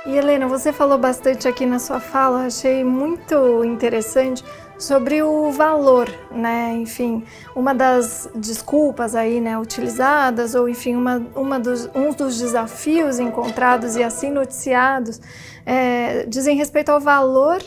E 0.03 0.17
Helena, 0.17 0.47
você 0.47 0.73
falou 0.73 0.97
bastante 0.97 1.47
aqui 1.47 1.63
na 1.63 1.77
sua 1.77 1.99
fala, 1.99 2.47
achei 2.47 2.83
muito 2.83 3.63
interessante 3.63 4.43
sobre 4.75 5.21
o 5.21 5.51
valor, 5.51 6.09
né? 6.31 6.73
Enfim, 6.73 7.23
uma 7.55 7.71
das 7.71 8.27
desculpas 8.33 9.13
aí, 9.13 9.39
né, 9.39 9.59
utilizadas, 9.59 10.55
ou 10.55 10.67
enfim, 10.67 10.95
uma, 10.95 11.21
uma 11.35 11.59
dos, 11.59 11.87
um 11.93 12.11
dos 12.11 12.39
desafios 12.39 13.19
encontrados 13.19 13.95
e 13.95 14.01
assim 14.01 14.31
noticiados 14.31 15.21
é, 15.67 16.25
dizem 16.25 16.57
respeito 16.57 16.89
ao 16.89 16.99
valor 16.99 17.61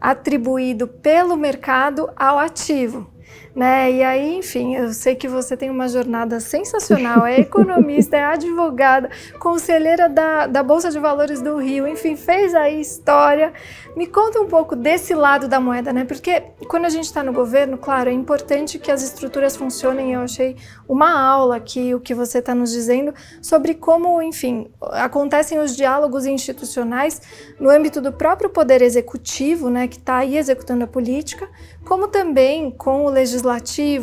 atribuído 0.00 0.86
pelo 0.86 1.36
mercado 1.36 2.08
ao 2.14 2.38
ativo 2.38 3.10
né? 3.54 3.90
E 3.90 4.02
aí, 4.02 4.38
enfim, 4.38 4.76
eu 4.76 4.92
sei 4.92 5.14
que 5.14 5.28
você 5.28 5.56
tem 5.56 5.70
uma 5.70 5.88
jornada 5.88 6.38
sensacional, 6.40 7.26
é 7.26 7.40
economista, 7.40 8.16
é 8.16 8.24
advogada, 8.24 9.10
conselheira 9.38 10.08
da, 10.08 10.46
da 10.46 10.62
Bolsa 10.62 10.90
de 10.90 10.98
Valores 10.98 11.42
do 11.42 11.56
Rio, 11.56 11.86
enfim, 11.86 12.16
fez 12.16 12.54
aí 12.54 12.80
história. 12.80 13.52
Me 13.96 14.06
conta 14.06 14.40
um 14.40 14.46
pouco 14.46 14.76
desse 14.76 15.14
lado 15.14 15.48
da 15.48 15.58
moeda, 15.58 15.92
né? 15.92 16.04
Porque 16.04 16.42
quando 16.68 16.84
a 16.84 16.88
gente 16.88 17.04
está 17.04 17.22
no 17.22 17.32
governo, 17.32 17.76
claro, 17.76 18.08
é 18.08 18.12
importante 18.12 18.78
que 18.78 18.90
as 18.90 19.02
estruturas 19.02 19.56
funcionem. 19.56 20.12
Eu 20.12 20.20
achei 20.20 20.56
uma 20.88 21.10
aula 21.20 21.56
aqui, 21.56 21.94
o 21.94 22.00
que 22.00 22.14
você 22.14 22.38
está 22.38 22.54
nos 22.54 22.70
dizendo, 22.70 23.12
sobre 23.42 23.74
como, 23.74 24.22
enfim, 24.22 24.70
acontecem 24.80 25.58
os 25.58 25.76
diálogos 25.76 26.24
institucionais 26.24 27.20
no 27.58 27.68
âmbito 27.68 28.00
do 28.00 28.12
próprio 28.12 28.48
poder 28.48 28.80
executivo, 28.82 29.68
né, 29.70 29.88
que 29.88 29.96
está 29.96 30.18
aí 30.18 30.36
executando 30.36 30.84
a 30.84 30.86
política, 30.86 31.48
como 31.84 32.08
também 32.08 32.70
com 32.70 33.04
o 33.04 33.10
legislativo, 33.10 33.39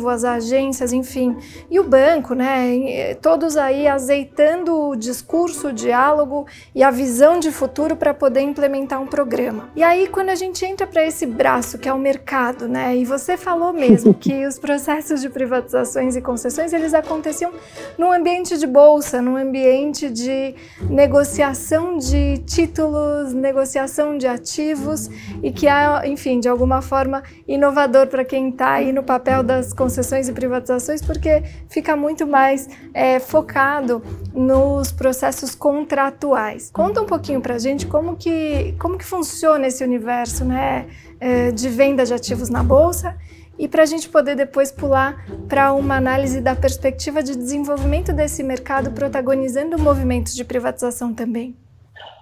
as 0.08 0.24
agências, 0.24 0.92
enfim, 0.92 1.36
e 1.70 1.78
o 1.78 1.84
banco, 1.84 2.34
né, 2.34 3.14
todos 3.16 3.56
aí 3.56 3.86
azeitando 3.86 4.88
o 4.88 4.96
discurso, 4.96 5.68
o 5.68 5.72
diálogo 5.72 6.46
e 6.74 6.82
a 6.82 6.90
visão 6.90 7.38
de 7.38 7.50
futuro 7.50 7.96
para 7.96 8.12
poder 8.14 8.40
implementar 8.40 9.00
um 9.00 9.06
programa. 9.06 9.70
E 9.76 9.82
aí 9.82 10.08
quando 10.08 10.30
a 10.30 10.34
gente 10.34 10.64
entra 10.64 10.86
para 10.86 11.04
esse 11.04 11.26
braço 11.26 11.78
que 11.78 11.88
é 11.88 11.92
o 11.92 11.98
mercado, 11.98 12.68
né, 12.68 12.96
e 12.96 13.04
você 13.04 13.36
falou 13.36 13.72
mesmo 13.72 14.14
que 14.18 14.46
os 14.46 14.58
processos 14.58 15.20
de 15.20 15.28
privatizações 15.28 16.16
e 16.16 16.20
concessões 16.20 16.72
eles 16.72 16.94
aconteciam 16.94 17.52
num 17.96 18.12
ambiente 18.12 18.56
de 18.56 18.66
bolsa, 18.66 19.20
num 19.22 19.36
ambiente 19.36 20.10
de 20.10 20.54
negociação 20.88 21.98
de 21.98 22.38
títulos, 22.38 23.32
negociação 23.32 24.16
de 24.16 24.26
ativos 24.26 25.08
e 25.42 25.50
que 25.50 25.66
há, 25.68 26.02
enfim, 26.06 26.40
de 26.40 26.48
alguma 26.48 26.82
forma 26.82 27.22
inovador 27.46 28.06
para 28.06 28.24
quem 28.24 28.48
está 28.48 28.72
aí 28.72 28.92
no 28.92 29.02
papel 29.02 29.27
das 29.42 29.72
concessões 29.72 30.28
e 30.28 30.32
privatizações, 30.32 31.02
porque 31.02 31.42
fica 31.68 31.94
muito 31.94 32.26
mais 32.26 32.68
é, 32.94 33.18
focado 33.18 34.02
nos 34.32 34.90
processos 34.90 35.54
contratuais. 35.54 36.70
Conta 36.72 37.02
um 37.02 37.06
pouquinho 37.06 37.40
para 37.40 37.54
a 37.54 37.58
gente 37.58 37.86
como 37.86 38.16
que, 38.16 38.74
como 38.78 38.96
que 38.96 39.04
funciona 39.04 39.66
esse 39.66 39.84
universo 39.84 40.44
né, 40.44 40.86
é, 41.20 41.50
de 41.50 41.68
venda 41.68 42.04
de 42.04 42.14
ativos 42.14 42.48
na 42.48 42.62
Bolsa 42.62 43.16
e 43.58 43.68
para 43.68 43.82
a 43.82 43.86
gente 43.86 44.08
poder 44.08 44.36
depois 44.36 44.70
pular 44.70 45.26
para 45.48 45.72
uma 45.72 45.96
análise 45.96 46.40
da 46.40 46.54
perspectiva 46.54 47.22
de 47.22 47.36
desenvolvimento 47.36 48.12
desse 48.12 48.42
mercado, 48.42 48.92
protagonizando 48.92 49.78
movimentos 49.78 50.34
de 50.34 50.44
privatização 50.44 51.12
também. 51.12 51.56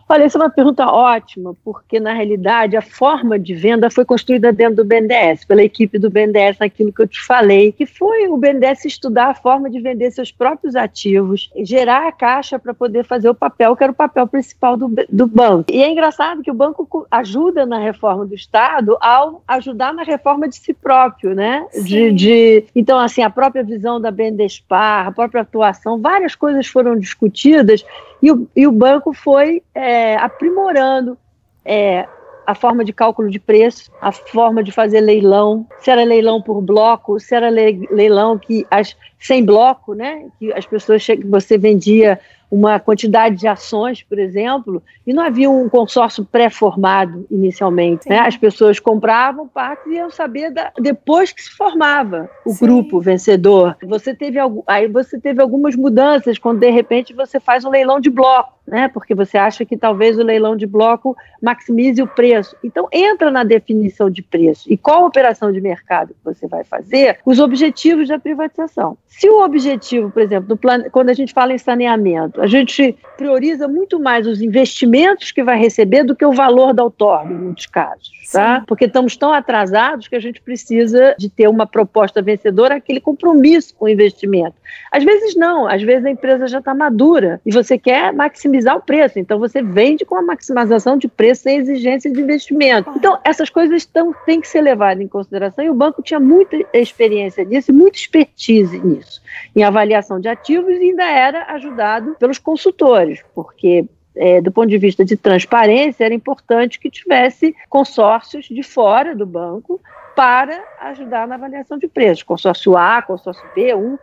Olha, 0.08 0.22
essa 0.22 0.38
é 0.38 0.40
uma 0.40 0.50
pergunta 0.50 0.86
ótima, 0.86 1.56
porque 1.64 1.98
na 1.98 2.12
realidade 2.12 2.76
a 2.76 2.82
forma 2.82 3.36
de 3.36 3.54
venda 3.54 3.90
foi 3.90 4.04
construída 4.04 4.52
dentro 4.52 4.76
do 4.76 4.84
BNDES, 4.84 5.44
pela 5.44 5.62
equipe 5.62 5.98
do 5.98 6.08
BNDES, 6.08 6.58
naquilo 6.60 6.92
que 6.92 7.02
eu 7.02 7.08
te 7.08 7.20
falei, 7.20 7.72
que 7.72 7.84
foi 7.84 8.28
o 8.28 8.36
BNDES 8.36 8.84
estudar 8.84 9.30
a 9.30 9.34
forma 9.34 9.68
de 9.68 9.80
vender 9.80 10.12
seus 10.12 10.30
próprios 10.30 10.76
ativos, 10.76 11.50
gerar 11.56 12.06
a 12.06 12.12
caixa 12.12 12.56
para 12.56 12.72
poder 12.72 13.04
fazer 13.04 13.28
o 13.28 13.34
papel, 13.34 13.74
que 13.74 13.82
era 13.82 13.92
o 13.92 13.96
papel 13.96 14.28
principal 14.28 14.76
do, 14.76 14.88
do 15.10 15.26
banco. 15.26 15.72
E 15.72 15.82
é 15.82 15.90
engraçado 15.90 16.40
que 16.40 16.50
o 16.52 16.54
banco 16.54 17.06
ajuda 17.10 17.66
na 17.66 17.80
reforma 17.80 18.24
do 18.24 18.34
Estado 18.34 18.96
ao 19.00 19.42
ajudar 19.48 19.92
na 19.92 20.04
reforma 20.04 20.48
de 20.48 20.54
si 20.54 20.72
próprio, 20.72 21.34
né? 21.34 21.66
De, 21.82 22.12
de, 22.12 22.64
então, 22.76 22.98
assim, 22.98 23.22
a 23.22 23.30
própria 23.30 23.64
visão 23.64 24.00
da 24.00 24.12
BNDESPAR, 24.12 25.08
a 25.08 25.12
própria 25.12 25.42
atuação, 25.42 26.00
várias 26.00 26.36
coisas 26.36 26.68
foram 26.68 26.96
discutidas 26.96 27.84
e 28.22 28.31
o, 28.31 28.48
e 28.55 28.66
o 28.66 28.72
banco 28.72 29.12
foi 29.12 29.62
é, 29.74 30.16
aprimorando 30.16 31.18
é, 31.64 32.07
a 32.46 32.55
forma 32.55 32.85
de 32.85 32.92
cálculo 32.92 33.29
de 33.29 33.40
preço, 33.40 33.90
a 34.00 34.12
forma 34.12 34.62
de 34.62 34.70
fazer 34.70 35.00
leilão, 35.00 35.66
se 35.81 35.90
era 35.90 36.05
leilão 36.05 36.40
por 36.40 36.62
bloco, 36.62 37.18
se 37.18 37.35
era 37.35 37.48
leilão 37.48 38.38
que 38.38 38.64
as 38.70 38.96
sem 39.18 39.44
bloco, 39.44 39.94
né, 39.94 40.29
que 40.38 40.52
as 40.52 40.64
pessoas 40.64 41.05
você 41.24 41.59
vendia 41.59 42.20
uma 42.50 42.78
quantidade 42.78 43.37
de 43.37 43.48
ações, 43.48 44.02
por 44.02 44.18
exemplo, 44.18 44.82
e 45.06 45.12
não 45.12 45.22
havia 45.22 45.50
um 45.50 45.68
consórcio 45.68 46.24
pré-formado 46.24 47.26
inicialmente. 47.30 48.09
Né? 48.09 48.18
As 48.18 48.37
pessoas 48.37 48.78
compravam 48.78 49.48
partes 49.48 49.87
e 49.87 49.96
iam 49.96 50.11
saber 50.11 50.50
da, 50.50 50.72
depois 50.78 51.32
que 51.32 51.42
se 51.42 51.50
formava 51.50 52.30
o 52.44 52.50
Sim. 52.50 52.64
grupo 52.64 53.00
vencedor. 53.00 53.76
Você 53.85 54.14
teve 54.14 54.38
aí 54.66 54.87
você 54.88 55.18
teve 55.18 55.42
algumas 55.42 55.74
mudanças 55.74 56.38
quando 56.38 56.61
de 56.61 56.70
repente 56.70 57.12
você 57.12 57.40
faz 57.40 57.64
um 57.64 57.70
leilão 57.70 58.00
de 58.00 58.11
bloco, 58.11 58.55
né? 58.66 58.88
Porque 58.88 59.14
você 59.14 59.38
acha 59.38 59.64
que 59.64 59.76
talvez 59.76 60.18
o 60.18 60.22
leilão 60.22 60.57
de 60.57 60.66
bloco 60.66 61.16
maximize 61.42 62.02
o 62.02 62.07
preço. 62.07 62.57
Então 62.62 62.88
entra 62.92 63.31
na 63.31 63.44
definição 63.44 64.11
de 64.11 64.22
preço 64.22 64.70
e 64.70 64.76
qual 64.76 65.05
operação 65.05 65.52
de 65.52 65.61
mercado 65.61 66.09
que 66.09 66.24
você 66.24 66.46
vai 66.46 66.64
fazer, 66.64 67.18
os 67.24 67.38
objetivos 67.38 68.09
da 68.09 68.18
privatização. 68.18 68.96
Se 69.07 69.29
o 69.29 69.42
objetivo, 69.42 70.11
por 70.11 70.20
exemplo, 70.22 70.57
plano, 70.57 70.90
quando 70.90 71.11
a 71.11 71.14
gente 71.14 71.33
fala 71.33 71.52
em 71.52 71.59
saneamento, 71.59 72.40
a 72.42 72.46
gente 72.46 72.96
prioriza 73.16 73.66
muito 73.66 73.98
mais 73.98 74.26
os 74.26 74.42
investimentos 74.42 75.33
que 75.33 75.42
vai 75.42 75.59
receber 75.59 76.05
do 76.05 76.14
que 76.14 76.24
o 76.24 76.33
valor 76.33 76.74
da 76.74 76.85
outorga, 76.85 77.33
em 77.33 77.37
muitos 77.37 77.66
casos, 77.66 78.11
tá? 78.31 78.62
Porque 78.66 78.85
estamos 78.85 79.16
tão 79.16 79.33
atrasados 79.33 80.09
que 80.09 80.16
a 80.16 80.20
gente 80.20 80.40
precisa 80.42 81.14
de 81.18 81.31
ter 81.31 81.48
uma 81.48 81.66
proposta 81.66 82.20
vencedora, 82.20 82.74
aquele 82.74 83.00
compromisso 83.00 83.74
com 83.74 83.87
o 83.87 83.88
investimento. 83.88 84.57
Às 84.90 85.05
vezes 85.05 85.35
não, 85.35 85.66
às 85.66 85.83
vezes 85.83 86.05
a 86.05 86.11
empresa 86.11 86.46
já 86.46 86.59
está 86.59 86.74
madura 86.74 87.40
e 87.46 87.52
você 87.52 87.79
quer 87.79 88.12
maximizar 88.12 88.55
o 88.76 88.80
preço, 88.80 89.18
então 89.18 89.38
você 89.38 89.62
vende 89.62 90.04
com 90.04 90.16
a 90.16 90.22
maximização 90.22 90.96
de 90.96 91.08
preço 91.08 91.42
sem 91.42 91.58
exigência 91.58 92.10
de 92.10 92.20
investimento. 92.20 92.90
Então, 92.96 93.18
essas 93.24 93.50
coisas 93.50 93.82
estão, 93.82 94.14
têm 94.24 94.40
que 94.40 94.48
ser 94.48 94.60
levadas 94.60 95.02
em 95.02 95.08
consideração 95.08 95.64
e 95.64 95.70
o 95.70 95.74
banco 95.74 96.02
tinha 96.02 96.20
muita 96.20 96.56
experiência 96.72 97.44
nisso 97.44 97.72
muita 97.72 97.98
expertise 97.98 98.78
nisso, 98.78 99.20
em 99.54 99.62
avaliação 99.62 100.20
de 100.20 100.28
ativos 100.28 100.72
e 100.72 100.90
ainda 100.90 101.04
era 101.04 101.44
ajudado 101.52 102.16
pelos 102.18 102.38
consultores, 102.38 103.22
porque 103.34 103.84
é, 104.16 104.40
do 104.40 104.50
ponto 104.50 104.68
de 104.68 104.78
vista 104.78 105.04
de 105.04 105.16
transparência, 105.16 106.04
era 106.04 106.14
importante 106.14 106.80
que 106.80 106.90
tivesse 106.90 107.54
consórcios 107.68 108.46
de 108.46 108.62
fora 108.62 109.14
do 109.14 109.26
banco 109.26 109.80
para 110.16 110.64
ajudar 110.80 111.28
na 111.28 111.34
avaliação 111.34 111.76
de 111.76 111.86
preços. 111.86 112.22
Consórcio 112.22 112.76
A, 112.76 113.02
consórcio 113.02 113.44
B, 113.54 113.74
um 113.74 113.98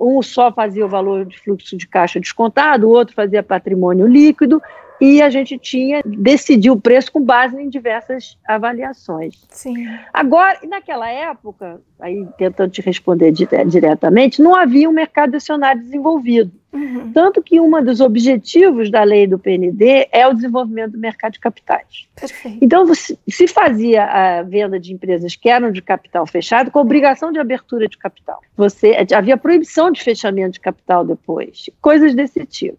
um 0.00 0.22
só 0.22 0.52
fazia 0.52 0.84
o 0.84 0.88
valor 0.88 1.24
de 1.24 1.38
fluxo 1.38 1.76
de 1.76 1.86
caixa 1.86 2.20
descontado, 2.20 2.86
o 2.86 2.90
outro 2.90 3.14
fazia 3.14 3.42
patrimônio 3.42 4.06
líquido, 4.06 4.62
e 5.00 5.22
a 5.22 5.30
gente 5.30 5.58
tinha 5.58 6.02
decidiu 6.04 6.74
o 6.74 6.80
preço 6.80 7.12
com 7.12 7.22
base 7.22 7.60
em 7.60 7.68
diversas 7.68 8.38
avaliações. 8.46 9.34
Sim. 9.48 9.86
Agora, 10.12 10.58
naquela 10.68 11.08
época, 11.08 11.80
aí 12.00 12.26
tentando 12.36 12.70
te 12.70 12.82
responder 12.82 13.32
diretamente, 13.32 14.42
não 14.42 14.54
havia 14.54 14.88
um 14.88 14.92
mercado 14.92 15.36
acionário 15.36 15.82
desenvolvido. 15.82 16.52
Uhum. 16.70 17.12
Tanto 17.12 17.42
que 17.42 17.58
um 17.58 17.82
dos 17.82 18.00
objetivos 18.00 18.90
da 18.90 19.02
lei 19.02 19.26
do 19.26 19.38
PND 19.38 20.08
é 20.12 20.26
o 20.26 20.34
desenvolvimento 20.34 20.92
do 20.92 20.98
mercado 20.98 21.32
de 21.32 21.40
capitais. 21.40 22.06
Perfeito. 22.14 22.58
Então, 22.60 22.84
se 22.94 23.48
fazia 23.48 24.04
a 24.04 24.42
venda 24.42 24.78
de 24.78 24.92
empresas 24.92 25.34
que 25.34 25.48
eram 25.48 25.72
de 25.72 25.80
capital 25.80 26.26
fechado 26.26 26.70
com 26.70 26.78
obrigação 26.78 27.32
de 27.32 27.38
abertura 27.38 27.88
de 27.88 27.96
capital. 27.96 28.40
Você 28.56 28.94
havia 29.14 29.36
proibição 29.36 29.90
de 29.90 30.02
fechamento 30.02 30.52
de 30.52 30.60
capital 30.60 31.04
depois, 31.04 31.70
coisas 31.80 32.14
desse 32.14 32.44
tipo. 32.44 32.78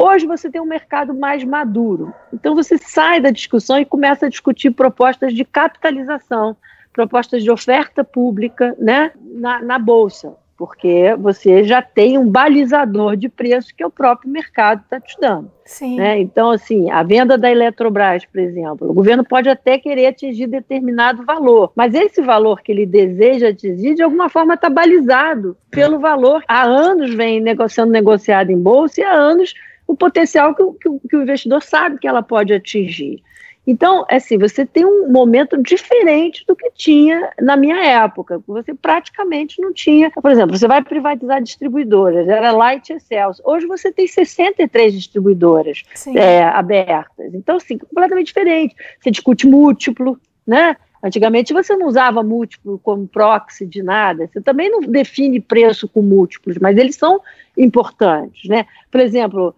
Hoje 0.00 0.28
você 0.28 0.48
tem 0.48 0.60
um 0.60 0.64
mercado 0.64 1.12
mais 1.12 1.42
maduro. 1.42 2.14
Então 2.32 2.54
você 2.54 2.78
sai 2.78 3.20
da 3.20 3.30
discussão 3.30 3.80
e 3.80 3.84
começa 3.84 4.26
a 4.26 4.28
discutir 4.28 4.70
propostas 4.70 5.34
de 5.34 5.44
capitalização, 5.44 6.56
propostas 6.92 7.42
de 7.42 7.50
oferta 7.50 8.04
pública 8.04 8.76
né, 8.78 9.10
na, 9.18 9.60
na 9.60 9.76
Bolsa, 9.76 10.36
porque 10.56 11.16
você 11.18 11.64
já 11.64 11.82
tem 11.82 12.16
um 12.16 12.30
balizador 12.30 13.16
de 13.16 13.28
preço 13.28 13.74
que 13.74 13.84
o 13.84 13.90
próprio 13.90 14.30
mercado 14.30 14.82
está 14.84 15.00
te 15.00 15.16
dando. 15.20 15.50
Sim. 15.64 15.96
Né? 15.96 16.20
Então, 16.20 16.52
assim, 16.52 16.88
a 16.92 17.02
venda 17.02 17.36
da 17.36 17.50
Eletrobras, 17.50 18.24
por 18.24 18.38
exemplo, 18.38 18.88
o 18.88 18.94
governo 18.94 19.24
pode 19.24 19.48
até 19.48 19.78
querer 19.78 20.06
atingir 20.06 20.46
determinado 20.46 21.24
valor, 21.24 21.72
mas 21.74 21.92
esse 21.92 22.22
valor 22.22 22.62
que 22.62 22.70
ele 22.70 22.86
deseja 22.86 23.48
atingir, 23.48 23.96
de 23.96 24.02
alguma 24.02 24.28
forma, 24.28 24.54
está 24.54 24.70
balizado 24.70 25.56
pelo 25.72 25.98
valor. 25.98 26.44
Há 26.46 26.62
anos 26.62 27.12
vem 27.12 27.40
negociando 27.40 27.90
negociado 27.90 28.50
em 28.50 28.58
bolsa 28.58 29.00
e 29.00 29.04
há 29.04 29.12
anos 29.12 29.54
o 29.88 29.96
potencial 29.96 30.54
que, 30.54 30.62
que, 30.62 31.08
que 31.08 31.16
o 31.16 31.22
investidor 31.22 31.62
sabe 31.62 31.98
que 31.98 32.06
ela 32.06 32.22
pode 32.22 32.52
atingir. 32.52 33.22
Então, 33.66 34.06
assim, 34.10 34.38
você 34.38 34.64
tem 34.64 34.84
um 34.84 35.10
momento 35.10 35.62
diferente 35.62 36.42
do 36.46 36.56
que 36.56 36.70
tinha 36.70 37.30
na 37.38 37.54
minha 37.54 37.84
época. 37.84 38.40
Você 38.46 38.74
praticamente 38.74 39.60
não 39.60 39.74
tinha. 39.74 40.10
Por 40.10 40.30
exemplo, 40.30 40.56
você 40.56 40.66
vai 40.66 40.82
privatizar 40.82 41.42
distribuidoras, 41.42 42.26
era 42.28 42.50
Light 42.50 42.90
e 42.90 43.00
Celso. 43.00 43.42
Hoje 43.44 43.66
você 43.66 43.92
tem 43.92 44.06
63 44.06 44.94
distribuidoras 44.94 45.82
é, 46.14 46.44
abertas. 46.44 47.34
Então, 47.34 47.56
assim, 47.56 47.76
completamente 47.76 48.28
diferente. 48.28 48.74
Você 49.00 49.10
discute 49.10 49.46
múltiplo, 49.46 50.18
né? 50.46 50.74
Antigamente 51.02 51.52
você 51.52 51.76
não 51.76 51.86
usava 51.86 52.22
múltiplo 52.22 52.78
como 52.78 53.06
proxy 53.06 53.66
de 53.66 53.82
nada, 53.82 54.26
você 54.26 54.40
também 54.40 54.68
não 54.68 54.80
define 54.80 55.40
preço 55.40 55.86
com 55.86 56.02
múltiplos, 56.02 56.58
mas 56.58 56.76
eles 56.76 56.96
são 56.96 57.20
importantes, 57.56 58.48
né? 58.48 58.66
Por 58.90 59.00
exemplo, 59.00 59.54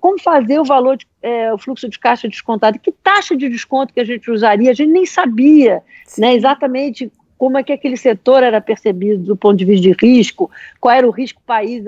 como 0.00 0.20
fazer 0.20 0.58
o 0.58 0.64
valor, 0.64 0.96
de, 0.96 1.06
é, 1.22 1.52
o 1.52 1.58
fluxo 1.58 1.88
de 1.88 1.98
caixa 1.98 2.28
descontado, 2.28 2.78
que 2.78 2.92
taxa 2.92 3.36
de 3.36 3.48
desconto 3.48 3.92
que 3.92 4.00
a 4.00 4.04
gente 4.04 4.30
usaria, 4.30 4.70
a 4.70 4.74
gente 4.74 4.90
nem 4.90 5.06
sabia 5.06 5.82
né, 6.16 6.34
exatamente 6.34 7.10
como 7.36 7.58
é 7.58 7.62
que 7.62 7.72
aquele 7.72 7.96
setor 7.96 8.42
era 8.42 8.60
percebido 8.60 9.22
do 9.22 9.36
ponto 9.36 9.56
de 9.56 9.64
vista 9.64 9.82
de 9.82 9.96
risco, 10.00 10.50
qual 10.80 10.94
era 10.94 11.06
o 11.06 11.10
risco 11.10 11.42
país. 11.44 11.84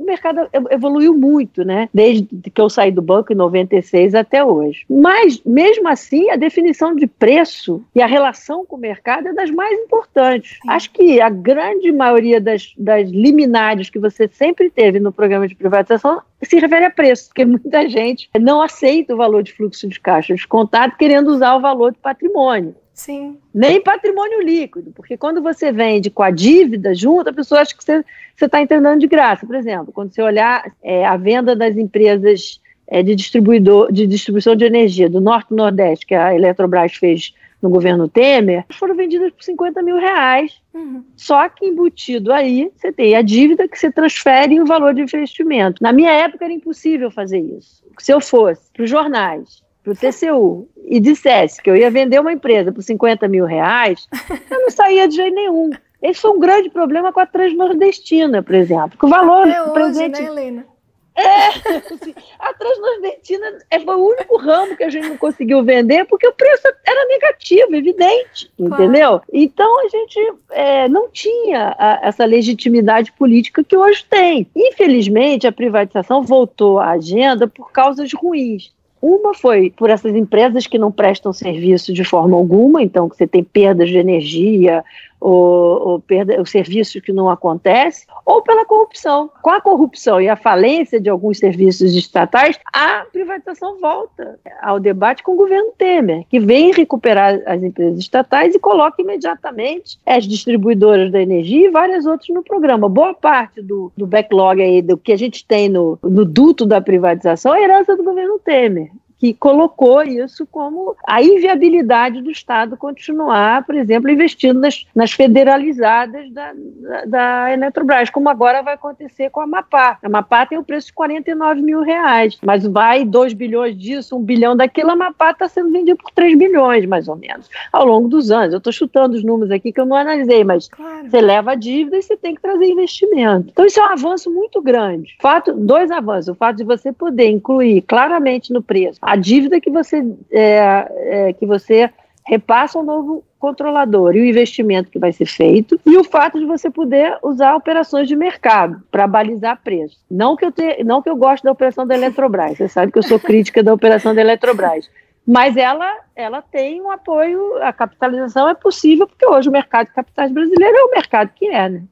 O 0.00 0.04
mercado 0.04 0.48
evoluiu 0.70 1.14
muito, 1.14 1.62
né? 1.62 1.88
Desde 1.92 2.26
que 2.26 2.60
eu 2.60 2.70
saí 2.70 2.90
do 2.90 3.02
banco 3.02 3.32
em 3.32 3.36
96 3.36 4.14
até 4.14 4.42
hoje. 4.42 4.86
Mas, 4.88 5.42
mesmo 5.44 5.86
assim, 5.88 6.30
a 6.30 6.36
definição 6.36 6.94
de 6.94 7.06
preço 7.06 7.84
e 7.94 8.00
a 8.00 8.06
relação 8.06 8.64
com 8.64 8.76
o 8.76 8.80
mercado 8.80 9.28
é 9.28 9.34
das 9.34 9.50
mais 9.50 9.78
importantes. 9.78 10.58
Sim. 10.62 10.70
Acho 10.70 10.90
que 10.90 11.20
a 11.20 11.28
grande 11.28 11.92
maioria 11.92 12.40
das, 12.40 12.72
das 12.78 13.10
liminares 13.10 13.90
que 13.90 13.98
você 13.98 14.26
sempre 14.28 14.70
teve 14.70 14.98
no 14.98 15.12
programa 15.12 15.46
de 15.46 15.54
privatização 15.54 16.22
se 16.42 16.58
refere 16.58 16.86
a 16.86 16.90
preço, 16.90 17.28
porque 17.28 17.44
muita 17.44 17.86
gente 17.86 18.30
não 18.40 18.62
aceita 18.62 19.12
o 19.12 19.18
valor 19.18 19.42
de 19.42 19.52
fluxo 19.52 19.86
de 19.86 20.00
caixa 20.00 20.32
descontado 20.32 20.96
querendo 20.96 21.28
usar 21.28 21.56
o 21.56 21.60
valor 21.60 21.92
de 21.92 21.98
patrimônio. 21.98 22.74
Sim. 23.00 23.38
Nem 23.54 23.82
patrimônio 23.82 24.42
líquido, 24.42 24.92
porque 24.94 25.16
quando 25.16 25.40
você 25.40 25.72
vende 25.72 26.10
com 26.10 26.22
a 26.22 26.30
dívida 26.30 26.94
junto, 26.94 27.30
a 27.30 27.32
pessoa 27.32 27.62
acha 27.62 27.74
que 27.74 27.82
você 27.82 28.04
está 28.38 28.60
entregando 28.60 28.98
de 28.98 29.06
graça. 29.06 29.46
Por 29.46 29.56
exemplo, 29.56 29.90
quando 29.90 30.12
você 30.12 30.20
olhar 30.20 30.70
é, 30.82 31.06
a 31.06 31.16
venda 31.16 31.56
das 31.56 31.78
empresas 31.78 32.60
é, 32.86 33.02
de, 33.02 33.14
distribuidor, 33.14 33.90
de 33.90 34.06
distribuição 34.06 34.54
de 34.54 34.66
energia 34.66 35.08
do 35.08 35.18
Norte 35.18 35.50
e 35.50 35.56
Nordeste, 35.56 36.04
que 36.04 36.14
a 36.14 36.34
Eletrobras 36.34 36.94
fez 36.94 37.34
no 37.62 37.70
governo 37.70 38.06
Temer, 38.06 38.66
foram 38.70 38.94
vendidas 38.94 39.32
por 39.32 39.44
50 39.44 39.82
mil 39.82 39.96
reais. 39.96 40.60
Uhum. 40.74 41.02
Só 41.16 41.48
que 41.48 41.64
embutido 41.64 42.30
aí, 42.30 42.70
você 42.76 42.92
tem 42.92 43.16
a 43.16 43.22
dívida 43.22 43.66
que 43.66 43.78
você 43.78 43.90
transfere 43.90 44.56
em 44.56 44.60
o 44.60 44.66
valor 44.66 44.92
de 44.92 45.00
investimento. 45.00 45.82
Na 45.82 45.90
minha 45.90 46.12
época 46.12 46.44
era 46.44 46.52
impossível 46.52 47.10
fazer 47.10 47.40
isso. 47.40 47.82
Se 47.98 48.12
eu 48.12 48.20
fosse 48.20 48.70
para 48.74 48.84
os 48.84 48.90
jornais 48.90 49.62
para 49.82 49.92
o 49.92 49.96
TCU 49.96 50.68
e 50.84 51.00
dissesse 51.00 51.62
que 51.62 51.70
eu 51.70 51.76
ia 51.76 51.90
vender 51.90 52.20
uma 52.20 52.32
empresa 52.32 52.72
por 52.72 52.82
50 52.82 53.26
mil 53.28 53.44
reais, 53.44 54.08
eu 54.50 54.60
não 54.60 54.70
saía 54.70 55.08
de 55.08 55.16
jeito 55.16 55.34
nenhum. 55.34 55.70
Esse 56.02 56.20
foi 56.20 56.30
um 56.30 56.40
grande 56.40 56.70
problema 56.70 57.12
com 57.12 57.20
a 57.20 57.26
Transnordestina, 57.26 58.42
por 58.42 58.54
exemplo. 58.54 58.98
Que 58.98 59.04
o 59.04 59.08
valor 59.08 59.46
Até 59.46 59.62
hoje, 59.62 59.72
presente. 59.72 60.22
Né, 60.22 60.28
Helena? 60.28 60.66
É, 61.14 61.48
assim, 61.94 62.14
a 62.38 62.54
Transnordestina 62.54 63.58
é, 63.70 63.80
foi 63.80 63.94
o 63.94 64.08
único 64.08 64.36
ramo 64.38 64.76
que 64.76 64.84
a 64.84 64.88
gente 64.88 65.08
não 65.08 65.18
conseguiu 65.18 65.62
vender 65.62 66.06
porque 66.06 66.26
o 66.26 66.32
preço 66.32 66.68
era 66.86 67.06
negativo, 67.08 67.74
evidente, 67.74 68.50
claro. 68.56 68.74
entendeu? 68.74 69.20
Então 69.32 69.80
a 69.80 69.88
gente 69.88 70.34
é, 70.50 70.88
não 70.88 71.10
tinha 71.10 71.74
a, 71.78 72.00
essa 72.04 72.24
legitimidade 72.24 73.12
política 73.12 73.62
que 73.62 73.76
hoje 73.76 74.04
tem. 74.08 74.48
Infelizmente, 74.56 75.46
a 75.46 75.52
privatização 75.52 76.22
voltou 76.22 76.78
à 76.78 76.90
agenda 76.90 77.46
por 77.46 77.70
causas 77.70 78.12
ruins. 78.14 78.72
Uma 79.00 79.32
foi 79.32 79.70
por 79.70 79.88
essas 79.88 80.14
empresas 80.14 80.66
que 80.66 80.78
não 80.78 80.92
prestam 80.92 81.32
serviço 81.32 81.92
de 81.92 82.04
forma 82.04 82.36
alguma, 82.36 82.82
então 82.82 83.08
que 83.08 83.16
você 83.16 83.26
tem 83.26 83.42
perdas 83.42 83.88
de 83.88 83.96
energia, 83.96 84.84
ou, 85.20 85.88
ou 85.88 86.00
perda, 86.00 86.40
o 86.40 86.46
serviço 86.46 87.00
que 87.00 87.12
não 87.12 87.28
acontece, 87.28 88.06
ou 88.24 88.42
pela 88.42 88.64
corrupção. 88.64 89.30
Com 89.42 89.50
a 89.50 89.60
corrupção 89.60 90.20
e 90.20 90.28
a 90.28 90.36
falência 90.36 91.00
de 91.00 91.10
alguns 91.10 91.38
serviços 91.38 91.94
estatais, 91.94 92.58
a 92.72 93.04
privatização 93.12 93.78
volta 93.80 94.38
ao 94.62 94.80
debate 94.80 95.22
com 95.22 95.32
o 95.32 95.36
governo 95.36 95.72
Temer, 95.76 96.24
que 96.28 96.40
vem 96.40 96.72
recuperar 96.72 97.40
as 97.46 97.62
empresas 97.62 97.98
estatais 97.98 98.54
e 98.54 98.58
coloca 98.58 99.02
imediatamente 99.02 99.98
as 100.06 100.24
distribuidoras 100.24 101.12
da 101.12 101.20
energia 101.20 101.66
e 101.66 101.70
várias 101.70 102.06
outras 102.06 102.28
no 102.30 102.42
programa. 102.42 102.88
Boa 102.88 103.14
parte 103.14 103.60
do, 103.60 103.92
do 103.96 104.06
backlog 104.06 104.62
aí, 104.62 104.80
do 104.80 104.96
que 104.96 105.12
a 105.12 105.18
gente 105.18 105.44
tem 105.46 105.68
no, 105.68 105.98
no 106.02 106.24
duto 106.24 106.64
da 106.64 106.80
privatização 106.80 107.54
é 107.54 107.62
herança 107.62 107.96
do 107.96 108.02
governo 108.02 108.38
Temer 108.38 108.90
que 109.20 109.34
colocou 109.34 110.02
isso 110.02 110.46
como 110.46 110.96
a 111.06 111.22
inviabilidade 111.22 112.22
do 112.22 112.30
Estado 112.30 112.74
continuar, 112.74 113.66
por 113.66 113.74
exemplo, 113.74 114.10
investindo 114.10 114.58
nas, 114.58 114.86
nas 114.94 115.12
federalizadas 115.12 116.32
da, 116.32 116.54
da, 116.54 117.04
da, 117.04 117.52
Eletrobras, 117.52 118.08
como 118.08 118.30
agora 118.30 118.62
vai 118.62 118.74
acontecer 118.74 119.28
com 119.28 119.40
a 119.42 119.46
Mapá. 119.46 119.98
A 120.02 120.08
Mapá 120.08 120.46
tem 120.46 120.56
o 120.56 120.64
preço 120.64 120.86
de 120.86 120.94
49 120.94 121.60
mil 121.60 121.82
reais, 121.82 122.38
mas 122.42 122.66
vai 122.66 123.04
2 123.04 123.34
bilhões 123.34 123.76
disso, 123.76 124.16
1 124.16 124.22
bilhão 124.22 124.56
daquilo, 124.56 124.90
a 124.90 124.96
Mapá 124.96 125.32
está 125.32 125.46
sendo 125.46 125.70
vendida 125.70 125.98
por 126.02 126.10
3 126.12 126.38
bilhões, 126.38 126.86
mais 126.86 127.06
ou 127.06 127.16
menos, 127.16 127.50
ao 127.70 127.84
longo 127.84 128.08
dos 128.08 128.30
anos. 128.30 128.54
Eu 128.54 128.58
estou 128.58 128.72
chutando 128.72 129.14
os 129.14 129.22
números 129.22 129.50
aqui 129.50 129.70
que 129.70 129.80
eu 129.80 129.86
não 129.86 129.96
analisei, 129.96 130.42
mas 130.44 130.66
claro. 130.66 131.10
você 131.10 131.20
leva 131.20 131.52
a 131.52 131.56
dívida 131.56 131.98
e 131.98 132.02
você 132.02 132.16
tem 132.16 132.34
que 132.34 132.40
trazer 132.40 132.64
investimento. 132.64 133.48
Então, 133.50 133.66
isso 133.66 133.78
é 133.78 133.82
um 133.82 133.92
avanço 133.92 134.30
muito 134.30 134.62
grande. 134.62 135.14
Fato, 135.20 135.52
dois 135.52 135.90
avanços. 135.90 136.28
O 136.28 136.34
fato 136.34 136.56
de 136.56 136.64
você 136.64 136.90
poder 136.90 137.28
incluir 137.28 137.82
claramente 137.82 138.50
no 138.50 138.62
preço 138.62 138.98
a 139.10 139.16
dívida 139.16 139.60
que 139.60 139.70
você, 139.70 140.06
é, 140.30 140.86
é, 140.98 141.32
que 141.32 141.44
você 141.44 141.90
repassa 142.24 142.78
ao 142.78 142.84
novo 142.84 143.24
controlador 143.40 144.14
e 144.14 144.20
o 144.20 144.24
investimento 144.24 144.88
que 144.88 145.00
vai 145.00 145.12
ser 145.12 145.26
feito 145.26 145.80
e 145.84 145.96
o 145.96 146.04
fato 146.04 146.38
de 146.38 146.46
você 146.46 146.70
poder 146.70 147.18
usar 147.20 147.56
operações 147.56 148.06
de 148.06 148.14
mercado 148.14 148.80
para 148.88 149.08
balizar 149.08 149.60
preço. 149.64 149.98
Não 150.08 150.36
que 150.36 150.44
eu 150.44 150.52
te, 150.52 150.84
não 150.84 151.02
que 151.02 151.10
eu 151.10 151.16
goste 151.16 151.42
da 151.42 151.50
operação 151.50 151.84
da 151.84 151.96
Eletrobras, 151.96 152.56
você 152.56 152.68
sabe 152.68 152.92
que 152.92 152.98
eu 152.98 153.02
sou 153.02 153.18
crítica 153.18 153.64
da 153.64 153.74
operação 153.74 154.14
da 154.14 154.20
Eletrobras, 154.20 154.88
mas 155.26 155.56
ela 155.56 155.92
ela 156.14 156.40
tem 156.40 156.80
um 156.80 156.92
apoio, 156.92 157.60
a 157.64 157.72
capitalização 157.72 158.48
é 158.48 158.54
possível 158.54 159.08
porque 159.08 159.26
hoje 159.26 159.48
o 159.48 159.52
mercado 159.52 159.88
de 159.88 159.92
capitais 159.92 160.30
brasileiro 160.30 160.76
é 160.76 160.84
o 160.84 160.90
mercado 160.92 161.32
que 161.34 161.48
é, 161.48 161.68
né? 161.68 161.82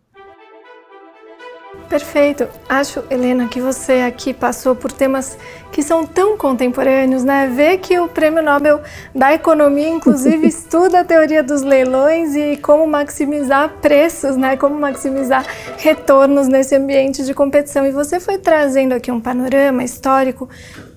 Perfeito. 1.89 2.47
Acho, 2.69 3.03
Helena, 3.11 3.49
que 3.49 3.61
você 3.61 4.01
aqui 4.01 4.35
passou 4.35 4.75
por 4.75 4.93
temas 4.93 5.39
que 5.73 5.83
são 5.83 6.07
tão 6.07 6.37
contemporâneos, 6.37 7.25
né? 7.25 7.51
Vê 7.55 7.79
que 7.79 7.99
o 7.99 8.09
Prêmio 8.09 8.43
Nobel 8.43 8.83
da 9.15 9.33
Economia, 9.33 9.89
inclusive, 9.89 10.45
estuda 10.49 11.01
a 11.01 11.05
teoria 11.05 11.43
dos 11.43 11.63
leilões 11.63 12.35
e 12.35 12.59
como 12.59 12.87
maximizar 12.87 13.71
preços, 13.81 14.37
né? 14.37 14.57
Como 14.57 14.79
maximizar 14.79 15.47
retornos 15.79 16.47
nesse 16.47 16.75
ambiente 16.75 17.25
de 17.25 17.33
competição. 17.33 17.87
E 17.87 17.91
você 17.91 18.21
foi 18.21 18.37
trazendo 18.37 18.93
aqui 18.93 19.11
um 19.11 19.21
panorama 19.21 19.83
histórico 19.83 20.49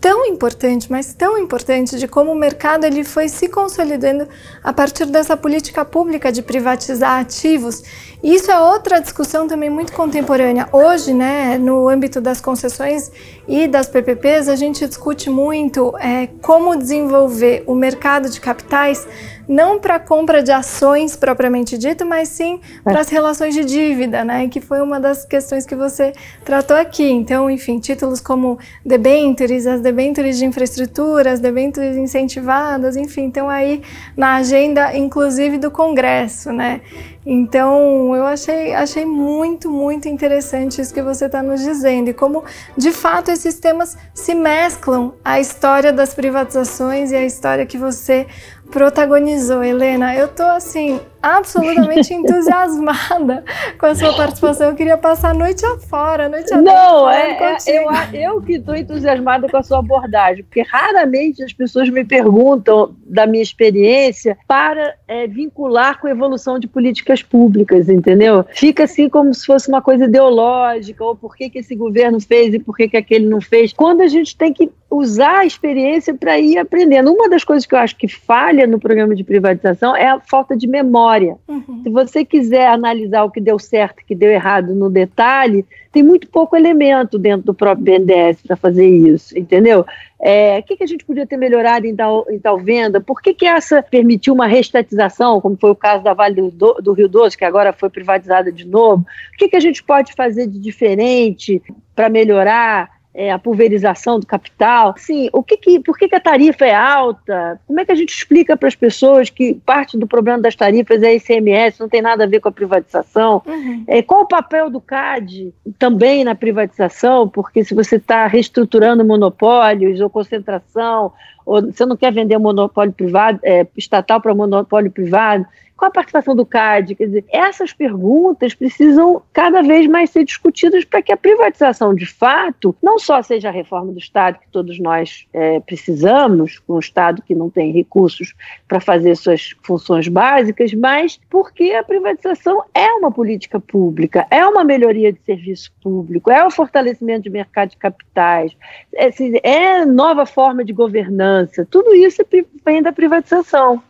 tão 0.02 0.26
importante, 0.26 0.92
mas 0.92 1.14
tão 1.14 1.38
importante 1.38 2.00
de 2.00 2.08
como 2.08 2.32
o 2.32 2.36
mercado 2.36 2.86
ele 2.86 3.04
foi 3.04 3.30
se 3.30 3.48
consolidando 3.48 4.28
a 4.64 4.74
partir 4.74 5.06
dessa 5.06 5.38
política 5.38 5.86
pública 5.86 6.32
de 6.32 6.42
privatizar 6.42 7.20
ativos. 7.20 7.84
E 8.24 8.34
isso 8.34 8.50
é 8.50 8.60
outra 8.60 9.00
discussão 9.00 9.48
também 9.48 9.70
muito 9.70 9.94
contemporânea. 9.94 10.68
Hoje, 10.72 11.14
né, 11.14 11.60
no 11.60 11.88
âmbito 11.88 12.20
das 12.20 12.42
concessões 12.42 13.12
e 13.48 13.68
das 13.68 13.88
PPPs, 13.88 14.50
a 14.50 14.56
gente 14.56 14.88
discute 14.88 15.30
muito 15.30 15.96
é, 16.00 16.28
como 16.42 16.76
desenvolver 16.76 17.64
o 17.68 17.76
mercado 17.76 18.28
de 18.28 18.42
capitais 18.42 19.08
não 19.52 19.78
para 19.82 20.00
compra 20.00 20.42
de 20.42 20.50
ações 20.50 21.18
propriamente 21.18 21.78
dito, 21.78 22.06
mas 22.06 22.30
sim 22.30 22.62
para 22.86 23.02
as 23.02 23.10
relações 23.10 23.54
de 23.54 23.66
dívida, 23.66 24.24
né? 24.24 24.48
Que 24.48 24.62
foi 24.62 24.80
uma 24.82 24.98
das 24.98 25.26
questões 25.26 25.66
que 25.66 25.76
você 25.76 26.14
tratou 26.46 26.78
aqui. 26.78 27.04
Então, 27.04 27.52
enfim, 27.52 27.78
títulos 27.78 28.22
como 28.22 28.58
debentures, 28.86 29.68
as 29.68 29.82
debentures 29.82 30.38
de 30.38 30.46
infraestrutura, 30.46 31.34
as 31.34 31.42
debentures 31.42 31.98
incentivadas, 31.98 32.96
enfim, 32.96 33.24
então 33.24 33.50
aí 33.50 33.82
na 34.16 34.36
agenda, 34.36 34.96
inclusive 34.96 35.58
do 35.58 35.70
Congresso, 35.70 36.54
né? 36.54 36.80
Então, 37.26 38.16
eu 38.16 38.26
achei, 38.26 38.74
achei 38.74 39.06
muito, 39.06 39.70
muito 39.70 40.08
interessante 40.08 40.82
isso 40.82 40.92
que 40.92 41.04
você 41.04 41.26
está 41.26 41.44
nos 41.44 41.62
dizendo 41.62 42.10
e 42.10 42.14
como, 42.14 42.44
de 42.76 42.92
fato, 42.92 43.30
esses 43.30 43.60
temas 43.60 43.96
se 44.14 44.34
mesclam 44.34 45.14
a 45.24 45.40
história 45.40 45.94
das 45.94 46.16
privatizações 46.16 47.12
e 47.12 47.16
a 47.16 47.24
história 47.24 47.66
que 47.66 47.78
você 47.78 48.26
protagonizou, 48.72 49.64
Helena. 49.64 50.16
Eu 50.16 50.28
tô 50.28 50.44
assim 50.44 51.00
absolutamente 51.22 52.14
entusiasmada 52.14 53.44
com 53.78 53.86
a 53.86 53.96
sua 53.96 54.14
participação. 54.14 54.70
Eu 54.70 54.76
queria 54.76 54.98
passar 54.98 55.32
a 55.32 55.34
noite 55.34 55.66
afora, 55.66 56.26
a 56.26 56.30
noite 56.30 56.54
afora. 56.54 56.62
Não, 56.62 57.10
é, 57.10 57.32
é 57.32 57.58
eu, 57.68 57.92
eu 58.14 58.42
que 58.42 58.54
estou 58.54 58.76
entusiasmada 58.76 59.48
com 59.48 59.58
a 59.58 59.64
sua 59.64 59.80
abordagem, 59.80 60.44
porque 60.44 60.62
raramente 60.62 61.44
as 61.44 61.54
pessoas 61.54 61.90
me 61.90 62.04
perguntam 62.04 62.96
da 63.06 63.28
minha 63.28 63.44
experiência 63.44 64.38
para 64.48 64.96
é, 65.08 65.28
vincular 65.28 66.00
com 66.00 66.08
a 66.08 66.12
evolução 66.12 66.58
de 66.58 66.68
políticas 66.68 67.22
públicas, 67.22 67.90
entendeu? 67.90 68.46
Fica 68.52 68.84
assim 68.84 69.10
como 69.10 69.34
se 69.34 69.46
fosse 69.46 69.70
uma 69.70 69.82
coisa 69.82 70.06
ideológica, 70.06 71.04
ou 71.04 71.16
por 71.16 71.36
que, 71.36 71.50
que 71.50 71.60
esse 71.60 71.76
governo 71.76 72.20
fez 72.20 72.54
e 72.54 72.60
por 72.60 72.76
que, 72.76 72.88
que 72.88 72.98
aquele 72.98 73.28
não 73.28 73.42
fez, 73.42 73.74
quando 73.74 74.02
a 74.02 74.08
gente 74.08 74.36
tem 74.36 74.54
que 74.54 74.72
usar 74.92 75.40
a 75.40 75.46
experiência 75.46 76.14
para 76.14 76.38
ir 76.38 76.58
aprendendo. 76.58 77.14
Uma 77.14 77.30
das 77.30 77.46
coisas 77.46 77.66
que 77.66 77.74
eu 77.74 77.80
acho 77.80 77.96
que 77.96 78.10
falha 78.10 78.68
no 78.68 78.78
programa 78.78 79.16
de 79.16 79.24
privatização 79.24 79.96
é 79.96 80.10
a 80.10 80.20
falta 80.20 80.56
de 80.56 80.68
memória. 80.68 81.11
Uhum. 81.48 81.82
Se 81.84 81.90
você 81.90 82.26
quiser 82.26 82.68
analisar 82.68 83.24
o 83.24 83.32
que 83.32 83.42
deu 83.42 83.60
certo 83.60 84.00
e 84.00 84.04
o 84.04 84.06
que 84.06 84.16
deu 84.16 84.32
errado 84.32 84.74
no 84.74 84.90
detalhe, 84.90 85.66
tem 85.92 86.02
muito 86.02 86.28
pouco 86.30 86.56
elemento 86.56 87.20
dentro 87.20 87.48
do 87.48 87.54
próprio 87.54 87.84
BNDES 87.84 88.42
para 88.42 88.56
fazer 88.56 88.88
isso, 88.88 89.38
entendeu? 89.38 89.86
É, 90.22 90.60
o 90.60 90.64
que, 90.64 90.78
que, 90.78 90.84
a 90.84 90.88
gente 90.88 91.04
podia 91.04 91.28
ter 91.28 91.36
melhorado 91.36 91.86
em 91.86 91.96
tal, 91.96 92.26
em 92.30 92.40
tal 92.40 92.58
venda? 92.58 93.02
Por 93.02 93.22
que, 93.22 93.34
que 93.34 93.46
essa 93.46 93.84
permitiu 93.84 94.34
uma 94.34 94.48
restatização, 94.48 95.42
como 95.42 95.58
foi 95.58 95.72
o 95.72 95.76
caso 95.76 96.04
da 96.04 96.14
Vale 96.14 96.50
do, 96.52 96.74
do 96.76 96.94
Rio 96.94 97.10
Doce, 97.10 97.38
que 97.38 97.44
agora 97.44 97.74
foi 97.74 97.90
privatizada 97.90 98.52
de 98.52 98.66
novo? 98.66 99.06
O 99.34 99.38
que, 99.38 99.50
que 99.50 99.56
a 99.56 99.60
gente 99.60 99.84
pode 99.84 100.14
fazer 100.14 100.48
de 100.48 100.60
diferente 100.60 101.62
para 101.96 102.08
melhorar? 102.08 103.01
É, 103.14 103.32
a 103.32 103.38
pulverização 103.38 104.20
do 104.20 104.26
capital. 104.26 104.94
Sim, 104.98 105.30
o 105.34 105.44
que 105.44 105.58
que, 105.58 105.80
por 105.80 105.98
que, 105.98 106.08
que 106.08 106.16
a 106.16 106.20
tarifa 106.20 106.66
é 106.66 106.74
alta? 106.74 107.60
Como 107.68 107.80
é 107.80 107.86
que 107.86 107.92
a 107.92 107.96
gente 107.96 108.14
explica 108.14 108.56
para 108.56 108.68
as 108.68 108.76
pessoas 108.76 109.30
que 109.30 109.54
parte 109.66 109.98
do 109.98 110.08
problema 110.08 110.40
das 110.40 110.56
tarifas 110.56 111.04
é 111.04 111.16
ICMS, 111.16 111.80
não 111.80 111.90
tem 111.90 112.02
nada 112.02 112.24
a 112.24 112.28
ver 112.28 112.40
com 112.40 112.50
a 112.50 112.52
privatização? 112.52 113.42
Uhum. 113.46 113.84
É, 113.88 114.02
qual 114.02 114.22
o 114.22 114.28
papel 114.28 114.70
do 114.70 114.80
CAD 114.80 115.54
também 115.78 116.24
na 116.24 116.36
privatização? 116.36 117.28
Porque 117.28 117.64
se 117.64 117.76
você 117.76 117.98
está 117.98 118.28
reestruturando 118.28 119.04
monopólios 119.04 120.00
ou 120.00 120.10
concentração, 120.10 121.12
ou 121.46 121.62
você 121.62 121.86
não 121.86 121.98
quer 121.98 122.14
vender 122.14 122.38
monopólio 122.38 122.94
privado, 122.94 123.40
é, 123.44 123.68
estatal 123.76 124.22
para 124.22 124.34
monopólio 124.34 124.92
privado, 124.92 125.46
qual 125.82 125.90
a 125.90 125.92
participação 125.92 126.36
do 126.36 126.46
CAD? 126.46 126.94
Quer 126.94 127.06
dizer, 127.08 127.26
essas 127.30 127.74
perguntas 127.74 128.54
precisam 128.54 129.20
cada 129.34 129.64
vez 129.64 129.88
mais 129.88 130.12
ser 130.12 130.24
discutidas 130.24 130.86
para 130.86 131.02
que 131.02 131.12
a 131.12 131.18
privatização, 131.18 131.96
de 131.96 132.06
fato, 132.06 132.76
não 132.84 133.00
só 133.00 133.20
seja 133.24 133.50
a 133.50 133.52
reforma 133.52 133.92
do 133.92 133.98
Estado 133.98 134.38
que 134.38 134.48
todos 134.52 134.80
nós 134.80 135.26
é, 135.34 135.60
precisamos, 135.60 136.62
um 136.70 136.78
Estado 136.78 137.24
que 137.24 137.34
não 137.34 137.50
tem 137.50 137.72
recursos 137.72 138.36
para 138.68 138.80
fazer 138.80 139.16
suas 139.16 139.56
funções 139.64 140.08
básicas, 140.08 140.72
mas 140.76 141.20
porque 141.28 141.72
a 141.72 141.84
privatização 141.84 142.64
é 142.76 142.88
uma 142.94 143.12
política 143.12 143.60
pública, 143.60 144.28
é 144.30 144.46
uma 144.46 144.64
melhoria 144.64 145.12
de 145.12 145.20
serviço 145.26 145.74
público, 145.82 146.30
é 146.30 146.46
o 146.46 146.52
fortalecimento 146.52 147.24
de 147.24 147.32
mercado 147.32 147.70
de 147.70 147.78
capitais, 147.78 148.56
é, 148.94 149.10
é 149.42 149.84
nova 149.84 150.28
forma 150.28 150.64
de 150.64 150.74
governança, 150.74 151.68
tudo 151.72 151.96
isso 151.96 152.22
vem 152.64 152.84
da 152.84 152.92
privatização. 152.92 153.82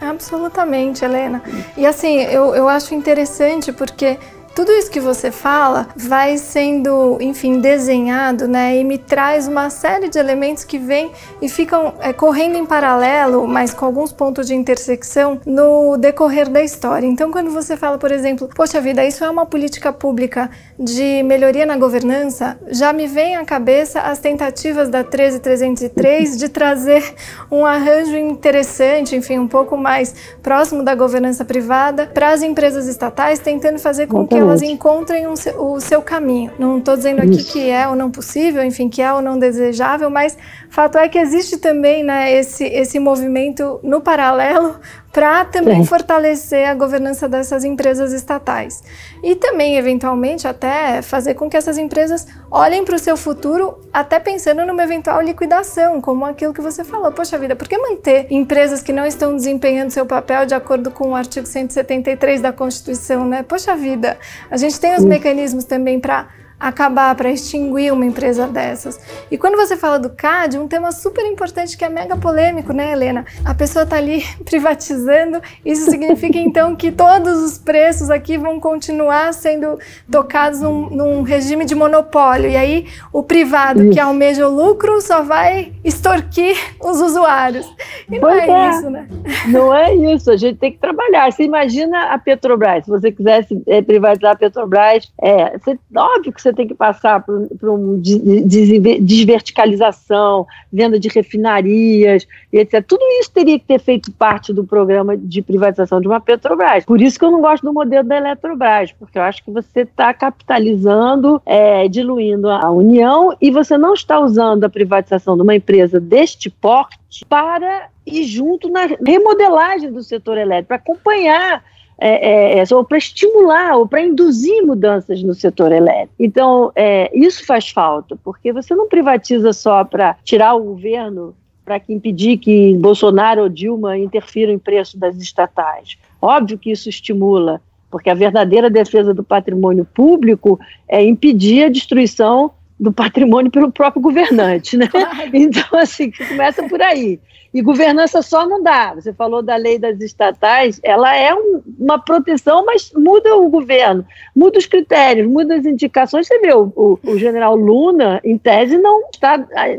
Absolutamente, 0.00 1.04
Helena. 1.04 1.42
E 1.76 1.86
assim, 1.86 2.16
eu, 2.22 2.54
eu 2.54 2.68
acho 2.68 2.94
interessante 2.94 3.72
porque 3.72 4.18
tudo 4.54 4.70
isso 4.72 4.90
que 4.90 5.00
você 5.00 5.30
fala 5.30 5.88
vai 5.96 6.38
sendo, 6.38 7.18
enfim, 7.20 7.58
desenhado, 7.58 8.46
né? 8.46 8.76
E 8.76 8.84
me 8.84 8.98
traz 8.98 9.48
uma 9.48 9.68
série 9.68 10.08
de 10.08 10.18
elementos 10.18 10.62
que 10.64 10.78
vêm 10.78 11.10
e 11.42 11.48
ficam 11.48 11.94
é, 12.00 12.12
correndo 12.12 12.56
em 12.56 12.64
paralelo, 12.64 13.46
mas 13.48 13.74
com 13.74 13.84
alguns 13.84 14.12
pontos 14.12 14.46
de 14.46 14.54
intersecção 14.54 15.40
no 15.44 15.96
decorrer 15.96 16.48
da 16.48 16.62
história. 16.62 17.06
Então, 17.06 17.32
quando 17.32 17.50
você 17.50 17.76
fala, 17.76 17.98
por 17.98 18.12
exemplo, 18.12 18.48
poxa 18.54 18.80
vida, 18.80 19.04
isso 19.04 19.24
é 19.24 19.30
uma 19.30 19.44
política 19.44 19.92
pública 19.92 20.48
de 20.78 21.22
melhoria 21.24 21.66
na 21.66 21.76
governança, 21.76 22.56
já 22.68 22.92
me 22.92 23.06
vem 23.06 23.36
à 23.36 23.44
cabeça 23.44 24.00
as 24.00 24.18
tentativas 24.18 24.88
da 24.88 25.02
13303 25.02 26.36
de 26.36 26.48
trazer 26.48 27.14
um 27.50 27.66
arranjo 27.66 28.16
interessante, 28.16 29.16
enfim, 29.16 29.38
um 29.38 29.48
pouco 29.48 29.76
mais 29.76 30.14
próximo 30.42 30.82
da 30.82 30.94
governança 30.94 31.44
privada 31.44 32.06
para 32.06 32.30
as 32.30 32.42
empresas 32.42 32.86
estatais, 32.86 33.38
tentando 33.38 33.78
fazer 33.78 34.06
com 34.06 34.26
que 34.26 34.43
elas 34.44 34.62
encontrem 34.62 35.26
um, 35.26 35.34
o 35.58 35.80
seu 35.80 36.00
caminho. 36.00 36.52
Não 36.58 36.78
estou 36.78 36.96
dizendo 36.96 37.20
aqui 37.20 37.36
Isso. 37.36 37.52
que 37.52 37.70
é 37.70 37.88
ou 37.88 37.96
não 37.96 38.10
possível, 38.10 38.62
enfim, 38.62 38.88
que 38.88 39.02
é 39.02 39.12
ou 39.12 39.20
não 39.20 39.38
desejável, 39.38 40.08
mas 40.10 40.36
fato 40.68 40.98
é 40.98 41.08
que 41.08 41.18
existe 41.18 41.58
também 41.58 42.02
né, 42.02 42.32
esse, 42.32 42.64
esse 42.64 42.98
movimento 42.98 43.80
no 43.82 44.00
paralelo 44.00 44.76
para 45.14 45.44
também 45.44 45.82
é. 45.82 45.84
fortalecer 45.84 46.68
a 46.68 46.74
governança 46.74 47.28
dessas 47.28 47.62
empresas 47.62 48.12
estatais. 48.12 48.82
E 49.22 49.36
também, 49.36 49.76
eventualmente, 49.76 50.48
até 50.48 51.00
fazer 51.02 51.34
com 51.34 51.48
que 51.48 51.56
essas 51.56 51.78
empresas 51.78 52.26
olhem 52.50 52.84
para 52.84 52.96
o 52.96 52.98
seu 52.98 53.16
futuro, 53.16 53.78
até 53.92 54.18
pensando 54.18 54.66
numa 54.66 54.82
eventual 54.82 55.20
liquidação, 55.20 56.00
como 56.00 56.26
aquilo 56.26 56.52
que 56.52 56.60
você 56.60 56.82
falou. 56.82 57.12
Poxa 57.12 57.38
vida, 57.38 57.54
por 57.54 57.68
que 57.68 57.78
manter 57.78 58.26
empresas 58.28 58.82
que 58.82 58.92
não 58.92 59.06
estão 59.06 59.36
desempenhando 59.36 59.90
seu 59.90 60.04
papel 60.04 60.46
de 60.46 60.54
acordo 60.54 60.90
com 60.90 61.10
o 61.10 61.14
artigo 61.14 61.46
173 61.46 62.40
da 62.40 62.52
Constituição, 62.52 63.24
né? 63.24 63.44
Poxa 63.44 63.76
vida, 63.76 64.18
a 64.50 64.56
gente 64.56 64.80
tem 64.80 64.96
os 64.96 65.04
mecanismos 65.04 65.62
também 65.64 66.00
para 66.00 66.26
acabar, 66.68 67.14
para 67.14 67.30
extinguir 67.30 67.92
uma 67.92 68.06
empresa 68.06 68.46
dessas. 68.46 68.98
E 69.30 69.36
quando 69.36 69.54
você 69.54 69.76
fala 69.76 69.98
do 69.98 70.08
CAD, 70.08 70.58
um 70.58 70.66
tema 70.66 70.92
super 70.92 71.24
importante 71.26 71.76
que 71.76 71.84
é 71.84 71.90
mega 71.90 72.16
polêmico, 72.16 72.72
né, 72.72 72.92
Helena? 72.92 73.26
A 73.44 73.54
pessoa 73.54 73.82
está 73.82 73.96
ali 73.96 74.24
privatizando, 74.46 75.42
isso 75.62 75.90
significa 75.90 76.38
então 76.38 76.74
que 76.74 76.90
todos 76.90 77.42
os 77.42 77.58
preços 77.58 78.08
aqui 78.08 78.38
vão 78.38 78.58
continuar 78.58 79.34
sendo 79.34 79.78
tocados 80.10 80.62
num, 80.62 80.88
num 80.88 81.22
regime 81.22 81.66
de 81.66 81.74
monopólio. 81.74 82.48
E 82.48 82.56
aí 82.56 82.86
o 83.12 83.22
privado 83.22 83.82
isso. 83.82 83.92
que 83.92 84.00
almeja 84.00 84.48
o 84.48 84.50
lucro 84.50 85.02
só 85.02 85.22
vai 85.22 85.74
extorquir 85.84 86.56
os 86.82 86.98
usuários. 86.98 87.70
E 88.10 88.18
não 88.18 88.30
é, 88.30 88.48
é, 88.48 88.70
isso, 88.70 88.90
né? 88.90 89.08
Não 89.48 89.74
é 89.74 89.94
isso, 89.94 90.30
a 90.30 90.36
gente 90.36 90.58
tem 90.58 90.72
que 90.72 90.78
trabalhar. 90.78 91.30
Você 91.30 91.44
imagina 91.44 92.06
a 92.06 92.18
Petrobras, 92.18 92.86
se 92.86 92.90
você 92.90 93.12
quisesse 93.12 93.62
é, 93.66 93.82
privatizar 93.82 94.32
a 94.32 94.36
Petrobras, 94.36 95.12
é, 95.20 95.58
você, 95.58 95.78
óbvio 95.94 96.32
que 96.32 96.40
você 96.40 96.53
tem 96.54 96.66
que 96.66 96.74
passar 96.74 97.22
por 97.22 97.68
uma 97.68 97.98
desverticalização, 97.98 100.46
venda 100.72 100.98
de 100.98 101.08
refinarias, 101.08 102.26
etc. 102.52 102.84
Tudo 102.86 103.04
isso 103.20 103.30
teria 103.32 103.58
que 103.58 103.66
ter 103.66 103.80
feito 103.80 104.12
parte 104.12 104.52
do 104.52 104.64
programa 104.64 105.16
de 105.16 105.42
privatização 105.42 106.00
de 106.00 106.06
uma 106.06 106.20
Petrobras. 106.20 106.84
Por 106.84 107.00
isso 107.00 107.18
que 107.18 107.24
eu 107.24 107.30
não 107.30 107.40
gosto 107.40 107.64
do 107.64 107.72
modelo 107.72 108.06
da 108.06 108.16
Eletrobras, 108.16 108.92
porque 108.92 109.18
eu 109.18 109.22
acho 109.22 109.44
que 109.44 109.50
você 109.50 109.80
está 109.80 110.12
capitalizando, 110.14 111.40
é, 111.44 111.88
diluindo 111.88 112.48
a 112.48 112.70
União 112.70 113.36
e 113.40 113.50
você 113.50 113.76
não 113.76 113.94
está 113.94 114.18
usando 114.18 114.64
a 114.64 114.68
privatização 114.68 115.36
de 115.36 115.42
uma 115.42 115.54
empresa 115.54 116.00
deste 116.00 116.50
porte 116.50 117.24
para 117.28 117.88
ir 118.06 118.24
junto 118.24 118.68
na 118.68 118.86
remodelagem 119.04 119.92
do 119.92 120.02
setor 120.02 120.36
elétrico, 120.36 120.68
para 120.68 120.76
acompanhar 120.76 121.64
é, 121.98 122.58
é, 122.58 122.58
é 122.58 122.74
ou 122.74 122.84
para 122.84 122.98
estimular 122.98 123.76
ou 123.76 123.86
para 123.86 124.02
induzir 124.02 124.64
mudanças 124.64 125.22
no 125.22 125.34
setor 125.34 125.72
elétrico. 125.72 126.14
Então, 126.18 126.72
é, 126.74 127.10
isso 127.16 127.46
faz 127.46 127.70
falta, 127.70 128.16
porque 128.22 128.52
você 128.52 128.74
não 128.74 128.88
privatiza 128.88 129.52
só 129.52 129.84
para 129.84 130.16
tirar 130.24 130.54
o 130.54 130.62
governo 130.62 131.34
para 131.64 131.80
impedir 131.88 132.36
que 132.36 132.76
Bolsonaro 132.76 133.42
ou 133.42 133.48
Dilma 133.48 133.96
interfiram 133.96 134.52
em 134.52 134.58
preço 134.58 134.98
das 134.98 135.16
estatais. 135.16 135.96
Óbvio 136.20 136.58
que 136.58 136.70
isso 136.70 136.88
estimula, 136.88 137.60
porque 137.90 138.10
a 138.10 138.14
verdadeira 138.14 138.68
defesa 138.68 139.14
do 139.14 139.24
patrimônio 139.24 139.84
público 139.84 140.60
é 140.86 141.02
impedir 141.02 141.64
a 141.64 141.68
destruição 141.70 142.50
do 142.78 142.92
patrimônio 142.92 143.50
pelo 143.50 143.70
próprio 143.70 144.02
governante, 144.02 144.76
né? 144.76 144.88
Então, 145.32 145.78
assim, 145.78 146.10
começa 146.10 146.62
por 146.64 146.80
aí. 146.82 147.20
E 147.54 147.62
governança 147.62 148.20
só 148.20 148.48
não 148.48 148.60
dá. 148.60 148.94
Você 148.94 149.12
falou 149.12 149.40
da 149.40 149.54
lei 149.54 149.78
das 149.78 150.00
estatais, 150.00 150.80
ela 150.82 151.16
é 151.16 151.32
um, 151.32 151.62
uma 151.78 152.00
proteção, 152.00 152.64
mas 152.66 152.92
muda 152.92 153.36
o 153.36 153.48
governo, 153.48 154.04
muda 154.34 154.58
os 154.58 154.66
critérios, 154.66 155.28
muda 155.28 155.54
as 155.54 155.64
indicações. 155.64 156.26
Você 156.26 156.40
vê, 156.40 156.52
o, 156.52 156.72
o, 156.74 156.98
o 157.04 157.16
general 157.16 157.54
Luna, 157.54 158.20
em 158.24 158.36
tese, 158.36 158.76
não 158.76 159.08
está 159.12 159.34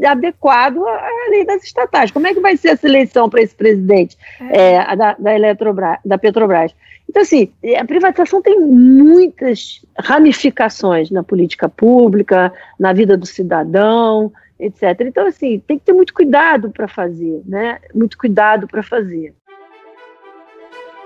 adequado 0.07 0.87
à 0.87 1.29
lei 1.29 1.45
das 1.45 1.65
estatais. 1.65 2.11
Como 2.11 2.25
é 2.25 2.33
que 2.33 2.39
vai 2.39 2.55
ser 2.55 2.69
essa 2.69 2.87
eleição 2.87 3.29
para 3.29 3.41
esse 3.41 3.53
presidente 3.53 4.17
é. 4.39 4.75
É, 4.75 4.95
da, 4.95 5.13
da, 5.19 5.35
Eletrobras, 5.35 5.99
da 6.05 6.17
Petrobras? 6.17 6.73
Então, 7.09 7.21
assim, 7.21 7.51
a 7.79 7.85
privatização 7.85 8.41
tem 8.41 8.59
muitas 8.59 9.85
ramificações 9.97 11.09
na 11.11 11.23
política 11.23 11.69
pública, 11.69 12.51
na 12.79 12.93
vida 12.93 13.15
do 13.15 13.25
cidadão, 13.25 14.31
etc. 14.59 15.01
Então, 15.01 15.27
assim, 15.27 15.59
tem 15.59 15.77
que 15.77 15.85
ter 15.85 15.93
muito 15.93 16.13
cuidado 16.13 16.69
para 16.71 16.87
fazer, 16.87 17.41
né? 17.45 17.79
Muito 17.93 18.17
cuidado 18.17 18.67
para 18.67 18.83
fazer. 18.83 19.33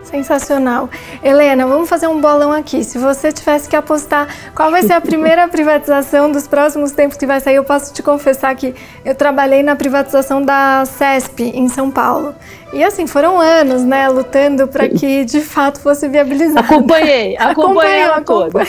Sensacional. 0.03 0.89
Helena, 1.21 1.67
vamos 1.67 1.89
fazer 1.89 2.07
um 2.07 2.21
bolão 2.21 2.53
aqui. 2.53 2.83
Se 2.83 2.97
você 2.97 3.31
tivesse 3.33 3.67
que 3.67 3.75
apostar 3.75 4.27
qual 4.55 4.71
vai 4.71 4.81
ser 4.81 4.93
a 4.93 5.01
primeira 5.01 5.47
privatização 5.49 6.31
dos 6.31 6.47
próximos 6.47 6.91
tempos 6.91 7.17
que 7.17 7.25
vai 7.25 7.39
sair, 7.41 7.55
eu 7.55 7.65
posso 7.65 7.93
te 7.93 8.01
confessar 8.01 8.55
que 8.55 8.73
eu 9.03 9.13
trabalhei 9.13 9.61
na 9.61 9.75
privatização 9.75 10.41
da 10.41 10.85
CESP 10.85 11.51
em 11.53 11.67
São 11.67 11.91
Paulo. 11.91 12.33
E 12.71 12.83
assim, 12.83 13.07
foram 13.07 13.39
anos, 13.39 13.83
né, 13.83 14.07
lutando 14.07 14.67
para 14.67 14.87
que 14.87 15.25
de 15.25 15.41
fato 15.41 15.79
fosse 15.79 16.07
viabilizado. 16.07 16.59
Acompanhei, 16.59 17.35
acompanhei 17.37 17.99
ela 18.01 18.21
toda. 18.21 18.61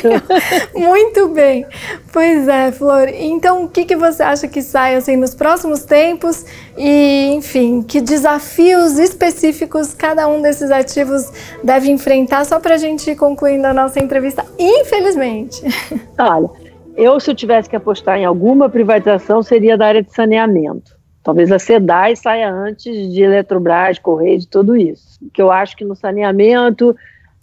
Muito 0.74 1.28
bem. 1.28 1.66
Pois 2.10 2.48
é, 2.48 2.72
Flor. 2.72 3.08
Então, 3.08 3.64
o 3.64 3.68
que, 3.68 3.84
que 3.84 3.94
você 3.94 4.22
acha 4.22 4.48
que 4.48 4.62
sai 4.62 4.94
assim 4.94 5.16
nos 5.16 5.34
próximos 5.34 5.84
tempos? 5.84 6.46
E, 6.78 7.30
enfim, 7.34 7.82
que 7.82 8.00
desafios 8.00 8.98
específicos 8.98 9.92
cada 9.92 10.26
um 10.26 10.40
desses 10.40 10.70
ativos 10.70 11.19
deve 11.62 11.90
enfrentar, 11.90 12.44
só 12.44 12.60
para 12.60 12.74
a 12.74 12.78
gente 12.78 13.10
ir 13.10 13.16
concluindo 13.16 13.66
a 13.66 13.74
nossa 13.74 13.98
entrevista, 14.00 14.44
infelizmente. 14.58 15.62
Olha, 16.18 16.50
eu 16.96 17.18
se 17.18 17.30
eu 17.30 17.34
tivesse 17.34 17.68
que 17.68 17.76
apostar 17.76 18.18
em 18.18 18.24
alguma 18.24 18.68
privatização, 18.68 19.42
seria 19.42 19.76
da 19.76 19.86
área 19.86 20.02
de 20.02 20.12
saneamento 20.12 21.00
Talvez 21.22 21.52
a 21.52 21.58
SEDAI 21.58 22.16
saia 22.16 22.50
antes 22.50 23.12
de 23.12 23.22
Eletrobras, 23.22 23.98
Correio, 23.98 24.38
de 24.38 24.48
tudo 24.48 24.74
isso. 24.74 25.18
Que 25.34 25.42
eu 25.42 25.50
acho 25.50 25.76
que 25.76 25.84
no 25.84 25.94
saneamento 25.94 26.96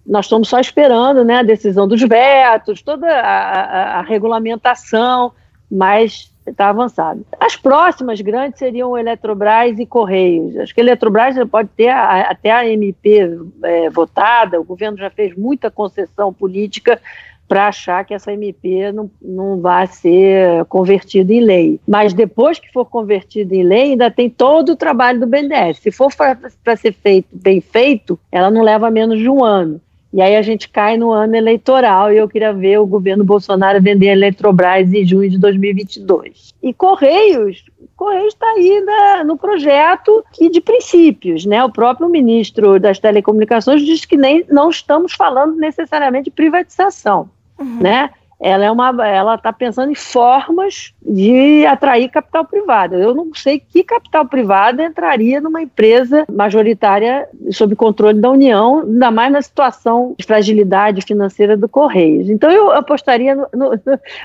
nós 0.06 0.26
estamos 0.26 0.48
só 0.48 0.60
esperando 0.60 1.24
né, 1.24 1.38
a 1.38 1.44
decisão 1.44 1.88
dos 1.88 2.02
vetos, 2.02 2.82
toda 2.82 3.08
a, 3.08 3.52
a, 3.52 4.00
a 4.00 4.02
regulamentação, 4.02 5.32
mas 5.70 6.34
está 6.52 6.70
avançado. 6.70 7.26
As 7.40 7.56
próximas 7.56 8.22
grandes 8.22 8.60
seriam 8.60 8.98
Eletrobras 8.98 9.78
e 9.80 9.86
Correios. 9.86 10.58
Acho 10.58 10.74
que 10.74 10.82
a 10.82 10.84
Eletrobras 10.84 11.36
pode 11.50 11.70
ter 11.76 11.90
a, 11.90 12.22
até 12.22 12.52
a 12.52 12.68
MP 12.68 13.38
é, 13.64 13.90
votada, 13.90 14.60
o 14.60 14.64
governo 14.64 14.98
já 14.98 15.10
fez 15.10 15.36
muita 15.36 15.70
concessão 15.70 16.34
política 16.34 17.00
para 17.48 17.68
achar 17.68 18.04
que 18.04 18.14
essa 18.14 18.34
MP 18.34 18.92
não, 18.92 19.10
não 19.22 19.62
vai 19.62 19.88
ser 19.88 20.66
convertida 20.66 21.34
em 21.34 21.40
lei. 21.40 21.80
Mas 21.88 22.14
depois 22.14 22.60
que 22.60 22.72
for 22.72 22.86
convertida 22.86 23.56
em 23.56 23.64
lei, 23.64 23.92
ainda 23.92 24.12
tem 24.12 24.30
todo 24.30 24.74
o 24.74 24.76
trabalho 24.76 25.20
do 25.20 25.28
BNDES. 25.28 25.78
Se 25.78 25.92
for 25.92 26.14
para 26.14 26.76
ser 26.76 26.92
feito 26.92 27.30
bem 27.32 27.62
feito, 27.62 28.20
ela 28.32 28.52
não 28.52 28.62
leva 28.62 28.92
menos 28.92 29.18
de 29.18 29.30
um 29.30 29.44
ano. 29.44 29.80
E 30.14 30.22
aí 30.22 30.36
a 30.36 30.42
gente 30.42 30.70
cai 30.70 30.98
no 30.98 31.12
ano 31.12 31.36
eleitoral 31.36 32.12
e 32.12 32.18
eu 32.18 32.30
queria 32.30 32.54
ver 32.54 32.80
o 32.80 32.86
governo 32.86 33.24
Bolsonaro 33.24 33.82
vender 33.82 34.10
a 34.10 34.14
Eletrobras 34.14 34.92
em 34.94 35.06
junho 35.06 35.30
de 35.30 35.38
2022. 35.38 36.54
E 36.64 36.74
Correios, 36.74 37.66
Correios 37.96 38.34
está 38.34 38.48
aí 38.48 38.82
na, 38.82 39.24
no 39.24 39.38
projeto 39.38 40.24
e 40.40 40.50
de 40.50 40.62
princípios, 40.62 41.46
né? 41.46 41.64
O 41.64 41.72
próprio 41.72 42.10
ministro 42.10 42.80
das 42.80 43.00
Telecomunicações 43.00 43.82
diz 43.86 44.06
que 44.06 44.16
nem 44.16 44.46
não 44.50 44.70
estamos 44.70 45.14
falando 45.14 45.56
necessariamente 45.58 46.26
de 46.26 46.32
privatização 46.32 47.30
uhum. 47.60 47.80
né? 47.82 48.10
Ela 48.40 48.66
é 48.66 48.72
uma, 48.72 48.90
ela 49.08 49.36
está 49.36 49.52
pensando 49.52 49.92
em 49.92 49.96
formas 49.96 50.94
de 51.02 51.66
atrair 51.66 52.10
capital 52.10 52.46
privado. 52.46 52.96
Eu 52.96 53.16
não 53.16 53.34
sei 53.34 53.60
que 53.60 53.84
capital 53.84 54.26
privado 54.28 54.82
entraria 54.82 55.42
numa 55.42 55.62
empresa 55.62 56.26
majoritária 56.32 57.28
sob 57.52 57.76
controle 57.76 58.20
da 58.20 58.30
União, 58.30 58.82
ainda 58.82 59.10
mais 59.10 59.32
na 59.32 59.42
situação 59.42 60.14
de 60.18 60.26
fragilidade 60.26 61.02
financeira 61.02 61.58
do 61.58 61.68
Correios. 61.68 62.30
Então 62.30 62.52
eu 62.52 62.72
apostaria 62.72 63.36
no, 63.36 63.48
no, 63.54 63.80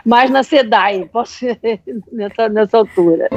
mais 0.05 0.31
na 0.31 0.43
SEDAI, 0.43 1.09
posso 1.11 1.47
nessa, 2.13 2.49
nessa 2.49 2.79
altura. 2.79 3.29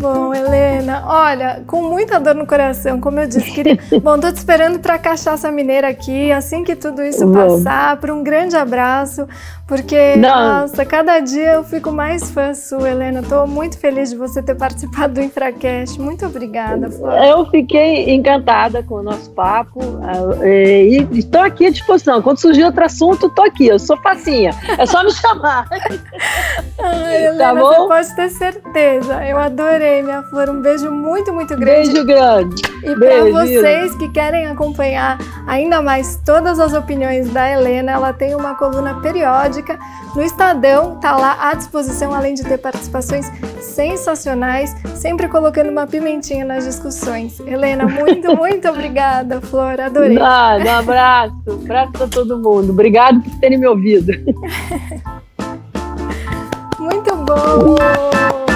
Bom, 0.00 0.32
Helena, 0.32 1.02
olha, 1.06 1.62
com 1.66 1.82
muita 1.82 2.20
dor 2.20 2.34
no 2.34 2.46
coração, 2.46 3.00
como 3.00 3.18
eu 3.18 3.26
disse, 3.26 3.50
queria. 3.50 3.76
Bom, 4.02 4.18
tô 4.18 4.30
te 4.30 4.36
esperando 4.36 4.78
para 4.78 4.98
cachaça 4.98 5.50
mineira 5.50 5.88
aqui, 5.88 6.30
assim 6.30 6.62
que 6.62 6.76
tudo 6.76 7.02
isso 7.02 7.30
passar, 7.32 7.96
para 7.96 8.14
um 8.14 8.22
grande 8.22 8.56
abraço, 8.56 9.26
porque, 9.66 10.16
Não. 10.16 10.60
nossa, 10.60 10.84
cada 10.86 11.20
dia 11.20 11.52
eu 11.54 11.64
fico 11.64 11.90
mais 11.90 12.30
fã 12.30 12.54
sua, 12.54 12.88
Helena. 12.88 13.22
Tô 13.22 13.46
muito 13.46 13.78
feliz 13.78 14.10
de 14.10 14.16
você 14.16 14.42
ter 14.42 14.54
participado 14.54 15.14
do 15.14 15.20
Infracast. 15.20 16.00
Muito 16.00 16.24
obrigada, 16.24 16.90
Flor. 16.90 17.12
Eu 17.12 17.44
fiquei 17.46 18.14
encantada 18.14 18.82
com 18.82 18.94
o 18.96 19.02
nosso 19.02 19.30
papo 19.32 19.80
ah, 20.02 20.46
e 20.46 21.06
estou 21.12 21.42
aqui 21.42 21.66
à 21.66 21.70
disposição. 21.70 22.22
Quando 22.22 22.38
surgir 22.38 22.64
outro 22.64 22.82
assunto, 22.84 23.28
tô 23.28 23.42
aqui. 23.42 23.66
Eu 23.66 23.78
sou 23.78 23.96
facinha. 23.98 24.52
É 24.78 24.86
só 24.86 25.02
me 25.04 25.12
chamar. 25.12 25.66
Ai, 26.80 27.16
Helena, 27.26 27.38
tá 27.38 27.54
bom? 27.54 27.88
você 27.88 27.88
pode 27.88 28.16
ter 28.16 28.28
certeza. 28.30 29.24
Eu 29.24 29.36
adorei 29.38 29.87
adorei, 29.88 30.02
minha 30.02 30.22
flor. 30.22 30.50
Um 30.50 30.60
beijo 30.60 30.90
muito, 30.90 31.32
muito 31.32 31.56
grande. 31.56 31.90
Beijo 31.90 32.04
grande. 32.04 32.62
E 32.82 32.94
para 32.94 33.24
vocês 33.24 33.94
que 33.96 34.08
querem 34.10 34.46
acompanhar 34.46 35.18
ainda 35.46 35.80
mais 35.80 36.20
todas 36.24 36.60
as 36.60 36.74
opiniões 36.74 37.30
da 37.30 37.50
Helena, 37.50 37.92
ela 37.92 38.12
tem 38.12 38.34
uma 38.34 38.54
coluna 38.54 39.00
periódica 39.00 39.78
no 40.14 40.22
Estadão, 40.22 40.96
tá 40.96 41.16
lá 41.16 41.50
à 41.50 41.54
disposição, 41.54 42.14
além 42.14 42.34
de 42.34 42.44
ter 42.44 42.58
participações 42.58 43.26
sensacionais, 43.60 44.74
sempre 44.94 45.28
colocando 45.28 45.70
uma 45.70 45.86
pimentinha 45.86 46.44
nas 46.44 46.64
discussões. 46.64 47.40
Helena, 47.40 47.86
muito, 47.86 48.34
muito 48.36 48.68
obrigada, 48.68 49.40
Flor. 49.40 49.80
Adorei. 49.80 50.18
Nada, 50.18 50.64
um 50.64 50.78
abraço. 50.78 51.34
Um 51.48 51.64
abraço 51.64 51.92
para 51.92 52.08
todo 52.08 52.38
mundo. 52.38 52.70
Obrigado 52.70 53.20
por 53.22 53.34
terem 53.38 53.58
me 53.58 53.66
ouvido. 53.66 54.12
muito 56.78 57.16
bom. 57.16 58.47